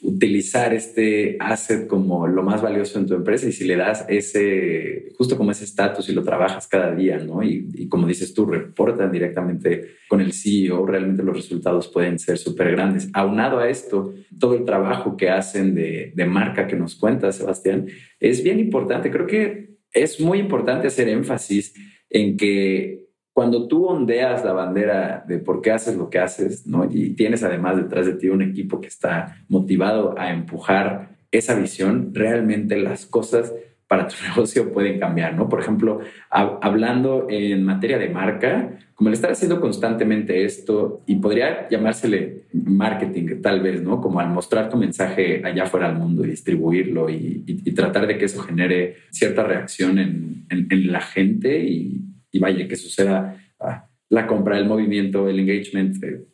utilizar 0.04 0.74
este 0.74 1.38
asset 1.40 1.88
como 1.88 2.28
lo 2.28 2.44
más 2.44 2.62
valioso 2.62 3.00
en 3.00 3.08
tu 3.08 3.16
empresa 3.16 3.48
y 3.48 3.54
si 3.54 3.64
le 3.64 3.78
das 3.78 4.06
ese, 4.10 5.14
justo 5.18 5.38
como 5.38 5.52
ese 5.52 5.64
estatus 5.64 6.10
y 6.10 6.14
lo 6.14 6.24
trabajas 6.24 6.68
cada 6.68 6.94
día, 6.94 7.18
¿no? 7.20 7.42
Y, 7.42 7.88
como 7.88 8.06
dices 8.06 8.34
tú, 8.34 8.46
reportan 8.46 9.12
directamente 9.12 9.96
con 10.10 10.20
el 10.20 10.34
CEO, 10.34 10.86
realmente 10.86 11.24
los 11.24 11.36
resultados 11.36 11.88
pueden 11.88 12.20
ser 12.20 12.38
súper 12.38 12.72
grandes. 12.72 13.10
Aunado 13.14 13.60
a 13.60 13.70
esto, 13.70 14.14
todo 14.38 14.56
el 14.56 14.66
trabajo 14.66 15.16
que 15.16 15.30
hacen 15.30 15.74
de, 15.74 16.12
de 16.14 16.26
marca 16.26 16.68
que 16.68 16.76
nos 16.76 16.96
cuenta 16.96 17.32
Sebastián 17.32 17.88
es 18.20 18.44
bien 18.44 18.60
importante. 18.60 19.10
Creo 19.10 19.26
que 19.26 19.78
es 19.94 20.20
muy 20.20 20.40
importante 20.40 20.88
hacer 20.88 21.08
énfasis 21.08 21.74
en 22.10 22.36
que 22.36 23.03
cuando 23.34 23.68
tú 23.68 23.88
ondeas 23.88 24.46
la 24.46 24.54
bandera 24.54 25.26
de 25.28 25.40
por 25.40 25.62
qué 25.62 25.72
haces 25.72 25.98
lo 25.98 26.10
que 26.10 26.20
haces, 26.20 26.68
¿no? 26.68 26.88
Y 26.90 27.16
tienes 27.16 27.44
además 27.44 27.78
detrás 27.78 28.06
de 28.06 28.14
ti 28.14 28.30
un 28.30 28.44
equipo 28.44 28.80
que 28.80 28.88
está 28.88 29.44
motivado 29.50 30.16
a 30.18 30.32
empujar 30.32 31.18
esa 31.32 31.56
visión, 31.56 32.12
realmente 32.14 32.78
las 32.78 33.08
cosas 33.08 33.52
para 33.88 34.08
tu 34.08 34.16
negocio 34.30 34.72
pueden 34.72 35.00
cambiar, 35.00 35.36
¿no? 35.36 35.50
Por 35.50 35.60
ejemplo, 35.60 36.00
hablando 36.30 37.28
en 37.30 37.64
materia 37.64 37.98
de 37.98 38.10
marca, 38.10 38.78
como 38.94 39.10
el 39.10 39.16
estar 39.16 39.32
haciendo 39.32 39.60
constantemente 39.60 40.46
esto, 40.46 41.04
y 41.08 41.16
podría 41.16 41.68
llamársele 41.70 42.44
marketing 42.54 43.42
tal 43.42 43.62
vez, 43.62 43.82
¿no? 43.82 44.00
Como 44.00 44.20
al 44.20 44.30
mostrar 44.30 44.70
tu 44.70 44.78
mensaje 44.78 45.42
allá 45.44 45.66
fuera 45.66 45.88
al 45.88 45.98
mundo 45.98 46.24
y 46.24 46.30
distribuirlo 46.30 47.10
y, 47.10 47.44
tratar 47.74 48.06
de 48.06 48.20
que 48.20 48.26
eso 48.26 48.40
genere 48.44 48.98
cierta 49.10 49.44
reacción 49.44 49.98
en, 49.98 50.46
la 50.92 51.02
gente 51.02 51.64
y, 51.64 52.13
vaya, 52.40 52.68
que 52.68 52.76
suceda 52.76 53.38
ah, 53.60 53.90
la 54.10 54.28
compra, 54.28 54.58
el 54.58 54.66
movimiento, 54.66 55.30
el 55.30 55.40
engagement. 55.40 56.04
Eh, 56.04 56.26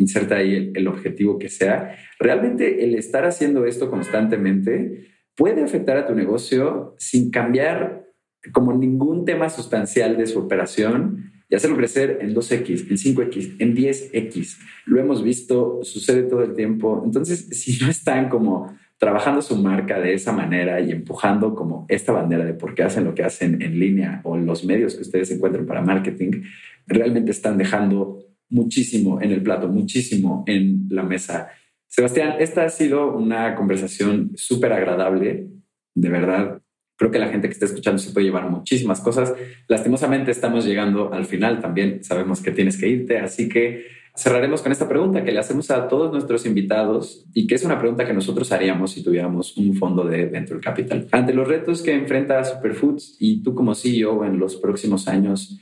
inserta 0.00 0.36
ahí 0.36 0.72
el 0.74 0.88
objetivo 0.88 1.38
que 1.38 1.48
sea. 1.48 1.96
Realmente 2.18 2.84
el 2.84 2.94
estar 2.94 3.24
haciendo 3.24 3.66
esto 3.66 3.90
constantemente 3.90 5.08
puede 5.36 5.62
afectar 5.62 5.96
a 5.96 6.06
tu 6.06 6.14
negocio 6.14 6.94
sin 6.98 7.30
cambiar 7.30 8.06
como 8.52 8.72
ningún 8.72 9.24
tema 9.24 9.50
sustancial 9.50 10.16
de 10.16 10.26
su 10.26 10.38
operación 10.38 11.30
y 11.48 11.54
hacerlo 11.54 11.76
crecer 11.76 12.18
en 12.20 12.34
2X, 12.34 12.90
en 12.90 12.96
5X, 12.96 13.56
en 13.58 13.76
10X. 13.76 14.58
Lo 14.86 15.00
hemos 15.00 15.22
visto, 15.22 15.80
sucede 15.82 16.22
todo 16.22 16.42
el 16.42 16.54
tiempo. 16.54 17.02
Entonces, 17.04 17.48
si 17.50 17.82
no 17.82 17.90
están 17.90 18.28
como 18.28 18.76
trabajando 19.00 19.40
su 19.40 19.56
marca 19.56 19.98
de 19.98 20.12
esa 20.12 20.30
manera 20.30 20.78
y 20.78 20.90
empujando 20.92 21.54
como 21.54 21.86
esta 21.88 22.12
bandera 22.12 22.44
de 22.44 22.52
por 22.52 22.74
qué 22.74 22.82
hacen 22.82 23.04
lo 23.04 23.14
que 23.14 23.24
hacen 23.24 23.62
en 23.62 23.80
línea 23.80 24.20
o 24.24 24.36
en 24.36 24.44
los 24.44 24.62
medios 24.62 24.94
que 24.94 25.00
ustedes 25.00 25.30
encuentran 25.30 25.64
para 25.64 25.80
marketing, 25.80 26.42
realmente 26.86 27.30
están 27.30 27.56
dejando 27.56 28.18
muchísimo 28.50 29.18
en 29.22 29.30
el 29.30 29.42
plato, 29.42 29.68
muchísimo 29.68 30.44
en 30.46 30.86
la 30.90 31.02
mesa. 31.02 31.48
Sebastián, 31.88 32.34
esta 32.40 32.64
ha 32.64 32.68
sido 32.68 33.16
una 33.16 33.54
conversación 33.54 34.32
súper 34.34 34.74
agradable, 34.74 35.48
de 35.94 36.08
verdad. 36.10 36.60
Creo 36.98 37.10
que 37.10 37.18
la 37.18 37.28
gente 37.28 37.48
que 37.48 37.54
está 37.54 37.64
escuchando 37.64 37.98
se 37.98 38.12
puede 38.12 38.26
llevar 38.26 38.50
muchísimas 38.50 39.00
cosas. 39.00 39.32
Lastimosamente 39.66 40.30
estamos 40.30 40.66
llegando 40.66 41.14
al 41.14 41.24
final 41.24 41.62
también. 41.62 42.04
Sabemos 42.04 42.42
que 42.42 42.50
tienes 42.50 42.76
que 42.76 42.88
irte, 42.88 43.18
así 43.18 43.48
que 43.48 43.86
cerraremos 44.14 44.62
con 44.62 44.72
esta 44.72 44.88
pregunta 44.88 45.24
que 45.24 45.32
le 45.32 45.38
hacemos 45.38 45.70
a 45.70 45.88
todos 45.88 46.12
nuestros 46.12 46.46
invitados 46.46 47.26
y 47.32 47.46
que 47.46 47.54
es 47.54 47.64
una 47.64 47.78
pregunta 47.78 48.06
que 48.06 48.12
nosotros 48.12 48.52
haríamos 48.52 48.92
si 48.92 49.02
tuviéramos 49.02 49.56
un 49.56 49.74
fondo 49.74 50.04
de 50.04 50.26
Venture 50.26 50.60
Capital. 50.60 51.08
Ante 51.12 51.34
los 51.34 51.46
retos 51.46 51.82
que 51.82 51.92
enfrenta 51.92 52.44
Superfoods 52.44 53.16
y 53.18 53.42
tú 53.42 53.54
como 53.54 53.74
CEO 53.74 54.24
en 54.24 54.38
los 54.38 54.56
próximos 54.56 55.08
años, 55.08 55.58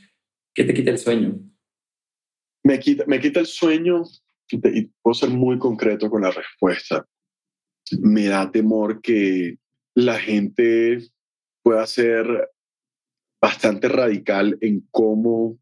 ¿qué 0.54 0.64
te 0.64 0.74
quita 0.74 0.90
el 0.90 0.98
sueño? 0.98 1.38
Me 2.64 2.78
quita, 2.80 3.04
me 3.06 3.20
quita 3.20 3.40
el 3.40 3.46
sueño 3.46 4.02
y 4.50 4.90
puedo 5.02 5.14
ser 5.14 5.30
muy 5.30 5.58
concreto 5.58 6.10
con 6.10 6.22
la 6.22 6.30
respuesta. 6.30 7.06
Me 8.00 8.26
da 8.26 8.50
temor 8.50 9.00
que 9.00 9.56
la 9.94 10.18
gente 10.18 10.98
pueda 11.62 11.86
ser 11.86 12.50
bastante 13.40 13.88
radical 13.88 14.58
en 14.60 14.86
cómo 14.90 15.58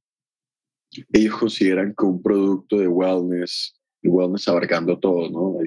ellos 1.12 1.36
consideran 1.36 1.94
que 1.97 2.05
un 2.05 2.22
producto 2.22 2.78
de 2.78 2.88
wellness, 2.88 3.74
y 4.03 4.09
wellness 4.09 4.49
abarcando 4.49 4.99
todo, 4.99 5.30
¿no? 5.30 5.61
Hay 5.61 5.66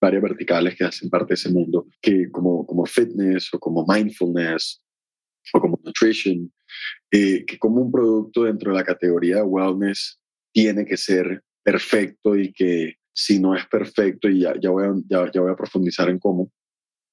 varias 0.00 0.22
verticales 0.22 0.76
que 0.76 0.84
hacen 0.84 1.10
parte 1.10 1.30
de 1.30 1.34
ese 1.34 1.50
mundo, 1.50 1.86
que 2.00 2.30
como, 2.30 2.66
como 2.66 2.86
fitness 2.86 3.52
o 3.52 3.58
como 3.58 3.84
mindfulness 3.86 4.82
o 5.52 5.60
como 5.60 5.78
nutrition, 5.82 6.52
eh, 7.10 7.44
que 7.46 7.58
como 7.58 7.80
un 7.80 7.90
producto 7.90 8.44
dentro 8.44 8.72
de 8.72 8.78
la 8.78 8.84
categoría 8.84 9.36
de 9.36 9.42
wellness 9.42 10.20
tiene 10.52 10.84
que 10.84 10.96
ser 10.96 11.42
perfecto 11.62 12.36
y 12.36 12.52
que 12.52 12.94
si 13.12 13.40
no 13.40 13.56
es 13.56 13.66
perfecto, 13.66 14.28
y 14.28 14.42
ya, 14.42 14.54
ya, 14.60 14.70
voy, 14.70 14.84
a, 14.84 14.94
ya, 15.10 15.40
voy 15.40 15.50
a 15.50 15.56
profundizar 15.56 16.08
en 16.08 16.20
cómo, 16.20 16.52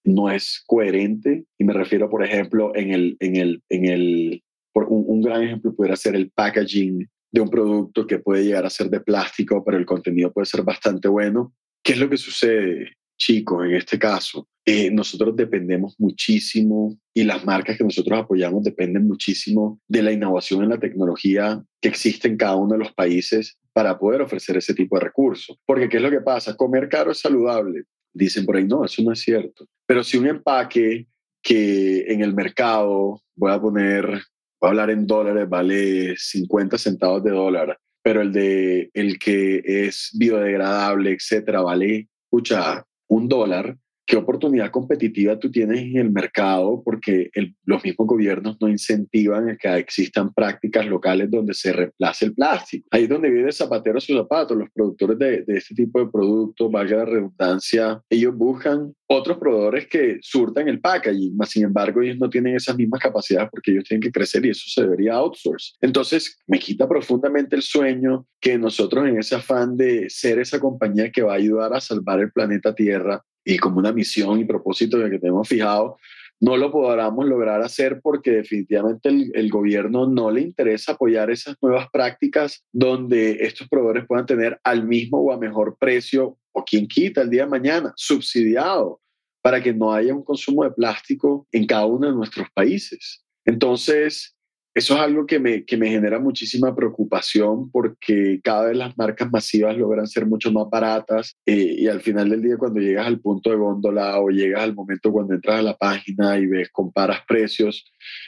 no 0.03 0.29
es 0.29 0.63
coherente. 0.67 1.45
Y 1.57 1.63
me 1.63 1.73
refiero, 1.73 2.09
por 2.09 2.23
ejemplo, 2.23 2.75
en 2.75 2.91
el, 2.91 3.17
en 3.19 3.35
el, 3.37 3.63
en 3.69 3.85
el 3.85 4.43
por 4.71 4.85
un, 4.85 5.03
un, 5.07 5.21
gran 5.21 5.41
ejemplo 5.41 5.73
pudiera 5.73 5.95
ser 5.95 6.15
el 6.15 6.29
packaging 6.29 7.07
de 7.35 7.41
un 7.41 7.49
producto 7.49 8.07
que 8.07 8.19
puede 8.19 8.45
llegar 8.45 8.65
a 8.65 8.69
ser 8.69 8.89
de 8.89 9.01
plástico, 9.01 9.61
pero 9.63 9.77
el 9.77 9.85
contenido 9.85 10.31
puede 10.31 10.45
ser 10.45 10.63
bastante 10.63 11.09
bueno. 11.09 11.53
¿Qué 11.83 11.91
es 11.91 11.99
lo 11.99 12.09
que 12.09 12.15
sucede, 12.15 12.93
chicos, 13.17 13.65
en 13.65 13.75
este 13.75 13.99
caso? 13.99 14.47
Eh, 14.63 14.89
nosotros 14.89 15.35
dependemos 15.35 15.95
muchísimo 15.99 16.97
y 17.13 17.25
las 17.25 17.43
marcas 17.43 17.77
que 17.77 17.83
nosotros 17.83 18.17
apoyamos 18.17 18.63
dependen 18.63 19.05
muchísimo 19.05 19.81
de 19.85 20.01
la 20.01 20.13
innovación 20.13 20.63
en 20.63 20.69
la 20.69 20.79
tecnología 20.79 21.61
que 21.81 21.89
existe 21.89 22.29
en 22.29 22.37
cada 22.37 22.55
uno 22.55 22.71
de 22.71 22.79
los 22.79 22.93
países 22.93 23.57
para 23.73 23.99
poder 23.99 24.21
ofrecer 24.21 24.55
ese 24.55 24.73
tipo 24.73 24.97
de 24.97 25.03
recursos. 25.03 25.59
Porque 25.65 25.89
¿qué 25.89 25.97
es 25.97 26.03
lo 26.03 26.09
que 26.09 26.21
pasa? 26.21 26.55
Comer 26.55 26.87
caro 26.87 27.11
es 27.11 27.19
saludable. 27.19 27.83
Dicen 28.13 28.45
por 28.45 28.55
ahí, 28.55 28.63
no, 28.63 28.85
eso 28.85 29.03
no 29.03 29.11
es 29.11 29.19
cierto. 29.19 29.67
Pero 29.85 30.05
si 30.05 30.17
un 30.17 30.27
empaque 30.27 31.05
que 31.43 32.05
en 32.07 32.21
el 32.21 32.33
mercado, 32.33 33.21
voy 33.35 33.51
a 33.51 33.59
poner, 33.59 34.23
a 34.67 34.71
hablar 34.71 34.89
en 34.89 35.07
dólares, 35.07 35.47
vale 35.49 36.15
50 36.17 36.77
centavos 36.77 37.23
de 37.23 37.31
dólar, 37.31 37.77
pero 38.03 38.21
el 38.21 38.31
de 38.31 38.89
el 38.93 39.17
que 39.19 39.61
es 39.65 40.11
biodegradable, 40.17 41.11
etcétera, 41.11 41.61
vale, 41.61 42.07
escucha, 42.25 42.85
un 43.07 43.27
dólar, 43.27 43.77
¿Qué 44.07 44.17
oportunidad 44.17 44.69
competitiva 44.69 45.39
tú 45.39 45.49
tienes 45.49 45.81
en 45.81 45.97
el 45.97 46.11
mercado? 46.11 46.83
Porque 46.85 47.31
los 47.63 47.83
mismos 47.83 48.07
gobiernos 48.07 48.55
no 48.61 48.69
incentivan 48.69 49.49
a 49.49 49.57
que 49.57 49.75
existan 49.77 50.31
prácticas 50.31 50.85
locales 50.85 51.31
donde 51.31 51.55
se 51.55 51.73
reemplace 51.73 52.25
el 52.25 52.35
plástico. 52.35 52.87
Ahí 52.91 53.03
es 53.03 53.09
donde 53.09 53.31
vive 53.31 53.47
el 53.47 53.53
zapatero 53.53 53.99
su 53.99 54.13
zapato. 54.13 54.53
Los 54.53 54.69
productores 54.71 55.17
de, 55.17 55.41
de 55.41 55.57
este 55.57 55.73
tipo 55.73 55.99
de 55.99 56.11
productos, 56.11 56.71
valga 56.71 56.97
la 56.97 57.05
redundancia, 57.05 57.99
ellos 58.07 58.35
buscan 58.35 58.93
otros 59.07 59.37
proveedores 59.37 59.87
que 59.87 60.17
surtan 60.21 60.67
el 60.67 60.79
packaging, 60.79 61.37
sin 61.45 61.65
embargo 61.65 62.01
ellos 62.01 62.17
no 62.17 62.29
tienen 62.29 62.55
esas 62.55 62.75
mismas 62.75 62.99
capacidades 63.01 63.49
porque 63.51 63.71
ellos 63.71 63.83
tienen 63.83 64.01
que 64.01 64.11
crecer 64.11 64.45
y 64.45 64.49
eso 64.49 64.65
se 64.67 64.81
debería 64.81 65.13
outsource. 65.15 65.73
Entonces 65.81 66.39
me 66.47 66.59
quita 66.59 66.87
profundamente 66.87 67.55
el 67.55 67.61
sueño 67.61 68.25
que 68.39 68.57
nosotros 68.57 69.07
en 69.07 69.19
ese 69.19 69.35
afán 69.35 69.77
de 69.77 70.09
ser 70.09 70.39
esa 70.39 70.59
compañía 70.59 71.11
que 71.11 71.21
va 71.21 71.33
a 71.33 71.37
ayudar 71.37 71.73
a 71.73 71.81
salvar 71.81 72.19
el 72.19 72.31
planeta 72.31 72.73
Tierra 72.73 73.23
y 73.43 73.57
como 73.57 73.77
una 73.77 73.93
misión 73.93 74.39
y 74.39 74.45
propósito 74.45 74.97
que 74.97 75.19
tenemos 75.19 75.47
fijado, 75.47 75.97
no 76.45 76.57
lo 76.57 76.71
podamos 76.71 77.25
lograr 77.25 77.63
hacer 77.63 78.01
porque 78.03 78.29
definitivamente 78.29 79.09
el, 79.09 79.31
el, 79.33 79.49
gobierno 79.49 80.05
no 80.05 80.29
le 80.29 80.41
interesa 80.41 80.91
apoyar 80.91 81.31
esas 81.31 81.55
nuevas 81.59 81.89
prácticas 81.89 82.63
donde 82.71 83.37
estos 83.41 83.67
proveedores 83.67 84.05
puedan 84.05 84.27
tener 84.27 84.59
al 84.63 84.85
mismo 84.85 85.17
o 85.17 85.31
a 85.31 85.39
mejor 85.39 85.75
precio 85.79 86.37
o 86.51 86.63
quien 86.63 86.87
quita 86.87 87.23
el 87.23 87.31
día 87.31 87.45
de 87.45 87.49
mañana, 87.49 87.93
subsidiado, 87.95 89.01
para 89.41 89.59
que 89.59 89.73
no 89.73 89.91
haya 89.91 90.13
un 90.13 90.23
consumo 90.23 90.63
de 90.63 90.71
plástico 90.71 91.47
en 91.51 91.65
cada 91.65 91.87
uno 91.87 92.07
de 92.07 92.13
nuestros 92.13 92.47
países. 92.53 93.25
Entonces, 93.43 94.34
eso 94.75 94.93
es 94.95 94.99
algo 94.99 95.25
que 95.25 95.39
me, 95.39 95.63
que 95.63 95.77
me 95.77 95.89
genera 95.89 96.19
muchísima 96.19 96.75
preocupación 96.75 97.71
porque 97.71 98.41
cada 98.43 98.67
vez 98.67 98.75
las 98.75 98.97
marcas 98.97 99.31
masivas 99.31 99.77
logran 99.77 100.05
ser 100.05 100.25
mucho 100.25 100.51
más 100.51 100.69
baratas 100.69 101.37
eh, 101.45 101.75
y 101.77 101.87
al 101.87 102.01
final 102.01 102.29
del 102.29 102.41
día 102.41 102.57
cuando 102.57 102.81
llegas 102.81 103.07
al 103.07 103.21
punto 103.21 103.51
de 103.51 103.55
góndola 103.55 104.19
o 104.19 104.27
llegas 104.29 104.63
al 104.63 104.75
momento 104.75 105.13
cuando 105.13 105.33
entras 105.33 105.59
a 105.59 105.61
la 105.61 105.77
página 105.77 106.37
y 106.37 106.45
ves, 106.47 106.69
comparas 106.73 107.21
precios, 107.25 107.85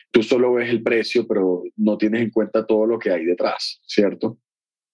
tú 0.09 0.23
solo 0.23 0.53
ves 0.53 0.69
el 0.69 0.81
precio 0.81 1.27
pero 1.27 1.63
no 1.75 1.97
tienes 1.97 2.21
en 2.21 2.31
cuenta 2.31 2.65
todo 2.65 2.85
lo 2.85 2.97
que 2.97 3.11
hay 3.11 3.25
detrás, 3.25 3.81
¿cierto? 3.85 4.37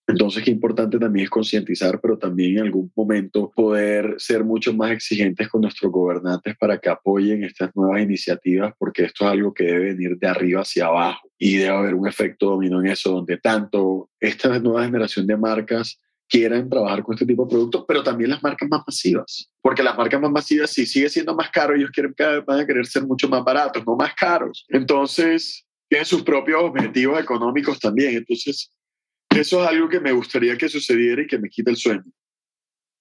Entonces, 0.05 0.43
qué 0.43 0.51
importante 0.51 0.99
también 0.99 1.23
es 1.23 1.29
concientizar, 1.29 1.99
pero 2.01 2.17
también 2.17 2.57
en 2.57 2.65
algún 2.65 2.91
momento 2.93 3.51
poder 3.55 4.15
ser 4.17 4.43
mucho 4.43 4.73
más 4.73 4.91
exigentes 4.91 5.47
con 5.47 5.61
nuestros 5.61 5.91
gobernantes 5.91 6.57
para 6.57 6.77
que 6.77 6.89
apoyen 6.89 7.43
estas 7.43 7.73
nuevas 7.73 8.01
iniciativas, 8.01 8.73
porque 8.77 9.03
esto 9.03 9.25
es 9.25 9.31
algo 9.31 9.53
que 9.53 9.63
debe 9.63 9.93
venir 9.93 10.17
de 10.17 10.27
arriba 10.27 10.61
hacia 10.61 10.87
abajo 10.87 11.29
y 11.37 11.55
debe 11.55 11.69
haber 11.69 11.95
un 11.95 12.07
efecto 12.07 12.47
dominó 12.47 12.81
en 12.81 12.87
eso, 12.87 13.11
donde 13.11 13.37
tanto 13.37 14.09
esta 14.19 14.59
nueva 14.59 14.83
generación 14.83 15.25
de 15.25 15.37
marcas 15.37 15.97
quieran 16.27 16.69
trabajar 16.69 17.03
con 17.03 17.13
este 17.13 17.25
tipo 17.25 17.45
de 17.45 17.51
productos, 17.51 17.85
pero 17.87 18.03
también 18.03 18.31
las 18.31 18.43
marcas 18.43 18.67
más 18.67 18.81
masivas, 18.85 19.51
porque 19.61 19.83
las 19.83 19.97
marcas 19.97 20.19
más 20.19 20.31
masivas, 20.31 20.71
si 20.71 20.85
sigue 20.85 21.07
siendo 21.07 21.35
más 21.35 21.49
caro, 21.49 21.75
ellos 21.75 21.91
quieren, 21.91 22.13
van 22.45 22.59
a 22.59 22.65
querer 22.65 22.85
ser 22.85 23.05
mucho 23.05 23.29
más 23.29 23.43
baratos, 23.43 23.83
no 23.85 23.95
más 23.95 24.13
caros. 24.15 24.65
Entonces, 24.69 25.65
tienen 25.87 26.05
sus 26.05 26.23
propios 26.23 26.61
objetivos 26.61 27.21
económicos 27.21 27.79
también. 27.79 28.15
Entonces, 28.15 28.71
eso 29.39 29.63
es 29.63 29.69
algo 29.69 29.89
que 29.89 29.99
me 29.99 30.11
gustaría 30.11 30.57
que 30.57 30.69
sucediera 30.69 31.21
y 31.21 31.27
que 31.27 31.39
me 31.39 31.49
quita 31.49 31.71
el 31.71 31.77
sueño. 31.77 32.05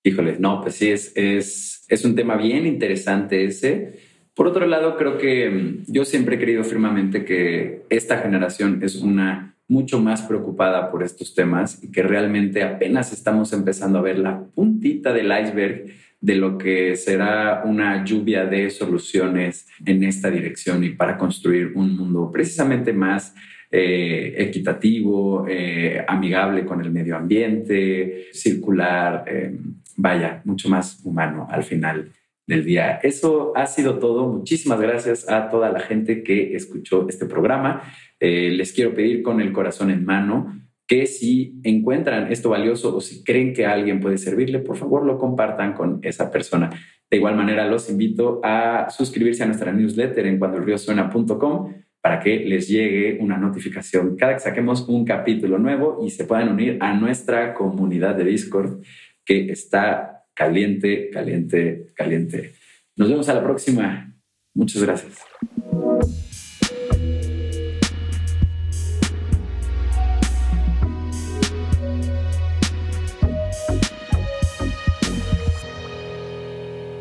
Híjole, 0.05 0.37
no, 0.39 0.61
pues 0.61 0.75
sí, 0.75 0.91
es, 0.91 1.13
es, 1.15 1.85
es 1.89 2.05
un 2.05 2.15
tema 2.15 2.37
bien 2.37 2.67
interesante 2.67 3.45
ese. 3.45 4.01
Por 4.35 4.47
otro 4.47 4.67
lado, 4.67 4.97
creo 4.97 5.19
que 5.19 5.51
mm, 5.51 5.85
yo 5.93 6.05
siempre 6.05 6.37
he 6.37 6.41
creído 6.41 6.65
firmemente 6.65 7.25
que 7.25 7.83
esta 7.89 8.19
generación 8.19 8.81
es 8.83 8.97
una 8.97 9.57
mucho 9.69 10.01
más 10.01 10.23
preocupada 10.23 10.91
por 10.91 11.03
estos 11.03 11.35
temas 11.35 11.83
y 11.83 11.91
que 11.91 12.03
realmente 12.03 12.63
apenas 12.63 13.13
estamos 13.13 13.53
empezando 13.53 13.99
a 13.99 14.03
ver 14.03 14.19
la 14.19 14.45
puntita 14.45 15.13
del 15.13 15.33
iceberg 15.33 15.87
de 16.21 16.37
lo 16.37 16.59
que 16.59 16.95
será 16.95 17.63
una 17.65 18.05
lluvia 18.05 18.45
de 18.45 18.71
soluciones 18.71 19.67
en 19.85 20.05
esta 20.05 20.31
dirección 20.31 20.85
y 20.85 20.91
para 20.91 21.17
construir 21.17 21.73
un 21.75 21.97
mundo 21.97 22.31
precisamente 22.33 22.93
más 22.93 23.35
eh, 23.75 24.35
equitativo, 24.37 25.47
eh, 25.49 26.05
amigable 26.07 26.67
con 26.67 26.83
el 26.83 26.91
medio 26.91 27.17
ambiente, 27.17 28.27
circular, 28.33 29.25
eh, 29.27 29.57
vaya, 29.97 30.43
mucho 30.45 30.69
más 30.69 31.01
humano 31.05 31.49
al 31.51 31.65
final 31.65 32.13
del 32.47 32.65
día. 32.65 33.01
Eso 33.03 33.53
ha 33.57 33.67
sido 33.67 33.99
todo. 33.99 34.29
Muchísimas 34.29 34.79
gracias 34.79 35.29
a 35.29 35.49
toda 35.49 35.71
la 35.71 35.81
gente 35.81 36.23
que 36.23 36.55
escuchó 36.55 37.09
este 37.09 37.25
programa. 37.25 37.83
Eh, 38.21 38.51
les 38.51 38.73
quiero 38.73 38.95
pedir 38.95 39.23
con 39.23 39.41
el 39.41 39.53
corazón 39.53 39.91
en 39.91 40.05
mano 40.05 40.59
que 40.87 41.07
si 41.07 41.59
encuentran 41.63 42.31
esto 42.31 42.51
valioso 42.51 42.95
o 42.95 43.01
si 43.01 43.25
creen 43.25 43.55
que 43.55 43.65
alguien 43.65 44.01
puede 44.01 44.19
servirle, 44.19 44.59
por 44.59 44.77
favor 44.77 45.07
lo 45.07 45.19
compartan 45.19 45.73
con 45.73 46.01
esa 46.03 46.31
persona. 46.31 46.69
De 47.11 47.17
igual 47.17 47.37
manera, 47.37 47.67
los 47.67 47.89
invito 47.89 48.41
a 48.43 48.91
suscribirse 48.91 49.43
a 49.43 49.47
nuestra 49.47 49.73
newsletter 49.73 50.27
en 50.27 50.39
cuandoelriosuena.com 50.39 51.73
para 52.03 52.19
que 52.19 52.41
les 52.41 52.69
llegue 52.69 53.19
una 53.21 53.39
notificación 53.39 54.17
cada 54.17 54.35
que 54.35 54.41
saquemos 54.41 54.89
un 54.89 55.05
capítulo 55.05 55.57
nuevo 55.59 56.01
y 56.05 56.11
se 56.11 56.25
puedan 56.25 56.49
unir 56.49 56.77
a 56.81 56.93
nuestra 56.95 57.55
comunidad 57.55 58.17
de 58.17 58.25
Discord 58.25 58.83
que 59.25 59.53
está 59.53 60.25
caliente, 60.35 61.11
caliente, 61.11 61.87
caliente. 61.95 62.55
Nos 62.97 63.09
vemos 63.09 63.29
a 63.29 63.35
la 63.35 63.43
próxima. 63.43 64.15
Muchas 64.53 64.83
gracias. 64.83 65.19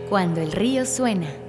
Cuando 0.09 0.41
el 0.41 0.51
río 0.51 0.85
suena. 0.85 1.40